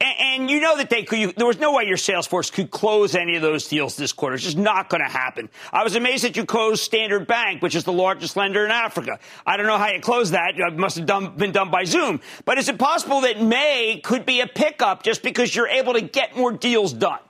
and, 0.00 0.50
you 0.50 0.60
know 0.60 0.76
that 0.78 0.88
they 0.88 1.02
could, 1.02 1.18
you, 1.18 1.32
there 1.32 1.46
was 1.46 1.58
no 1.58 1.74
way 1.74 1.84
your 1.84 1.98
sales 1.98 2.26
force 2.26 2.50
could 2.50 2.70
close 2.70 3.14
any 3.14 3.36
of 3.36 3.42
those 3.42 3.68
deals 3.68 3.96
this 3.96 4.12
quarter. 4.12 4.34
It's 4.34 4.44
just 4.44 4.56
not 4.56 4.88
going 4.88 5.02
to 5.02 5.10
happen. 5.10 5.50
I 5.72 5.84
was 5.84 5.94
amazed 5.94 6.24
that 6.24 6.36
you 6.36 6.46
closed 6.46 6.82
Standard 6.82 7.26
Bank, 7.26 7.60
which 7.60 7.74
is 7.74 7.84
the 7.84 7.92
largest 7.92 8.36
lender 8.36 8.64
in 8.64 8.70
Africa. 8.70 9.18
I 9.46 9.58
don't 9.58 9.66
know 9.66 9.76
how 9.76 9.88
you 9.88 10.00
closed 10.00 10.32
that. 10.32 10.58
It 10.58 10.76
must 10.78 10.96
have 10.96 11.06
done, 11.06 11.36
been 11.36 11.52
done 11.52 11.70
by 11.70 11.84
Zoom. 11.84 12.20
But 12.46 12.56
is 12.56 12.68
it 12.70 12.78
possible 12.78 13.20
that 13.22 13.42
May 13.42 14.00
could 14.02 14.24
be 14.24 14.40
a 14.40 14.46
pickup 14.46 15.02
just 15.02 15.22
because 15.22 15.54
you're 15.54 15.68
able 15.68 15.92
to 15.92 16.00
get 16.00 16.34
more 16.34 16.52
deals 16.52 16.94
done? 16.94 17.20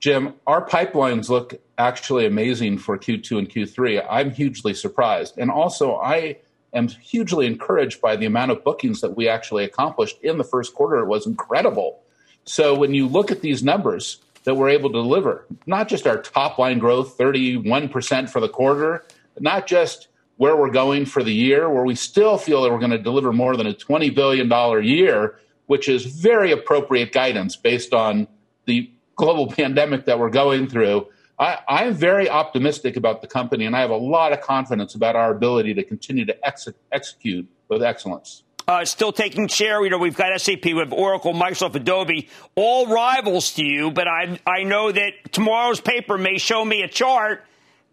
Jim, 0.00 0.34
our 0.46 0.66
pipelines 0.66 1.28
look 1.28 1.60
actually 1.78 2.26
amazing 2.26 2.78
for 2.78 2.98
Q2 2.98 3.38
and 3.38 3.48
Q3. 3.48 4.04
I'm 4.10 4.30
hugely 4.30 4.74
surprised. 4.74 5.38
And 5.38 5.50
also, 5.50 5.96
I 5.96 6.38
am 6.72 6.88
hugely 6.88 7.46
encouraged 7.46 8.00
by 8.00 8.16
the 8.16 8.26
amount 8.26 8.50
of 8.50 8.64
bookings 8.64 9.00
that 9.00 9.16
we 9.16 9.28
actually 9.28 9.64
accomplished 9.64 10.18
in 10.22 10.38
the 10.38 10.44
first 10.44 10.74
quarter. 10.74 10.98
It 10.98 11.06
was 11.06 11.26
incredible. 11.26 12.02
So 12.44 12.74
when 12.74 12.94
you 12.94 13.06
look 13.06 13.30
at 13.30 13.42
these 13.42 13.62
numbers 13.62 14.18
that 14.44 14.54
we're 14.54 14.70
able 14.70 14.90
to 14.90 14.94
deliver, 14.94 15.46
not 15.66 15.88
just 15.88 16.06
our 16.06 16.20
top 16.20 16.58
line 16.58 16.78
growth, 16.78 17.18
31% 17.18 18.28
for 18.28 18.40
the 18.40 18.48
quarter, 18.48 19.04
not 19.38 19.66
just 19.66 20.08
where 20.36 20.56
we're 20.56 20.70
going 20.70 21.04
for 21.04 21.22
the 21.22 21.34
year, 21.34 21.68
where 21.68 21.84
we 21.84 21.94
still 21.94 22.38
feel 22.38 22.62
that 22.62 22.70
we're 22.72 22.78
going 22.78 22.90
to 22.90 22.98
deliver 22.98 23.32
more 23.32 23.56
than 23.56 23.66
a 23.66 23.74
$20 23.74 24.14
billion 24.14 24.84
year, 24.84 25.38
which 25.66 25.88
is 25.88 26.06
very 26.06 26.50
appropriate 26.50 27.12
guidance 27.12 27.56
based 27.56 27.92
on 27.92 28.26
the 28.64 28.90
global 29.16 29.46
pandemic 29.52 30.06
that 30.06 30.18
we're 30.18 30.30
going 30.30 30.66
through 30.66 31.06
I, 31.40 31.84
am 31.86 31.94
very 31.94 32.28
optimistic 32.28 32.96
about 32.96 33.22
the 33.22 33.26
company, 33.26 33.64
and 33.64 33.74
I 33.74 33.80
have 33.80 33.90
a 33.90 33.96
lot 33.96 34.32
of 34.34 34.42
confidence 34.42 34.94
about 34.94 35.16
our 35.16 35.32
ability 35.32 35.72
to 35.74 35.82
continue 35.82 36.26
to 36.26 36.46
ex- 36.46 36.68
execute 36.92 37.48
with 37.68 37.82
excellence. 37.82 38.42
Uh, 38.68 38.84
still 38.84 39.10
taking 39.10 39.48
share. 39.48 39.82
You 39.82 39.90
know, 39.90 39.98
we've 39.98 40.16
got 40.16 40.38
SAP, 40.38 40.66
we 40.66 40.76
have 40.76 40.92
Oracle, 40.92 41.32
Microsoft, 41.32 41.74
Adobe, 41.74 42.28
all 42.56 42.86
rivals 42.88 43.54
to 43.54 43.64
you. 43.64 43.90
But 43.90 44.06
I, 44.06 44.38
I 44.46 44.64
know 44.64 44.92
that 44.92 45.32
tomorrow's 45.32 45.80
paper 45.80 46.18
may 46.18 46.36
show 46.36 46.62
me 46.62 46.82
a 46.82 46.88
chart 46.88 47.42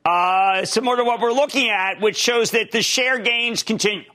uh, 0.04 0.66
similar 0.66 0.98
to 0.98 1.04
what 1.06 1.22
we're 1.22 1.32
looking 1.32 1.70
at, 1.70 2.02
which 2.02 2.18
shows 2.18 2.52
that 2.52 2.72
the 2.72 2.82
share 2.82 3.18
gains 3.18 3.64
continue. 3.64 4.10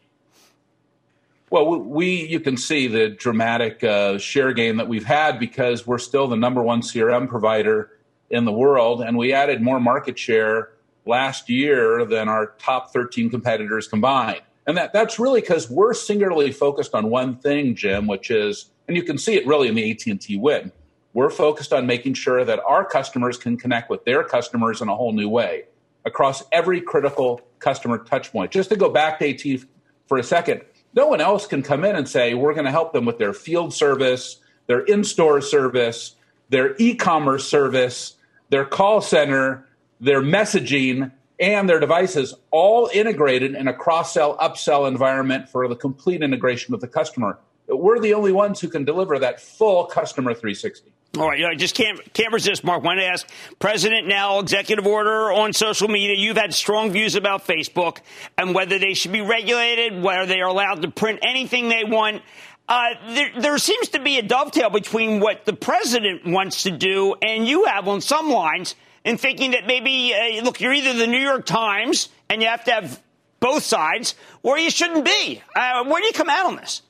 Well, 1.48 1.78
we 1.78 2.28
you 2.28 2.40
can 2.40 2.56
see 2.56 2.86
the 2.86 3.08
dramatic 3.08 3.82
uh, 3.82 4.18
share 4.18 4.52
gain 4.52 4.76
that 4.76 4.88
we've 4.88 5.04
had 5.04 5.38
because 5.38 5.86
we're 5.86 5.98
still 5.98 6.28
the 6.28 6.36
number 6.36 6.62
one 6.62 6.80
CRM 6.80 7.28
provider 7.28 7.90
in 8.32 8.46
the 8.46 8.52
world, 8.52 9.02
and 9.02 9.16
we 9.16 9.32
added 9.32 9.62
more 9.62 9.78
market 9.78 10.18
share 10.18 10.70
last 11.04 11.48
year 11.48 12.04
than 12.04 12.28
our 12.28 12.54
top 12.58 12.92
13 12.92 13.30
competitors 13.30 13.86
combined. 13.86 14.40
And 14.66 14.76
that, 14.76 14.92
that's 14.92 15.18
really 15.18 15.40
because 15.40 15.70
we're 15.70 15.92
singularly 15.92 16.50
focused 16.50 16.94
on 16.94 17.10
one 17.10 17.36
thing, 17.36 17.74
Jim, 17.74 18.06
which 18.06 18.30
is, 18.30 18.70
and 18.88 18.96
you 18.96 19.02
can 19.02 19.18
see 19.18 19.34
it 19.34 19.46
really 19.46 19.68
in 19.68 19.74
the 19.74 19.90
AT&T 19.90 20.36
win. 20.38 20.72
We're 21.12 21.30
focused 21.30 21.72
on 21.72 21.86
making 21.86 22.14
sure 22.14 22.44
that 22.44 22.60
our 22.66 22.84
customers 22.84 23.36
can 23.36 23.58
connect 23.58 23.90
with 23.90 24.04
their 24.04 24.24
customers 24.24 24.80
in 24.80 24.88
a 24.88 24.96
whole 24.96 25.12
new 25.12 25.28
way 25.28 25.64
across 26.04 26.42
every 26.50 26.80
critical 26.80 27.40
customer 27.58 27.98
touchpoint. 27.98 28.50
Just 28.50 28.70
to 28.70 28.76
go 28.76 28.88
back 28.88 29.18
to 29.18 29.28
AT 29.28 29.60
for 30.06 30.16
a 30.16 30.22
second. 30.22 30.62
No 30.94 31.06
one 31.06 31.20
else 31.20 31.46
can 31.46 31.62
come 31.62 31.84
in 31.84 31.96
and 31.96 32.08
say, 32.08 32.34
we're 32.34 32.54
going 32.54 32.64
to 32.64 32.70
help 32.70 32.92
them 32.92 33.04
with 33.04 33.18
their 33.18 33.32
field 33.32 33.74
service, 33.74 34.38
their 34.66 34.80
in 34.80 35.04
store 35.04 35.40
service, 35.40 36.16
their 36.48 36.74
e 36.78 36.94
commerce 36.94 37.48
service, 37.48 38.16
their 38.52 38.66
call 38.66 39.00
center, 39.00 39.66
their 39.98 40.20
messaging, 40.20 41.10
and 41.40 41.66
their 41.66 41.80
devices 41.80 42.34
all 42.50 42.90
integrated 42.92 43.54
in 43.54 43.66
a 43.66 43.72
cross 43.72 44.12
sell, 44.12 44.36
upsell 44.36 44.86
environment 44.86 45.48
for 45.48 45.66
the 45.68 45.74
complete 45.74 46.22
integration 46.22 46.70
with 46.70 46.82
the 46.82 46.86
customer. 46.86 47.38
We're 47.66 47.98
the 47.98 48.12
only 48.12 48.30
ones 48.30 48.60
who 48.60 48.68
can 48.68 48.84
deliver 48.84 49.18
that 49.20 49.40
full 49.40 49.86
customer 49.86 50.34
360. 50.34 50.92
All 51.18 51.28
right, 51.28 51.44
I 51.44 51.54
just 51.54 51.74
can't 51.74 52.00
can't 52.14 52.32
resist, 52.32 52.62
Marc. 52.62 52.82
Want 52.82 52.98
to 52.98 53.06
ask 53.06 53.26
President 53.58 54.06
now 54.06 54.38
executive 54.38 54.86
order 54.86 55.30
on 55.30 55.52
social 55.52 55.88
media. 55.88 56.14
You've 56.16 56.38
had 56.38 56.54
strong 56.54 56.90
views 56.90 57.16
about 57.16 57.46
Facebook 57.46 57.98
and 58.38 58.54
whether 58.54 58.78
they 58.78 58.94
should 58.94 59.12
be 59.12 59.20
regulated, 59.20 60.02
whether 60.02 60.24
they 60.24 60.40
are 60.40 60.48
allowed 60.48 60.80
to 60.82 60.90
print 60.90 61.18
anything 61.22 61.68
they 61.68 61.84
want. 61.84 62.22
Uh, 62.68 62.90
there, 63.08 63.30
there, 63.38 63.58
seems 63.58 63.88
to 63.88 64.00
be 64.00 64.18
a 64.18 64.22
dovetail 64.22 64.70
between 64.70 65.20
what 65.20 65.44
the 65.44 65.52
president 65.52 66.24
wants 66.24 66.62
to 66.62 66.70
do 66.70 67.14
and 67.20 67.46
you 67.46 67.64
have 67.64 67.88
on 67.88 68.00
some 68.00 68.30
lines 68.30 68.76
in 69.04 69.18
thinking 69.18 69.50
that 69.50 69.66
maybe, 69.66 70.14
uh, 70.14 70.42
look, 70.42 70.60
you're 70.60 70.72
either 70.72 70.94
the 70.94 71.06
New 71.06 71.18
York 71.18 71.44
Times 71.44 72.08
and 72.30 72.40
you 72.40 72.48
have 72.48 72.64
to 72.64 72.70
have 72.70 73.02
both 73.40 73.64
sides, 73.64 74.14
or 74.44 74.56
you 74.56 74.70
shouldn't 74.70 75.04
be. 75.04 75.42
Uh, 75.54 75.84
where 75.84 76.00
do 76.00 76.06
you 76.06 76.12
come 76.12 76.30
out 76.30 76.46
on 76.46 76.56
this? 76.56 76.82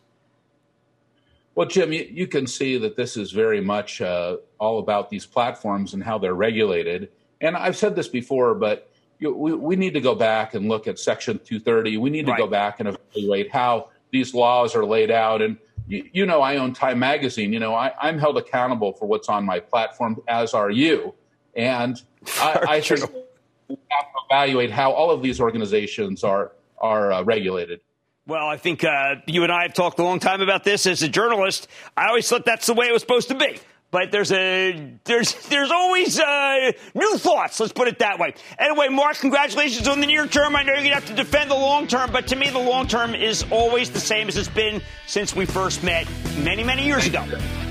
Well, 1.54 1.66
Jim, 1.66 1.92
you, 1.92 2.06
you, 2.10 2.26
can 2.26 2.46
see 2.46 2.76
that 2.78 2.96
this 2.96 3.16
is 3.16 3.32
very 3.32 3.60
much 3.60 4.00
uh, 4.00 4.36
all 4.58 4.78
about 4.78 5.10
these 5.10 5.26
platforms 5.26 5.94
and 5.94 6.02
how 6.02 6.18
they're 6.18 6.34
regulated. 6.34 7.10
And 7.40 7.56
I've 7.56 7.76
said 7.76 7.96
this 7.96 8.08
before, 8.08 8.54
but 8.54 8.90
you, 9.18 9.34
we, 9.34 9.54
we, 9.54 9.76
need 9.76 9.94
to 9.94 10.00
go 10.00 10.14
back 10.14 10.54
and 10.54 10.68
look 10.68 10.86
at 10.86 10.98
Section 10.98 11.38
230. 11.38 11.96
We 11.96 12.10
need 12.10 12.26
to 12.26 12.32
right. 12.32 12.38
go 12.38 12.46
back 12.46 12.80
and 12.80 12.88
evaluate 12.90 13.50
how 13.50 13.88
these 14.12 14.34
laws 14.34 14.76
are 14.76 14.84
laid 14.84 15.10
out. 15.10 15.42
And 15.42 15.58
you, 15.88 16.08
you 16.12 16.26
know, 16.26 16.40
I 16.40 16.56
own 16.56 16.72
Time 16.74 17.00
Magazine. 17.00 17.52
You 17.52 17.58
know, 17.58 17.74
I, 17.74 17.92
am 18.08 18.18
held 18.18 18.38
accountable 18.38 18.92
for 18.92 19.06
what's 19.06 19.28
on 19.28 19.44
my 19.44 19.58
platform, 19.58 20.22
as 20.28 20.54
are 20.54 20.70
you. 20.70 21.14
And 21.56 22.00
I, 22.38 22.64
I 22.68 22.80
think 22.80 23.00
we 23.68 23.76
have 23.88 24.04
to 24.04 24.18
evaluate 24.30 24.70
how 24.70 24.92
all 24.92 25.10
of 25.10 25.22
these 25.22 25.40
organizations 25.40 26.22
are 26.22 26.52
are 26.78 27.12
uh, 27.12 27.22
regulated. 27.22 27.80
Well, 28.26 28.46
I 28.46 28.56
think 28.56 28.84
uh, 28.84 29.16
you 29.26 29.42
and 29.42 29.50
I 29.50 29.62
have 29.62 29.74
talked 29.74 29.98
a 29.98 30.04
long 30.04 30.20
time 30.20 30.42
about 30.42 30.62
this. 30.62 30.86
As 30.86 31.02
a 31.02 31.08
journalist, 31.08 31.66
I 31.96 32.08
always 32.08 32.28
thought 32.28 32.44
that's 32.44 32.66
the 32.66 32.74
way 32.74 32.86
it 32.86 32.92
was 32.92 33.02
supposed 33.02 33.28
to 33.28 33.34
be. 33.34 33.58
But 33.92 34.10
there's 34.10 34.32
a 34.32 34.90
there's 35.04 35.34
there's 35.48 35.70
always 35.70 36.18
uh, 36.18 36.72
new 36.94 37.18
thoughts. 37.18 37.60
Let's 37.60 37.74
put 37.74 37.88
it 37.88 37.98
that 37.98 38.18
way. 38.18 38.34
Anyway, 38.58 38.88
Marc, 38.88 39.18
congratulations 39.18 39.86
on 39.86 40.00
the 40.00 40.06
near 40.06 40.26
term. 40.26 40.56
I 40.56 40.62
know 40.62 40.72
you're 40.72 40.82
gonna 40.82 40.94
have 40.94 41.06
to 41.06 41.14
defend 41.14 41.50
the 41.50 41.54
long 41.54 41.86
term, 41.86 42.10
but 42.10 42.26
to 42.28 42.36
me, 42.36 42.48
the 42.48 42.58
long 42.58 42.88
term 42.88 43.14
is 43.14 43.44
always 43.50 43.90
the 43.90 44.00
same 44.00 44.28
as 44.28 44.36
it's 44.38 44.48
been 44.48 44.80
since 45.06 45.36
we 45.36 45.44
first 45.44 45.84
met 45.84 46.08
many 46.38 46.64
many 46.64 46.86
years 46.86 47.06
ago. 47.06 47.22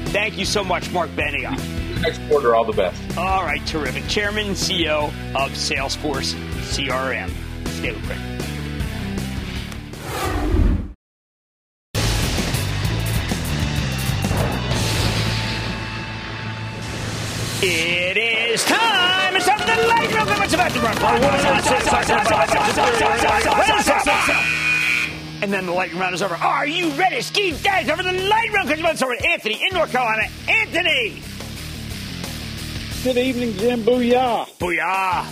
Thank 0.06 0.38
you 0.38 0.46
so 0.46 0.64
much, 0.64 0.92
Marc 0.92 1.10
Benioff. 1.12 1.60
Next 2.02 2.22
quarter, 2.30 2.54
all 2.56 2.66
the 2.66 2.74
best. 2.74 3.18
All 3.18 3.44
right, 3.44 3.66
terrific. 3.66 4.08
Chairman 4.08 4.48
and 4.50 4.56
CEO 4.56 5.06
of 5.36 5.52
Salesforce 5.52 6.36
CRM. 6.70 7.32
Stay 7.68 7.94
with 7.94 8.06
Craig. 8.06 8.31
It 17.64 18.18
is 18.18 18.66
time. 18.66 19.36
It's 19.36 19.46
time 19.46 19.60
for 19.60 19.66
the 19.68 19.88
light 19.88 20.12
round. 20.16 20.30
What's 20.32 20.52
about 20.52 20.72
to 20.72 20.80
run? 20.80 20.98
And 25.44 25.54
then 25.54 25.68
the 25.68 25.72
lightning 25.72 26.00
round 26.00 26.16
is 26.16 26.24
over. 26.24 26.34
Are 26.34 26.66
you 26.66 26.90
ready? 26.94 27.22
Ski 27.22 27.52
guys 27.52 27.88
over 27.88 28.02
the 28.02 28.14
lightning 28.14 28.54
round. 28.54 28.68
Because 28.68 29.04
over 29.04 29.14
Anthony 29.14 29.62
in 29.62 29.76
North 29.76 29.92
Carolina. 29.92 30.24
Anthony. 30.48 31.22
Good 33.04 33.18
evening, 33.18 33.54
Jim. 33.54 33.84
Booyah. 33.84 34.48
Booyah. 34.58 35.28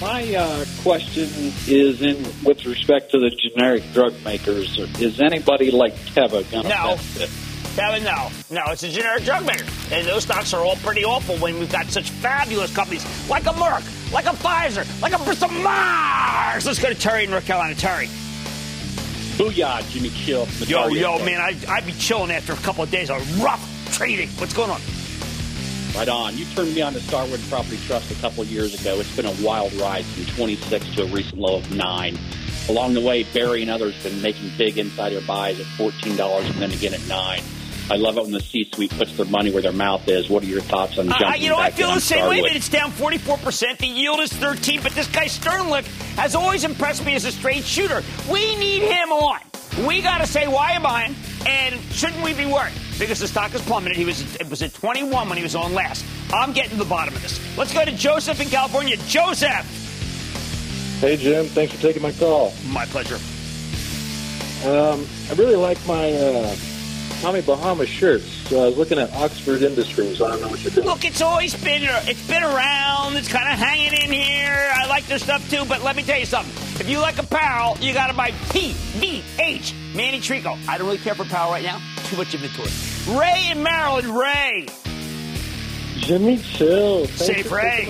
My 0.00 0.34
uh, 0.36 0.64
question 0.82 1.28
is 1.66 2.00
in 2.00 2.22
with 2.44 2.64
respect 2.64 3.10
to 3.10 3.18
the 3.18 3.30
generic 3.30 3.82
drug 3.92 4.14
makers. 4.24 4.78
Is 5.00 5.20
anybody 5.20 5.72
like 5.72 5.94
Teva 5.94 6.48
going 6.48 6.62
to 6.62 6.68
no. 6.68 6.84
benefit? 6.90 7.45
Kevin, 7.76 8.04
no. 8.04 8.30
No, 8.50 8.72
it's 8.72 8.82
a 8.84 8.88
generic 8.88 9.24
drug 9.24 9.44
maker. 9.44 9.66
And 9.92 10.06
those 10.06 10.22
stocks 10.22 10.54
are 10.54 10.64
all 10.64 10.76
pretty 10.76 11.04
awful 11.04 11.36
when 11.36 11.58
we've 11.58 11.70
got 11.70 11.84
such 11.88 12.08
fabulous 12.08 12.74
companies 12.74 13.04
like 13.28 13.44
a 13.44 13.50
Merck, 13.50 13.84
like 14.14 14.24
a 14.24 14.30
Pfizer, 14.30 15.02
like 15.02 15.12
a 15.12 15.22
Bristol 15.22 15.50
Myers. 15.50 16.64
Let's 16.64 16.78
go 16.78 16.88
to 16.88 16.94
Terry 16.94 17.24
in 17.24 17.30
North 17.30 17.44
Carolina. 17.44 17.74
Terry. 17.74 18.06
Booyah, 19.36 19.86
Jimmy 19.90 20.08
Chill. 20.08 20.48
Yo, 20.66 20.88
yo, 20.88 21.22
man, 21.22 21.38
I, 21.38 21.54
I'd 21.68 21.84
be 21.84 21.92
chilling 21.92 22.30
after 22.30 22.54
a 22.54 22.56
couple 22.56 22.82
of 22.82 22.90
days 22.90 23.10
of 23.10 23.42
rough 23.42 23.62
trading. 23.92 24.30
What's 24.38 24.54
going 24.54 24.70
on? 24.70 24.80
Right 25.94 26.08
on. 26.08 26.38
You 26.38 26.46
turned 26.46 26.74
me 26.74 26.80
on 26.80 26.94
to 26.94 27.00
Starwood 27.00 27.40
Property 27.50 27.78
Trust 27.86 28.10
a 28.10 28.14
couple 28.22 28.40
of 28.42 28.50
years 28.50 28.80
ago. 28.80 28.98
It's 28.98 29.14
been 29.14 29.26
a 29.26 29.36
wild 29.42 29.74
ride 29.74 30.06
from 30.06 30.24
26 30.34 30.94
to 30.94 31.02
a 31.02 31.06
recent 31.08 31.38
low 31.38 31.58
of 31.58 31.70
9. 31.70 32.18
Along 32.70 32.94
the 32.94 33.02
way, 33.02 33.24
Barry 33.34 33.60
and 33.60 33.70
others 33.70 33.94
have 34.02 34.12
been 34.14 34.22
making 34.22 34.50
big 34.56 34.78
insider 34.78 35.20
buys 35.20 35.60
at 35.60 35.66
$14 35.66 36.50
and 36.50 36.54
then 36.54 36.72
again 36.72 36.94
at 36.94 37.06
9 37.06 37.42
I 37.88 37.96
love 37.96 38.18
it 38.18 38.22
when 38.22 38.32
the 38.32 38.40
C-suite 38.40 38.90
puts 38.90 39.16
their 39.16 39.26
money 39.26 39.52
where 39.52 39.62
their 39.62 39.72
mouth 39.72 40.08
is. 40.08 40.28
What 40.28 40.42
are 40.42 40.46
your 40.46 40.60
thoughts 40.60 40.98
on 40.98 41.08
jumping 41.08 41.26
uh, 41.26 41.34
You 41.34 41.50
know, 41.50 41.58
I 41.58 41.70
feel 41.70 41.94
the 41.94 42.00
same 42.00 42.28
way. 42.28 42.38
It's 42.40 42.68
down 42.68 42.90
44%. 42.90 43.78
The 43.78 43.86
yield 43.86 44.18
is 44.20 44.32
13, 44.32 44.82
but 44.82 44.92
this 44.92 45.06
guy 45.06 45.26
Sternlicht 45.26 45.86
has 46.16 46.34
always 46.34 46.64
impressed 46.64 47.04
me 47.06 47.14
as 47.14 47.24
a 47.24 47.30
straight 47.30 47.62
shooter. 47.62 48.02
We 48.28 48.56
need 48.56 48.82
him 48.82 49.12
on. 49.12 49.38
We 49.86 50.02
got 50.02 50.18
to 50.18 50.26
say 50.26 50.48
why 50.48 50.74
you 50.74 50.80
buying, 50.80 51.14
and 51.46 51.78
shouldn't 51.92 52.24
we 52.24 52.34
be 52.34 52.46
worried? 52.46 52.72
Because 52.98 53.20
the 53.20 53.28
stock 53.28 53.50
has 53.50 53.62
plummeted. 53.62 53.96
He 53.96 54.06
was 54.06 54.34
it 54.36 54.48
was 54.48 54.62
at 54.62 54.72
21 54.72 55.28
when 55.28 55.36
he 55.36 55.42
was 55.42 55.54
on 55.54 55.74
last. 55.74 56.04
I'm 56.32 56.52
getting 56.52 56.70
to 56.70 56.76
the 56.76 56.84
bottom 56.86 57.14
of 57.14 57.20
this. 57.22 57.38
Let's 57.58 57.74
go 57.74 57.84
to 57.84 57.92
Joseph 57.92 58.40
in 58.40 58.48
California. 58.48 58.96
Joseph. 59.06 59.84
Hey 61.00 61.18
Jim, 61.18 61.44
thanks 61.46 61.74
for 61.74 61.82
taking 61.82 62.00
my 62.00 62.12
call. 62.12 62.54
My 62.68 62.86
pleasure. 62.86 63.16
Um, 64.64 65.06
I 65.30 65.34
really 65.34 65.56
like 65.56 65.78
my 65.86 66.10
uh, 66.14 66.56
Tommy 67.20 67.40
Bahama 67.40 67.86
shirts. 67.86 68.26
So 68.48 68.62
I 68.62 68.66
was 68.66 68.76
looking 68.76 68.98
at 68.98 69.12
Oxford 69.14 69.62
Industries. 69.62 70.20
I 70.20 70.30
don't 70.30 70.40
know 70.42 70.48
what 70.48 70.62
you're 70.62 70.70
doing. 70.70 70.86
Look, 70.86 71.04
it's 71.04 71.22
always 71.22 71.54
been 71.54 71.82
it's 71.82 72.26
been 72.28 72.42
around. 72.42 73.16
It's 73.16 73.28
kind 73.28 73.48
of 73.48 73.58
hanging 73.58 73.92
in 73.92 74.12
here. 74.12 74.70
I 74.74 74.86
like 74.86 75.06
their 75.06 75.18
stuff 75.18 75.48
too. 75.50 75.64
But 75.64 75.82
let 75.82 75.96
me 75.96 76.02
tell 76.02 76.18
you 76.18 76.26
something. 76.26 76.52
If 76.80 76.88
you 76.88 76.98
like 76.98 77.18
apparel, 77.18 77.76
you 77.80 77.94
got 77.94 78.08
to 78.08 78.14
buy 78.14 78.30
PVH 78.30 79.94
Manny 79.94 80.20
Chirico. 80.20 80.56
I 80.68 80.78
don't 80.78 80.86
really 80.86 80.98
care 80.98 81.14
for 81.14 81.22
apparel 81.22 81.50
right 81.50 81.64
now. 81.64 81.80
Too 82.04 82.16
much 82.16 82.34
inventory. 82.34 82.70
Ray 83.18 83.48
in 83.50 83.62
Maryland. 83.62 84.08
Ray. 84.08 84.66
Jimmy 85.96 86.38
Chill. 86.38 87.06
Thanks 87.06 87.24
Safe 87.24 87.50
Ray. 87.50 87.86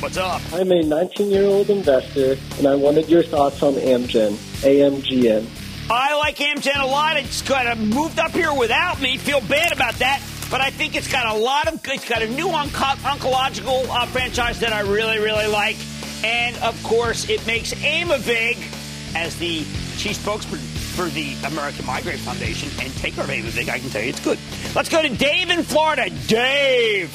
What's 0.00 0.16
up? 0.16 0.42
I'm 0.52 0.72
a 0.72 0.82
19 0.82 1.30
year 1.30 1.44
old 1.44 1.70
investor, 1.70 2.36
and 2.58 2.66
I 2.66 2.74
wanted 2.74 3.08
your 3.08 3.22
thoughts 3.22 3.62
on 3.62 3.74
Amgen, 3.74 4.32
AMGN. 4.62 5.46
I 5.90 6.16
like 6.16 6.36
Amgen 6.36 6.80
a 6.80 6.86
lot. 6.86 7.18
It's 7.18 7.42
kind 7.42 7.68
of 7.68 7.78
moved 7.78 8.18
up 8.18 8.30
here 8.30 8.54
without 8.54 9.02
me. 9.02 9.18
Feel 9.18 9.42
bad 9.42 9.72
about 9.72 9.94
that. 9.96 10.22
But 10.50 10.60
I 10.60 10.70
think 10.70 10.96
it's 10.96 11.10
got 11.10 11.26
a 11.34 11.38
lot 11.38 11.68
of, 11.68 11.82
good. 11.82 11.96
it's 11.96 12.08
got 12.08 12.22
a 12.22 12.28
new 12.28 12.46
onco- 12.46 12.96
oncological 13.02 13.86
uh, 13.88 14.06
franchise 14.06 14.60
that 14.60 14.72
I 14.72 14.80
really, 14.80 15.18
really 15.18 15.46
like. 15.46 15.76
And 16.24 16.56
of 16.58 16.80
course, 16.82 17.28
it 17.28 17.46
makes 17.46 17.74
Aimovig 17.74 18.56
as 19.14 19.36
the 19.38 19.58
chief 19.98 20.16
spokesman 20.16 20.60
for 20.60 21.06
the 21.06 21.34
American 21.44 21.84
Migraine 21.84 22.18
Foundation 22.18 22.70
and 22.80 22.94
take 22.96 23.18
of 23.18 23.26
Aimovig. 23.26 23.68
I 23.68 23.78
can 23.78 23.90
tell 23.90 24.02
you 24.02 24.08
it's 24.08 24.20
good. 24.20 24.38
Let's 24.74 24.88
go 24.88 25.02
to 25.02 25.08
Dave 25.08 25.50
in 25.50 25.62
Florida. 25.64 26.08
Dave. 26.26 27.10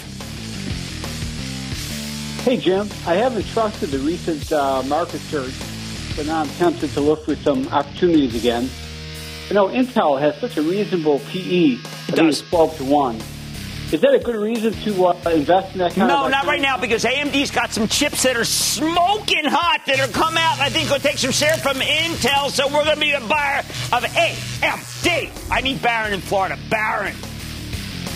Hey, 2.43 2.57
Jim. 2.57 2.87
I 3.07 3.15
haven't 3.15 3.47
trusted 3.47 3.89
the 3.89 3.99
recent 3.99 4.51
uh, 4.51 4.83
market 4.83 5.21
surge 5.21 5.53
but 6.19 6.25
now 6.25 6.41
I'm 6.41 6.49
tempted 6.49 6.89
to 6.95 6.99
look 6.99 7.23
for 7.23 7.35
some 7.37 7.65
opportunities 7.69 8.35
again. 8.35 8.69
You 9.47 9.53
know, 9.53 9.69
Intel 9.69 10.19
has 10.19 10.37
such 10.41 10.57
a 10.57 10.61
reasonable 10.61 11.19
PE. 11.19 11.75
I 11.75 11.77
think 11.77 12.27
it's 12.27 12.41
12 12.41 12.77
to 12.79 12.83
1. 12.83 13.15
Is 13.15 14.01
that 14.01 14.13
a 14.13 14.19
good 14.19 14.35
reason 14.35 14.73
to 14.73 15.05
uh, 15.05 15.29
invest 15.29 15.71
in 15.71 15.79
that 15.79 15.93
kind 15.93 16.09
no, 16.09 16.25
of? 16.25 16.31
No, 16.31 16.37
not 16.37 16.45
right 16.45 16.59
now 16.59 16.77
because 16.77 17.05
AMD's 17.05 17.51
got 17.51 17.71
some 17.71 17.87
chips 17.87 18.23
that 18.23 18.35
are 18.35 18.43
smoking 18.43 19.45
hot 19.45 19.85
that 19.85 20.01
are 20.01 20.11
come 20.11 20.35
out. 20.35 20.55
And 20.55 20.63
I 20.63 20.69
think 20.69 20.89
will 20.89 20.99
take 20.99 21.19
some 21.19 21.31
share 21.31 21.55
from 21.55 21.77
Intel. 21.77 22.49
So 22.49 22.67
we're 22.67 22.83
going 22.83 22.95
to 22.95 22.99
be 22.99 23.13
a 23.13 23.21
buyer 23.21 23.59
of 23.59 24.03
AMD. 24.03 25.49
I 25.49 25.61
need 25.61 25.81
Baron 25.81 26.11
in 26.11 26.19
Florida. 26.19 26.59
Baron. 26.69 27.15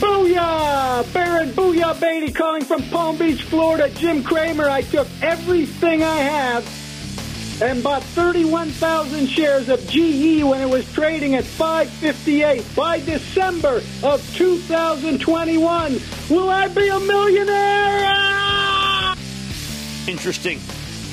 Booyah! 0.02 1.14
Baron 1.14 1.52
Booyah 1.52 2.02
Beatty 2.02 2.34
calling 2.34 2.66
from 2.66 2.84
Palm 2.90 3.18
Beach, 3.18 3.44
Florida. 3.44 3.90
Jim 3.92 4.24
Cramer, 4.24 4.70
I 4.70 4.82
took 4.82 5.08
everything 5.22 6.04
I 6.04 6.18
have 6.18 6.83
and 7.62 7.84
bought 7.84 8.04
31,000 8.04 9.28
shares 9.28 9.70
of 9.70 9.86
GE 9.88 10.44
when 10.44 10.62
it 10.62 10.70
was 10.70 10.92
trading 10.94 11.36
at 11.36 11.44
558 11.44 12.64
by 12.76 13.00
December 13.00 13.82
of 14.04 14.36
2021. 14.36 16.00
Will 16.30 16.50
I 16.50 16.68
be 16.68 16.88
a 16.88 17.00
millionaire? 17.00 18.44
Interesting. 20.08 20.60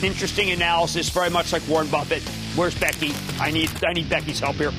Interesting 0.03 0.51
analysis, 0.51 1.11
very 1.11 1.30
much 1.30 1.53
like 1.53 1.66
Warren 1.68 1.88
Buffett. 1.88 2.22
Where's 2.57 2.74
Becky? 2.74 3.12
I 3.38 3.51
need 3.51 3.70
I 3.84 3.93
need 3.93 4.09
Becky's 4.09 4.41
help 4.41 4.57
here. 4.57 4.72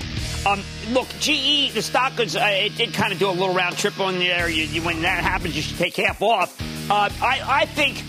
Um, 0.46 0.64
look, 0.90 1.08
GE, 1.20 1.72
the 1.74 1.82
stock 1.84 2.20
is, 2.20 2.36
uh, 2.36 2.44
it 2.50 2.76
did 2.76 2.94
kind 2.94 3.14
of 3.14 3.20
do 3.20 3.30
a 3.30 3.32
little 3.32 3.54
round 3.54 3.78
trip 3.78 4.00
on 4.00 4.18
there. 4.18 4.50
You, 4.50 4.64
you, 4.64 4.82
when 4.82 5.04
that 5.04 5.24
happens, 5.24 5.56
you 5.56 5.62
should 5.62 5.78
take 5.78 5.96
half 5.96 6.22
off. 6.22 6.60
Uh, 6.90 7.10
I, 7.22 7.42
I 7.46 7.66
think. 7.68 8.04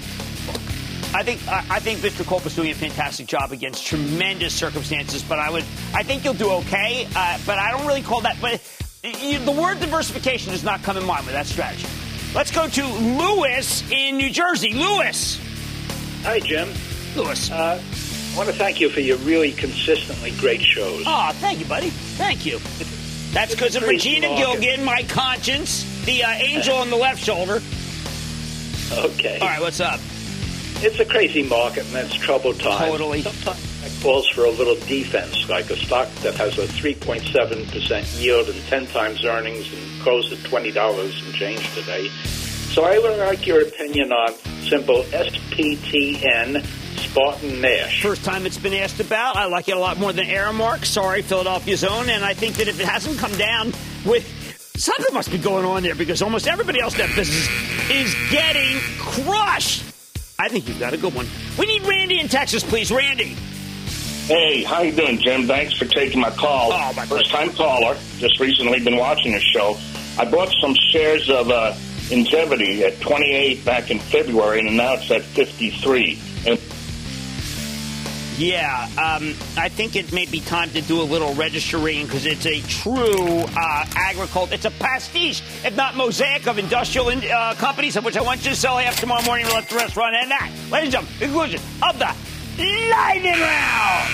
I 1.14 1.22
think 1.22 1.40
I 1.48 1.78
think 1.78 2.00
Mr. 2.00 2.26
Culp 2.26 2.46
is 2.46 2.56
doing 2.56 2.70
a 2.70 2.74
fantastic 2.74 3.26
job 3.26 3.52
against 3.52 3.86
tremendous 3.86 4.54
circumstances, 4.54 5.22
but 5.22 5.38
I 5.38 5.50
would 5.50 5.64
I 5.92 6.02
think 6.02 6.24
you'll 6.24 6.32
do 6.34 6.50
okay. 6.50 7.06
Uh, 7.14 7.38
but 7.44 7.58
I 7.58 7.70
don't 7.70 7.86
really 7.86 8.02
call 8.02 8.22
that. 8.22 8.38
But 8.40 8.60
you, 9.20 9.38
the 9.40 9.52
word 9.52 9.78
diversification 9.78 10.52
does 10.52 10.64
not 10.64 10.82
come 10.82 10.96
in 10.96 11.04
mind 11.04 11.26
with 11.26 11.34
that 11.34 11.46
strategy. 11.46 11.86
Let's 12.34 12.50
go 12.50 12.66
to 12.66 12.86
Lewis 12.86 13.82
in 13.90 14.16
New 14.16 14.30
Jersey. 14.30 14.72
Lewis. 14.72 15.38
Hi, 16.22 16.40
Jim. 16.40 16.68
Lewis. 17.14 17.50
Uh, 17.50 17.82
I 17.82 18.36
want 18.36 18.48
to 18.48 18.54
thank 18.54 18.80
you 18.80 18.88
for 18.88 19.00
your 19.00 19.18
really 19.18 19.52
consistently 19.52 20.30
great 20.38 20.62
shows. 20.62 21.04
Oh, 21.06 21.32
thank 21.34 21.58
you, 21.58 21.66
buddy. 21.66 21.90
Thank 21.90 22.46
you. 22.46 22.58
That's 23.32 23.54
because 23.54 23.76
of 23.76 23.82
Regina 23.82 24.28
Gilgan, 24.36 24.82
my 24.82 25.02
conscience, 25.02 25.84
the 26.06 26.24
uh, 26.24 26.30
angel 26.30 26.76
on 26.76 26.88
the 26.88 26.96
left 26.96 27.22
shoulder. 27.22 27.60
Okay. 28.92 29.38
All 29.40 29.48
right, 29.48 29.60
what's 29.60 29.80
up? 29.80 30.00
It's 30.84 30.98
a 30.98 31.04
crazy 31.04 31.44
market 31.44 31.86
and 31.86 31.96
it's 31.98 32.14
troubled 32.16 32.58
time. 32.58 32.90
Totally. 32.90 33.22
Sometimes 33.22 33.84
it 33.84 34.02
calls 34.02 34.28
for 34.28 34.46
a 34.46 34.50
little 34.50 34.74
defense, 34.74 35.48
like 35.48 35.70
a 35.70 35.76
stock 35.76 36.08
that 36.22 36.34
has 36.34 36.58
a 36.58 36.66
3.7% 36.66 38.20
yield 38.20 38.48
and 38.48 38.60
10 38.64 38.86
times 38.88 39.24
earnings 39.24 39.72
and 39.72 40.02
closed 40.02 40.32
at 40.32 40.38
$20 40.40 41.24
and 41.24 41.34
change 41.34 41.74
today. 41.74 42.08
So 42.72 42.82
I 42.82 42.98
would 42.98 43.16
like 43.16 43.46
your 43.46 43.62
opinion 43.62 44.12
on 44.12 44.34
simple 44.68 45.04
SPTN 45.04 46.66
Spartan 46.98 47.60
Nash. 47.60 48.02
First 48.02 48.24
time 48.24 48.44
it's 48.44 48.58
been 48.58 48.74
asked 48.74 48.98
about. 48.98 49.36
I 49.36 49.44
like 49.44 49.68
it 49.68 49.76
a 49.76 49.80
lot 49.80 49.98
more 49.98 50.12
than 50.12 50.26
Aramark. 50.26 50.84
Sorry, 50.84 51.22
Philadelphia's 51.22 51.84
own. 51.84 52.08
And 52.08 52.24
I 52.24 52.34
think 52.34 52.56
that 52.56 52.66
if 52.66 52.80
it 52.80 52.86
hasn't 52.86 53.18
come 53.18 53.32
down 53.36 53.72
with 54.04 54.26
something 54.74 55.14
must 55.14 55.30
be 55.30 55.38
going 55.38 55.64
on 55.64 55.84
there 55.84 55.94
because 55.94 56.22
almost 56.22 56.48
everybody 56.48 56.80
else 56.80 56.94
in 56.94 57.06
that 57.06 57.14
business 57.14 57.48
is 57.88 58.16
getting 58.32 58.78
crushed. 58.98 59.91
I 60.38 60.48
think 60.48 60.68
you've 60.68 60.80
got 60.80 60.92
a 60.92 60.96
good 60.96 61.14
one. 61.14 61.26
We 61.58 61.66
need 61.66 61.82
Randy 61.82 62.18
in 62.18 62.28
Texas, 62.28 62.64
please. 62.64 62.90
Randy. 62.90 63.36
Hey, 64.26 64.62
how 64.62 64.82
you 64.82 64.92
doing, 64.92 65.18
Jim? 65.18 65.46
Thanks 65.46 65.74
for 65.74 65.84
taking 65.84 66.20
my 66.20 66.30
call. 66.30 66.72
Oh, 66.72 66.92
my 66.94 67.06
First 67.06 67.30
time 67.30 67.52
caller. 67.52 67.96
Just 68.18 68.38
recently 68.40 68.80
been 68.80 68.96
watching 68.96 69.32
your 69.32 69.40
show. 69.40 69.76
I 70.18 70.30
bought 70.30 70.52
some 70.60 70.74
shares 70.90 71.28
of 71.28 71.50
uh, 71.50 71.74
Ingevity 72.08 72.82
at 72.82 73.00
28 73.00 73.64
back 73.64 73.90
in 73.90 73.98
February, 73.98 74.60
and 74.60 74.76
now 74.76 74.94
it's 74.94 75.10
at 75.10 75.22
53. 75.22 76.18
And 76.46 76.58
Yeah, 78.42 78.88
um, 78.98 79.36
I 79.56 79.68
think 79.68 79.94
it 79.94 80.12
may 80.12 80.26
be 80.26 80.40
time 80.40 80.70
to 80.70 80.80
do 80.80 81.00
a 81.00 81.04
little 81.04 81.32
registering 81.34 82.06
because 82.06 82.26
it's 82.26 82.44
a 82.44 82.60
true 82.62 83.44
uh, 83.56 83.86
agriculture. 83.94 84.54
It's 84.54 84.64
a 84.64 84.72
pastiche, 84.72 85.44
if 85.64 85.76
not 85.76 85.94
mosaic, 85.94 86.48
of 86.48 86.58
industrial 86.58 87.10
in, 87.10 87.22
uh, 87.30 87.54
companies, 87.54 87.94
of 87.94 88.04
which 88.04 88.16
I 88.16 88.20
want 88.20 88.44
you 88.44 88.50
to 88.50 88.56
sell 88.56 88.78
half 88.78 88.98
tomorrow 88.98 89.22
morning 89.22 89.46
to 89.46 89.52
let 89.54 89.68
the 89.68 89.76
rest 89.76 89.96
run. 89.96 90.12
And 90.16 90.28
that, 90.32 90.50
ladies 90.72 90.92
and 90.92 91.06
gentlemen, 91.06 91.18
conclusion 91.20 91.60
of 91.88 92.00
the 92.00 92.12
lightning 92.90 93.40
round. 93.40 94.10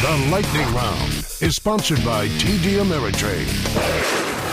The 0.00 0.30
Lightning 0.30 0.74
Round 0.76 1.12
is 1.40 1.56
sponsored 1.56 2.04
by 2.04 2.28
TD 2.28 2.78
Ameritrade. 2.78 4.47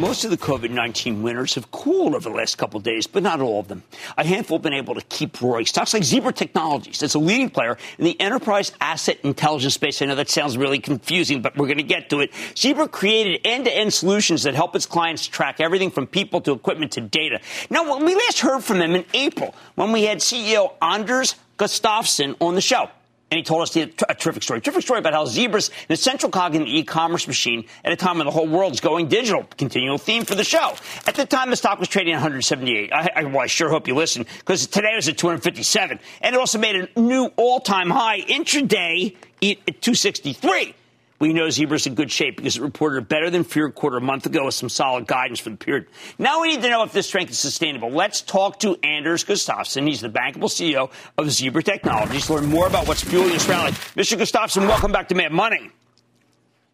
Most 0.00 0.24
of 0.24 0.30
the 0.30 0.38
COVID 0.38 0.70
19 0.70 1.20
winners 1.20 1.56
have 1.56 1.70
cooled 1.72 2.14
over 2.14 2.30
the 2.30 2.34
last 2.34 2.56
couple 2.56 2.80
days, 2.80 3.06
but 3.06 3.22
not 3.22 3.42
all 3.42 3.60
of 3.60 3.68
them. 3.68 3.82
A 4.16 4.24
handful 4.24 4.56
have 4.56 4.62
been 4.62 4.72
able 4.72 4.94
to 4.94 5.02
keep 5.02 5.42
roaring. 5.42 5.66
Stocks 5.66 5.92
like 5.92 6.04
Zebra 6.04 6.32
Technologies, 6.32 7.00
that's 7.00 7.12
a 7.12 7.18
leading 7.18 7.50
player 7.50 7.76
in 7.98 8.06
the 8.06 8.18
enterprise 8.18 8.72
asset 8.80 9.18
intelligence 9.24 9.74
space. 9.74 10.00
I 10.00 10.06
know 10.06 10.14
that 10.14 10.30
sounds 10.30 10.56
really 10.56 10.78
confusing, 10.78 11.42
but 11.42 11.54
we're 11.54 11.66
going 11.66 11.76
to 11.76 11.82
get 11.82 12.08
to 12.10 12.20
it. 12.20 12.32
Zebra 12.56 12.88
created 12.88 13.42
end 13.44 13.66
to 13.66 13.76
end 13.76 13.92
solutions 13.92 14.44
that 14.44 14.54
help 14.54 14.74
its 14.74 14.86
clients 14.86 15.26
track 15.26 15.60
everything 15.60 15.90
from 15.90 16.06
people 16.06 16.40
to 16.40 16.52
equipment 16.52 16.92
to 16.92 17.02
data. 17.02 17.38
Now, 17.68 17.94
when 17.94 18.06
we 18.06 18.14
last 18.14 18.40
heard 18.40 18.64
from 18.64 18.78
them 18.78 18.94
in 18.94 19.04
April, 19.12 19.54
when 19.74 19.92
we 19.92 20.04
had 20.04 20.20
CEO 20.20 20.72
Anders 20.80 21.34
Gustafsson 21.58 22.36
on 22.40 22.54
the 22.54 22.62
show, 22.62 22.88
and 23.30 23.38
he 23.38 23.44
told 23.44 23.62
us 23.62 23.76
a, 23.76 23.90
a 24.08 24.14
terrific 24.14 24.42
story. 24.42 24.60
Terrific 24.60 24.82
story 24.82 24.98
about 24.98 25.12
how 25.12 25.24
Zebra's 25.24 25.68
an 25.88 25.92
essential 25.92 26.30
cog 26.30 26.54
in 26.54 26.62
the 26.64 26.78
e-commerce 26.78 27.28
machine 27.28 27.64
at 27.84 27.92
a 27.92 27.96
time 27.96 28.18
when 28.18 28.26
the 28.26 28.32
whole 28.32 28.48
world 28.48 28.72
is 28.72 28.80
going 28.80 29.08
digital. 29.08 29.44
Continual 29.56 29.98
theme 29.98 30.24
for 30.24 30.34
the 30.34 30.44
show. 30.44 30.74
At 31.06 31.14
the 31.14 31.26
time, 31.26 31.50
the 31.50 31.56
stock 31.56 31.78
was 31.78 31.88
trading 31.88 32.12
at 32.14 32.16
178. 32.16 32.92
I, 32.92 33.08
I, 33.14 33.24
well, 33.24 33.40
I 33.40 33.46
sure 33.46 33.68
hope 33.68 33.86
you 33.86 33.94
listen 33.94 34.26
because 34.38 34.66
today 34.66 34.94
was 34.96 35.08
at 35.08 35.16
257, 35.16 35.98
and 36.20 36.34
it 36.34 36.38
also 36.38 36.58
made 36.58 36.76
a 36.76 37.00
new 37.00 37.30
all-time 37.36 37.90
high 37.90 38.20
intraday 38.20 39.14
at 39.42 39.80
263. 39.80 40.74
We 41.20 41.34
know 41.34 41.50
Zebra's 41.50 41.86
in 41.86 41.94
good 41.94 42.10
shape 42.10 42.38
because 42.38 42.56
it 42.56 42.62
reported 42.62 43.06
better 43.06 43.28
than 43.28 43.44
feared 43.44 43.74
quarter 43.74 43.98
a 43.98 44.00
month 44.00 44.24
ago 44.24 44.46
with 44.46 44.54
some 44.54 44.70
solid 44.70 45.06
guidance 45.06 45.38
for 45.38 45.50
the 45.50 45.56
period. 45.56 45.86
Now 46.18 46.40
we 46.40 46.48
need 46.48 46.62
to 46.62 46.70
know 46.70 46.82
if 46.82 46.92
this 46.94 47.06
strength 47.06 47.30
is 47.30 47.38
sustainable. 47.38 47.90
Let's 47.90 48.22
talk 48.22 48.58
to 48.60 48.78
Anders 48.82 49.22
Gustafsson. 49.22 49.86
He's 49.86 50.00
the 50.00 50.08
bankable 50.08 50.44
CEO 50.44 50.90
of 51.18 51.30
Zebra 51.30 51.62
Technologies 51.62 52.24
to 52.26 52.34
learn 52.34 52.46
more 52.46 52.66
about 52.66 52.88
what's 52.88 53.04
fueling 53.04 53.32
this 53.32 53.46
rally. 53.46 53.72
Mr. 53.72 54.16
Gustafsson, 54.16 54.66
welcome 54.66 54.92
back 54.92 55.08
to 55.08 55.14
Mad 55.14 55.30
Money. 55.30 55.70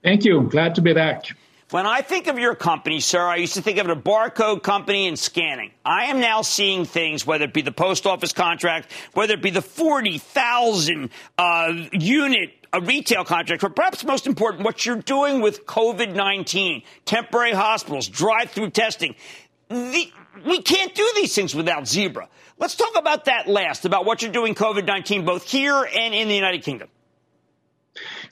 Thank 0.05 0.25
you. 0.25 0.43
Glad 0.43 0.77
to 0.77 0.81
be 0.81 0.95
back. 0.95 1.25
When 1.71 1.85
I 1.85 2.01
think 2.01 2.29
of 2.29 2.39
your 2.39 2.55
company, 2.55 3.01
sir, 3.01 3.21
I 3.21 3.37
used 3.37 3.55
to 3.55 3.63
think 3.63 3.79
of 3.79 3.89
it 3.89 3.91
a 3.91 3.97
barcode 3.97 4.63
company 4.63 5.09
and 5.09 5.19
scanning. 5.19 5.73
I 5.85 6.05
am 6.05 6.21
now 6.21 6.43
seeing 6.43 6.85
things, 6.85 7.27
whether 7.27 7.47
it 7.47 7.53
be 7.53 7.63
the 7.63 7.73
post 7.73 8.07
office 8.07 8.33
contract, 8.33 8.93
whether 9.15 9.35
it 9.35 9.43
be 9.43 9.51
the 9.51 9.63
40,000 9.63 11.11
uh, 11.37 11.73
unit 11.91 12.56
a 12.73 12.81
retail 12.81 13.25
contract, 13.25 13.63
but 13.63 13.75
perhaps 13.77 14.05
most 14.05 14.27
important, 14.27 14.65
what 14.65 14.85
you're 14.85 14.97
doing 14.97 15.41
with 15.41 15.67
COVID 15.67 16.15
19, 16.15 16.83
temporary 17.05 17.53
hospitals, 17.53 18.09
drive 18.09 18.51
through 18.51 18.71
testing. 18.71 19.15
The, 19.69 20.13
we 20.45 20.63
can't 20.63 20.95
do 20.95 21.11
these 21.17 21.35
things 21.35 21.55
without 21.55 21.89
Zebra. 21.89 22.29
Let's 22.59 22.75
talk 22.75 22.97
about 22.97 23.27
that 23.27 23.49
last, 23.49 23.85
about 23.85 24.05
what 24.05 24.23
you're 24.23 24.33
doing 24.33 24.55
COVID 24.55 24.87
19, 24.87 25.25
both 25.25 25.49
here 25.49 25.89
and 25.95 26.15
in 26.15 26.29
the 26.29 26.35
United 26.35 26.63
Kingdom. 26.63 26.89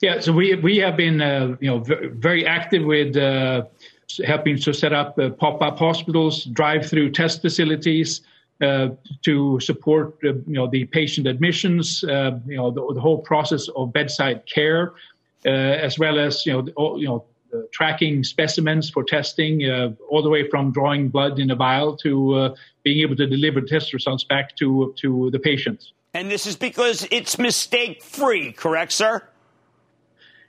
Yeah, 0.01 0.19
so 0.19 0.31
we 0.31 0.55
we 0.55 0.77
have 0.77 0.95
been 0.97 1.21
uh, 1.21 1.55
you 1.59 1.69
know 1.69 1.83
very 1.85 2.45
active 2.45 2.85
with 2.85 3.17
uh, 3.17 3.63
helping 4.25 4.57
to 4.59 4.73
set 4.73 4.93
up 4.93 5.17
uh, 5.17 5.29
pop 5.31 5.61
up 5.61 5.79
hospitals, 5.79 6.45
drive 6.45 6.87
through 6.87 7.11
test 7.11 7.41
facilities. 7.41 8.21
Uh, 8.61 8.87
to 9.21 9.59
support 9.59 10.15
uh, 10.23 10.27
you 10.27 10.53
know 10.53 10.65
the 10.65 10.85
patient 10.85 11.27
admissions, 11.27 12.05
uh, 12.05 12.39
you 12.47 12.55
know 12.55 12.71
the, 12.71 12.93
the, 12.93 13.01
whole 13.01 13.17
process 13.17 13.67
of 13.75 13.91
bedside 13.91 14.45
care, 14.45 14.93
as 15.43 15.99
well 15.99 16.17
as 16.17 16.45
you 16.45 16.53
know 16.53 16.61
the, 16.61 16.71
you 16.97 17.05
know 17.05 17.25
tracking 17.73 18.23
specimens 18.23 18.89
for 18.89 19.03
testing, 19.03 19.69
all 20.09 20.23
the 20.23 20.29
way 20.29 20.49
from 20.49 20.71
drawing 20.71 21.09
blood 21.09 21.37
in 21.37 21.51
a 21.51 21.55
vial 21.55 21.97
to 21.97 22.55
being 22.83 23.01
able 23.01 23.17
to 23.17 23.27
deliver 23.27 23.59
test 23.59 23.91
results 23.91 24.23
back 24.23 24.55
to 24.55 24.93
to 25.01 25.29
the 25.31 25.39
patients. 25.39 25.91
And 26.13 26.31
this 26.31 26.45
is 26.45 26.55
because 26.55 27.05
it's 27.11 27.37
mistake 27.37 28.01
free, 28.01 28.53
correct, 28.53 28.93
sir? 28.93 29.21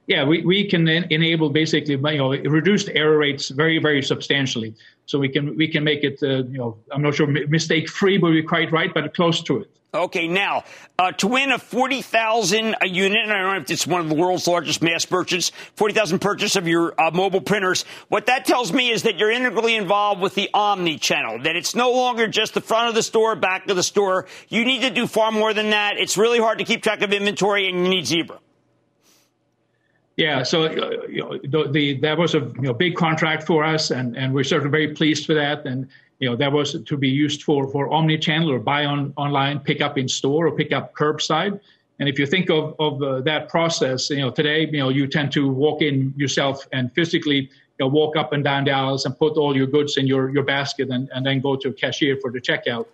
Yeah, 0.07 0.22
we, 0.22 0.42
we 0.42 0.68
can 0.68 0.86
enable 0.86 1.50
basically 1.50 1.94
you 1.94 2.18
know 2.18 2.30
reduced 2.30 2.88
error 2.94 3.18
rates 3.18 3.48
very 3.48 3.80
very 3.80 4.00
substantially. 4.00 4.76
So 5.07 5.18
we 5.18 5.28
can 5.28 5.57
we 5.57 5.68
can 5.68 5.84
make 5.84 6.02
it 6.02 6.22
uh, 6.22 6.44
you 6.44 6.59
know 6.59 6.78
I'm 6.92 7.02
not 7.02 7.14
sure 7.14 7.26
mistake 7.26 7.88
free, 7.88 8.18
but 8.18 8.30
we're 8.30 8.42
quite 8.42 8.72
right, 8.72 8.92
but 8.92 9.14
close 9.14 9.42
to 9.44 9.61
it. 9.61 9.70
Okay, 9.94 10.28
now 10.28 10.64
uh, 10.98 11.12
to 11.12 11.28
win 11.28 11.52
a 11.52 11.59
forty 11.59 12.02
thousand 12.02 12.76
a 12.82 12.88
unit, 12.88 13.22
and 13.22 13.32
I 13.32 13.38
don't 13.38 13.54
know 13.54 13.61
if 13.61 13.70
it's 13.70 13.86
one 13.86 14.00
of 14.00 14.09
the 14.09 14.14
world's 14.14 14.46
largest 14.46 14.82
mass 14.82 15.11
merchants, 15.11 15.52
forty 15.74 15.94
thousand 15.94 16.18
purchase 16.18 16.57
of 16.57 16.66
your 16.66 17.00
uh, 17.00 17.12
mobile 17.12 17.40
printers. 17.40 17.84
What 18.09 18.26
that 18.26 18.44
tells 18.44 18.72
me 18.72 18.90
is 18.90 19.04
that 19.04 19.16
you're 19.16 19.30
integrally 19.30 19.76
involved 19.76 20.20
with 20.20 20.34
the 20.34 20.50
omni 20.52 20.98
channel. 20.98 21.38
That 21.40 21.57
it's 21.57 21.74
no 21.74 21.92
longer 21.92 22.26
just 22.26 22.54
the 22.54 22.61
front 22.61 22.88
of 22.88 22.94
the 22.94 23.02
store, 23.02 23.36
back 23.36 23.70
of 23.70 23.76
the 23.76 23.82
store. 23.82 24.26
You 24.48 24.64
need 24.64 24.82
to 24.82 24.90
do 24.90 25.07
far 25.07 25.30
more 25.30 25.54
than 25.54 25.70
that. 25.70 25.98
It's 25.98 26.18
really 26.18 26.40
hard 26.40 26.59
to 26.59 26.64
keep 26.64 26.82
track 26.82 27.02
of 27.02 27.12
inventory, 27.12 27.68
and 27.68 27.84
you 27.84 27.88
need 27.88 28.07
Zebra. 28.07 28.40
Yeah, 30.16 30.44
so 30.44 30.64
uh, 30.64 31.06
you 31.08 31.20
know, 31.20 31.38
the, 31.38 31.70
the, 31.70 32.00
that 32.00 32.16
was 32.16 32.34
a 32.34 32.40
you 32.40 32.62
know, 32.62 32.72
big 32.72 32.96
contract 32.96 33.42
for 33.42 33.62
us, 33.62 33.90
and, 33.90 34.16
and 34.16 34.32
we're 34.32 34.44
certainly 34.44 34.70
very 34.70 34.94
pleased 34.94 35.26
for 35.26 35.34
that. 35.34 35.66
And 35.66 35.88
you 36.20 36.30
know 36.30 36.36
that 36.36 36.50
was 36.50 36.82
to 36.82 36.96
be 36.96 37.08
used 37.08 37.42
for 37.42 37.68
for 37.70 37.92
omni-channel 37.92 38.50
or 38.50 38.58
buy 38.58 38.86
on 38.86 39.12
online, 39.16 39.60
pick 39.60 39.82
up 39.82 39.98
in 39.98 40.08
store, 40.08 40.46
or 40.46 40.52
pick 40.56 40.72
up 40.72 40.94
curbside. 40.94 41.60
And 41.98 42.08
if 42.08 42.18
you 42.18 42.24
think 42.24 42.48
of 42.48 42.74
of 42.78 43.02
uh, 43.02 43.20
that 43.22 43.50
process, 43.50 44.08
you 44.08 44.22
know 44.22 44.30
today 44.30 44.66
you 44.66 44.78
know 44.78 44.88
you 44.88 45.06
tend 45.06 45.32
to 45.32 45.50
walk 45.50 45.82
in 45.82 46.14
yourself 46.16 46.66
and 46.72 46.90
physically 46.94 47.50
you 47.78 47.80
know, 47.80 47.88
walk 47.88 48.16
up 48.16 48.32
and 48.32 48.42
down 48.42 48.64
the 48.64 48.70
aisles 48.70 49.04
and 49.04 49.18
put 49.18 49.36
all 49.36 49.54
your 49.54 49.66
goods 49.66 49.98
in 49.98 50.06
your 50.06 50.30
your 50.30 50.44
basket, 50.44 50.88
and, 50.88 51.10
and 51.14 51.26
then 51.26 51.40
go 51.40 51.56
to 51.56 51.68
a 51.68 51.72
cashier 51.74 52.16
for 52.22 52.30
the 52.30 52.40
checkout. 52.40 52.86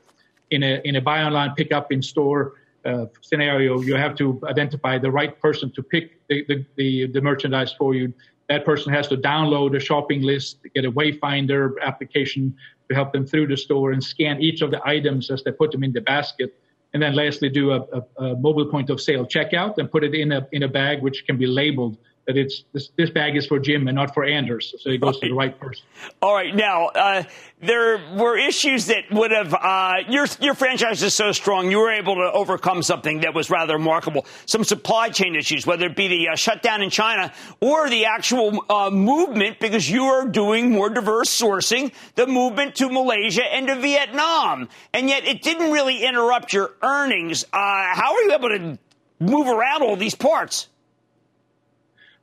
In 0.51 0.65
a 0.65 0.81
in 0.85 0.97
a 0.97 1.01
buy 1.01 1.23
online, 1.23 1.55
pick 1.55 1.71
up 1.71 1.93
in 1.93 2.03
store 2.03 2.55
uh, 2.85 3.07
scenario, 3.21 3.81
you 3.81 3.95
have 3.95 4.15
to 4.17 4.41
identify 4.45 4.99
the 4.99 5.11
right 5.11 5.41
person 5.41 5.71
to 5.73 5.83
pick 5.83 6.27
the, 6.29 6.45
the, 6.49 6.67
the, 6.77 7.07
the, 7.07 7.21
merchandise 7.21 7.73
for 7.73 7.95
you. 7.95 8.13
that 8.49 8.65
person 8.65 8.93
has 8.93 9.09
to 9.09 9.17
download 9.17 9.77
a 9.77 9.81
shopping 9.81 10.23
list, 10.23 10.59
get 10.75 10.85
a 10.85 10.91
Wayfinder 10.91 11.75
application 11.83 12.55
to 12.89 12.95
help 12.95 13.13
them 13.13 13.27
through 13.27 13.47
the 13.47 13.57
store 13.57 13.93
and 13.93 14.03
scan 14.03 14.41
each 14.41 14.63
of 14.63 14.71
the 14.71 14.81
items 14.87 15.31
as 15.31 15.43
they 15.45 15.53
put 15.53 15.71
them 15.71 15.85
in 15.85 15.93
the 15.93 16.01
basket. 16.01 16.59
And 16.93 17.03
then 17.03 17.15
lastly, 17.15 17.49
do 17.49 17.71
a, 17.71 17.81
a, 17.81 18.25
a 18.25 18.37
mobile 18.37 18.67
point 18.67 18.91
of 18.91 19.01
sale 19.01 19.27
checkout 19.27 19.79
and 19.79 19.91
put 19.91 20.05
it 20.05 20.15
in 20.15 20.33
a, 20.33 20.47
in 20.53 20.63
a 20.65 20.69
bag 20.69 21.03
which 21.03 21.25
can 21.27 21.39
be 21.39 21.47
labeled 21.47 21.97
that 22.27 22.37
it's 22.37 22.65
this, 22.73 22.91
this 22.97 23.11
bag 23.11 23.37
is 23.37 23.47
for 23.47 23.59
Jim 23.59 23.89
and 23.89 23.97
not 23.97 24.15
for 24.15 24.25
Anders, 24.25 24.75
so 24.79 24.91
it 24.91 25.01
goes 25.01 25.15
right. 25.15 25.23
to 25.23 25.29
the 25.29 25.35
right 25.35 25.59
person. 25.59 25.85
All 26.21 26.35
right, 26.35 26.55
now 26.55 26.87
uh, 26.87 27.25
there 27.61 28.01
were 28.15 28.39
issues 28.39 28.87
that 28.87 29.11
would 29.11 29.33
have 29.33 29.53
uh, 29.55 29.95
your 30.09 30.27
your 30.41 30.55
franchise 30.55 31.03
is 31.03 31.15
so 31.15 31.33
strong, 31.33 31.71
you 31.71 31.79
were 31.79 31.93
able 31.93 32.15
to 32.15 32.31
overcome 32.33 32.83
something 32.83 33.21
that 33.21 33.35
was 33.35 33.51
rather 33.51 33.75
remarkable. 33.75 34.27
Some 34.47 34.63
supply 34.65 35.09
chain 35.09 35.35
issues, 35.35 35.67
whether 35.67 35.87
it 35.87 35.97
be 35.97 36.09
the 36.09 36.29
uh, 36.29 36.37
shutdown 36.37 36.83
in 36.83 36.91
China 36.91 37.33
or 37.61 37.89
the 37.91 38.05
actual 38.05 38.65
uh, 38.71 38.91
movement, 38.91 39.59
because 39.59 39.91
you 39.91 40.05
are 40.05 40.27
doing 40.27 40.71
more 40.71 40.91
diverse 40.91 41.29
sourcing, 41.29 41.93
the 42.15 42.27
movement 42.27 42.77
to 42.77 42.89
Malaysia 42.89 43.45
and 43.45 43.67
to 43.67 43.77
Vietnam, 43.77 44.69
and 44.95 45.09
yet 45.09 45.25
it 45.27 45.43
didn't 45.43 45.73
really 45.73 46.05
interrupt 46.05 46.53
your 46.53 46.73
earnings. 46.83 47.45
Uh, 47.53 47.57
how 47.57 48.15
are 48.15 48.23
you 48.23 48.33
able 48.33 48.49
to 48.49 48.79
move 49.19 49.49
around 49.49 49.83
all 49.83 49.97
these 49.97 50.15
parts? 50.15 50.69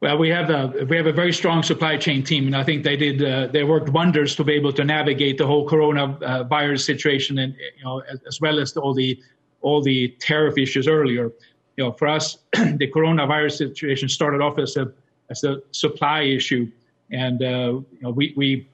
Well, 0.02 0.18
we 0.18 0.30
have 0.30 0.50
a 0.50 0.86
we 0.86 0.96
have 0.96 1.08
a 1.08 1.12
very 1.12 1.34
strong 1.34 1.62
supply 1.62 1.98
chain 1.98 2.24
team, 2.24 2.46
and 2.48 2.56
I 2.56 2.64
think 2.64 2.84
they 2.84 2.96
did 2.96 3.22
uh, 3.22 3.48
they 3.48 3.66
worked 3.66 3.90
wonders 3.90 4.34
to 4.38 4.46
be 4.46 4.54
able 4.54 4.72
to 4.74 4.86
navigate 4.86 5.38
the 5.38 5.46
whole 5.46 5.68
coronavirus 5.68 6.74
uh, 6.74 6.78
situation, 6.78 7.40
and 7.40 7.54
you 7.78 7.84
know 7.84 8.00
as, 8.10 8.20
as, 8.26 8.40
well 8.40 8.60
as 8.60 8.78
all 8.78 8.94
the 8.94 9.20
all 9.62 9.82
the 9.82 10.08
tariff 10.20 10.58
issues 10.58 10.88
earlier. 10.88 11.32
You 11.76 11.84
know, 11.86 11.92
for 11.92 12.08
us, 12.08 12.38
the 12.54 12.90
coronavirus 12.96 13.58
situation 13.58 14.08
started 14.08 14.40
off 14.40 14.58
as 14.58 14.78
a 14.78 14.90
as 15.30 15.44
a 15.44 15.62
supply 15.72 16.22
issue, 16.22 16.72
and 17.12 17.44
uh, 17.44 17.82
you 17.92 18.00
know 18.02 18.12
we 18.12 18.34
we 18.38 18.70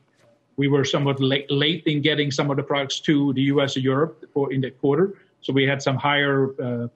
we 0.58 0.68
were 0.68 0.86
somewhat 0.86 1.20
late, 1.20 1.50
late 1.50 1.84
in 1.88 2.02
getting 2.02 2.30
some 2.30 2.52
of 2.52 2.58
the 2.58 2.64
products 2.64 3.00
to 3.00 3.34
the 3.34 3.42
U.S. 3.54 3.76
and 3.76 3.84
Europe 3.84 4.26
for 4.32 4.54
in 4.54 4.62
the 4.62 4.70
quarter, 4.70 5.16
so 5.42 5.54
we 5.54 5.64
had 5.64 5.82
some 5.82 5.96
higher 5.96 6.54
uh, 6.62 6.88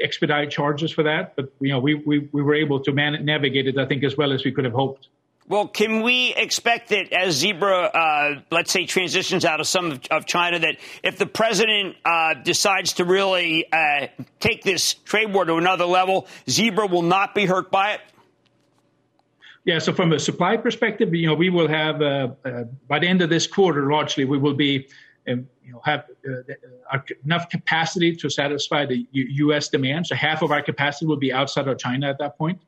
expedite 0.00 0.50
charges 0.50 0.92
for 0.92 1.02
that. 1.04 1.36
But 1.36 1.52
you 1.60 1.70
know, 1.70 1.78
we 1.78 1.94
we, 1.94 2.28
we 2.32 2.42
were 2.42 2.54
able 2.54 2.80
to 2.80 2.92
man- 2.92 3.24
navigate 3.24 3.66
it, 3.66 3.78
I 3.78 3.86
think, 3.86 4.04
as 4.04 4.16
well 4.16 4.32
as 4.32 4.44
we 4.44 4.52
could 4.52 4.64
have 4.64 4.74
hoped. 4.74 5.08
Well, 5.46 5.68
can 5.68 6.00
we 6.00 6.34
expect 6.34 6.88
that 6.88 7.12
as 7.12 7.34
Zebra, 7.34 7.82
uh, 7.82 8.40
let's 8.50 8.72
say, 8.72 8.86
transitions 8.86 9.44
out 9.44 9.60
of 9.60 9.66
some 9.66 9.92
of, 9.92 10.00
of 10.10 10.24
China, 10.24 10.58
that 10.60 10.78
if 11.02 11.18
the 11.18 11.26
president 11.26 11.96
uh, 12.02 12.32
decides 12.32 12.94
to 12.94 13.04
really 13.04 13.70
uh, 13.70 14.06
take 14.40 14.62
this 14.62 14.94
trade 14.94 15.34
war 15.34 15.44
to 15.44 15.56
another 15.56 15.84
level, 15.84 16.26
Zebra 16.48 16.86
will 16.86 17.02
not 17.02 17.34
be 17.34 17.44
hurt 17.44 17.70
by 17.70 17.92
it? 17.92 18.00
Yeah, 19.66 19.80
so 19.80 19.92
from 19.92 20.12
a 20.12 20.18
supply 20.18 20.56
perspective, 20.56 21.14
you 21.14 21.26
know, 21.26 21.34
we 21.34 21.50
will 21.50 21.68
have, 21.68 22.00
uh, 22.00 22.28
uh, 22.44 22.64
by 22.88 22.98
the 22.98 23.06
end 23.06 23.20
of 23.20 23.28
this 23.28 23.46
quarter, 23.46 23.90
largely, 23.90 24.24
we 24.24 24.38
will 24.38 24.54
be 24.54 24.88
and 25.26 25.46
you 25.64 25.72
know 25.72 25.80
have 25.84 26.04
uh, 26.28 26.98
enough 27.24 27.48
capacity 27.48 28.14
to 28.16 28.28
satisfy 28.28 28.84
the 28.86 29.06
U- 29.12 29.46
U.S. 29.46 29.68
demand. 29.68 30.06
So 30.06 30.14
half 30.14 30.42
of 30.42 30.50
our 30.50 30.62
capacity 30.62 31.06
will 31.06 31.16
be 31.16 31.32
outside 31.32 31.68
of 31.68 31.78
China 31.78 32.08
at 32.08 32.18
that 32.18 32.36
point. 32.38 32.60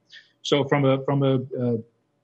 So 0.42 0.64
from 0.64 0.84
a 0.84 1.02
from 1.04 1.22
a 1.22 1.34
uh, 1.60 1.76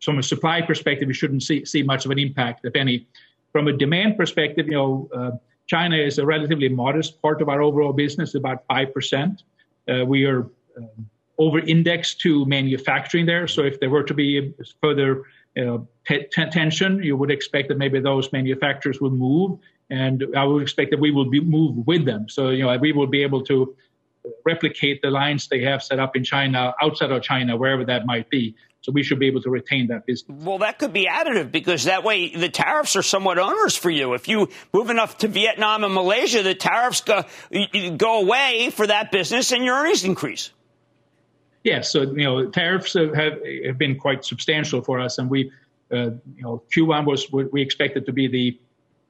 from 0.03 0.18
a 0.18 0.22
supply 0.22 0.61
perspective, 0.62 1.09
we 1.09 1.14
shouldn't 1.14 1.43
see 1.43 1.64
see 1.64 1.83
much 1.83 2.05
of 2.05 2.11
an 2.11 2.18
impact, 2.18 2.64
if 2.64 2.76
any. 2.76 3.07
From 3.53 3.68
a 3.68 3.72
demand 3.72 4.16
perspective, 4.16 4.66
you 4.66 4.72
know, 4.72 5.09
uh, 5.14 5.33
China 5.66 5.97
is 5.97 6.18
a 6.18 6.24
relatively 6.24 6.68
modest 6.68 7.20
part 7.20 7.43
of 7.43 7.49
our 7.49 7.61
overall 7.61 7.93
business, 7.93 8.35
about 8.35 8.64
five 8.68 8.93
percent. 8.95 9.43
Uh, 9.89 10.05
we 10.07 10.24
are 10.24 10.49
um, 10.76 11.09
over 11.39 11.59
indexed 11.59 12.20
to 12.20 12.47
manufacturing 12.47 13.26
there. 13.26 13.47
So 13.47 13.62
if 13.62 13.80
there 13.80 13.91
were 13.91 14.05
to 14.05 14.14
be 14.14 14.55
further 14.80 15.24
uh, 15.57 15.78
t- 16.07 16.26
tension, 16.30 17.03
you 17.03 17.16
would 17.16 17.30
expect 17.30 17.68
that 17.68 17.78
maybe 17.78 18.01
those 18.01 18.33
manufacturers 18.33 19.01
would 19.01 19.12
move 19.12 19.59
and 19.93 20.24
I 20.34 20.45
would 20.45 20.62
expect 20.62 20.90
that 20.90 21.01
we 21.01 21.11
will 21.11 21.28
be 21.28 21.40
move 21.40 21.86
with 21.86 22.07
them. 22.07 22.28
So 22.28 22.49
you 22.49 22.64
know 22.64 22.76
we 22.78 22.93
will 22.93 23.07
be 23.07 23.22
able 23.22 23.45
to 23.45 23.76
replicate 24.47 25.03
the 25.03 25.11
lines 25.11 25.49
they 25.49 25.61
have 25.62 25.82
set 25.82 25.99
up 25.99 26.16
in 26.16 26.24
China 26.24 26.74
outside 26.80 27.11
of 27.11 27.22
China, 27.22 27.57
wherever 27.57 27.84
that 27.84 28.07
might 28.07 28.30
be. 28.30 28.55
So 28.80 28.90
we 28.90 29.03
should 29.03 29.18
be 29.18 29.26
able 29.26 29.43
to 29.43 29.51
retain 29.51 29.88
that 29.88 30.07
business. 30.07 30.45
Well, 30.45 30.59
that 30.59 30.78
could 30.78 30.93
be 30.93 31.07
additive 31.07 31.53
because 31.53 31.84
that 31.84 32.03
way 32.03 32.34
the 32.34 32.49
tariffs 32.49 32.97
are 32.97 33.03
somewhat 33.03 33.38
onerous 33.38 33.76
for 33.76 33.90
you. 33.90 34.14
If 34.14 34.26
you 34.26 34.49
move 34.72 34.90
enough 34.90 35.18
to 35.18 35.28
Vietnam 35.28 35.84
and 35.84 35.95
Malaysia, 35.95 36.43
the 36.43 36.55
tariffs 36.55 37.03
go, 37.03 37.22
go 37.97 38.20
away 38.22 38.70
for 38.70 38.86
that 38.86 39.12
business 39.12 39.53
and 39.53 39.64
your 39.64 39.76
earnings 39.76 40.05
increase. 40.05 40.51
Yes, 41.64 41.93
so 41.93 42.03
you 42.03 42.24
know 42.24 42.51
tariffs 42.51 42.95
have, 42.95 43.14
have 43.14 43.78
been 43.78 43.99
quite 43.99 44.24
substantial 44.24 44.82
for 44.82 44.99
us, 44.99 45.18
and 45.18 45.30
we, 45.30 45.53
uh, 45.93 46.11
you 46.34 46.43
know, 46.43 46.62
Q1 46.74 47.05
was 47.05 47.30
we 47.30 47.61
expected 47.62 48.07
to 48.07 48.12
be 48.12 48.26
the 48.26 48.59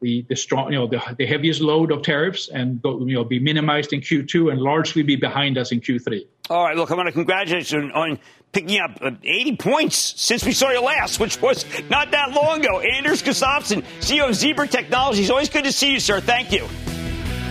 the, 0.03 0.27
the 0.29 0.37
strong, 0.37 0.73
you 0.73 0.79
know, 0.79 0.87
the, 0.87 1.01
the 1.19 1.27
heaviest 1.27 1.61
load 1.61 1.91
of 1.91 2.03
tariffs 2.03 2.49
and 2.49 2.81
you 2.85 3.15
know 3.15 3.25
be 3.25 3.39
minimized 3.39 3.93
in 3.93 4.01
Q2 4.01 4.53
and 4.53 4.61
largely 4.61 5.03
be 5.03 5.17
behind 5.17 5.57
us 5.57 5.73
in 5.73 5.81
Q3. 5.81 6.27
All 6.51 6.65
right, 6.65 6.77
look, 6.77 6.91
I 6.91 6.95
want 6.95 7.07
to 7.07 7.13
congratulate 7.13 7.71
you 7.71 7.81
on 7.95 8.19
picking 8.53 8.81
up 8.81 8.99
uh, 9.01 9.13
80 9.23 9.57
points 9.57 9.97
since 10.21 10.45
we 10.45 10.53
saw 10.53 10.71
you 10.71 10.83
last, 10.83 11.19
which 11.19 11.41
was 11.41 11.65
not 11.89 12.11
that 12.11 12.33
long 12.33 12.61
ago. 12.61 12.81
Anders 12.81 13.23
Gustafsson, 13.23 13.83
CEO 14.01 14.29
of 14.29 14.35
Zebra 14.35 14.69
Technologies. 14.69 15.31
Always 15.31 15.49
good 15.49 15.65
to 15.65 15.73
see 15.73 15.93
you, 15.93 16.01
sir. 16.01 16.21
Thank 16.21 16.53
you. 16.53 16.69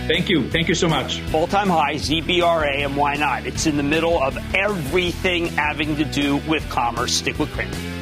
Thank 0.06 0.28
you. 0.28 0.50
Thank 0.50 0.68
you 0.68 0.74
so 0.74 0.88
much. 0.88 1.22
All 1.32 1.46
time 1.46 1.68
high, 1.68 1.94
ZBRA, 1.94 2.84
and 2.84 2.96
why 2.96 3.14
not? 3.14 3.46
It's 3.46 3.66
in 3.66 3.76
the 3.76 3.82
middle 3.82 4.22
of 4.22 4.36
everything 4.54 5.46
having 5.46 5.96
to 5.96 6.04
do 6.04 6.38
with 6.48 6.68
commerce. 6.68 7.14
Stick 7.14 7.38
with 7.38 7.50
Cramer. 7.52 8.01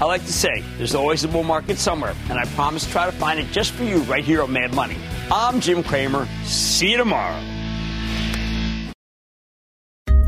I 0.00 0.04
like 0.04 0.24
to 0.26 0.32
say 0.32 0.62
there's 0.76 0.94
always 0.94 1.24
a 1.24 1.28
bull 1.28 1.42
market 1.42 1.76
somewhere, 1.76 2.14
and 2.30 2.38
I 2.38 2.44
promise 2.54 2.84
to 2.84 2.90
try 2.90 3.06
to 3.06 3.12
find 3.12 3.40
it 3.40 3.50
just 3.50 3.72
for 3.72 3.82
you 3.82 3.98
right 4.02 4.24
here 4.24 4.42
on 4.42 4.52
Mad 4.52 4.72
Money. 4.72 4.96
I'm 5.30 5.60
Jim 5.60 5.82
Cramer. 5.82 6.28
See 6.44 6.92
you 6.92 6.96
tomorrow. 6.98 7.40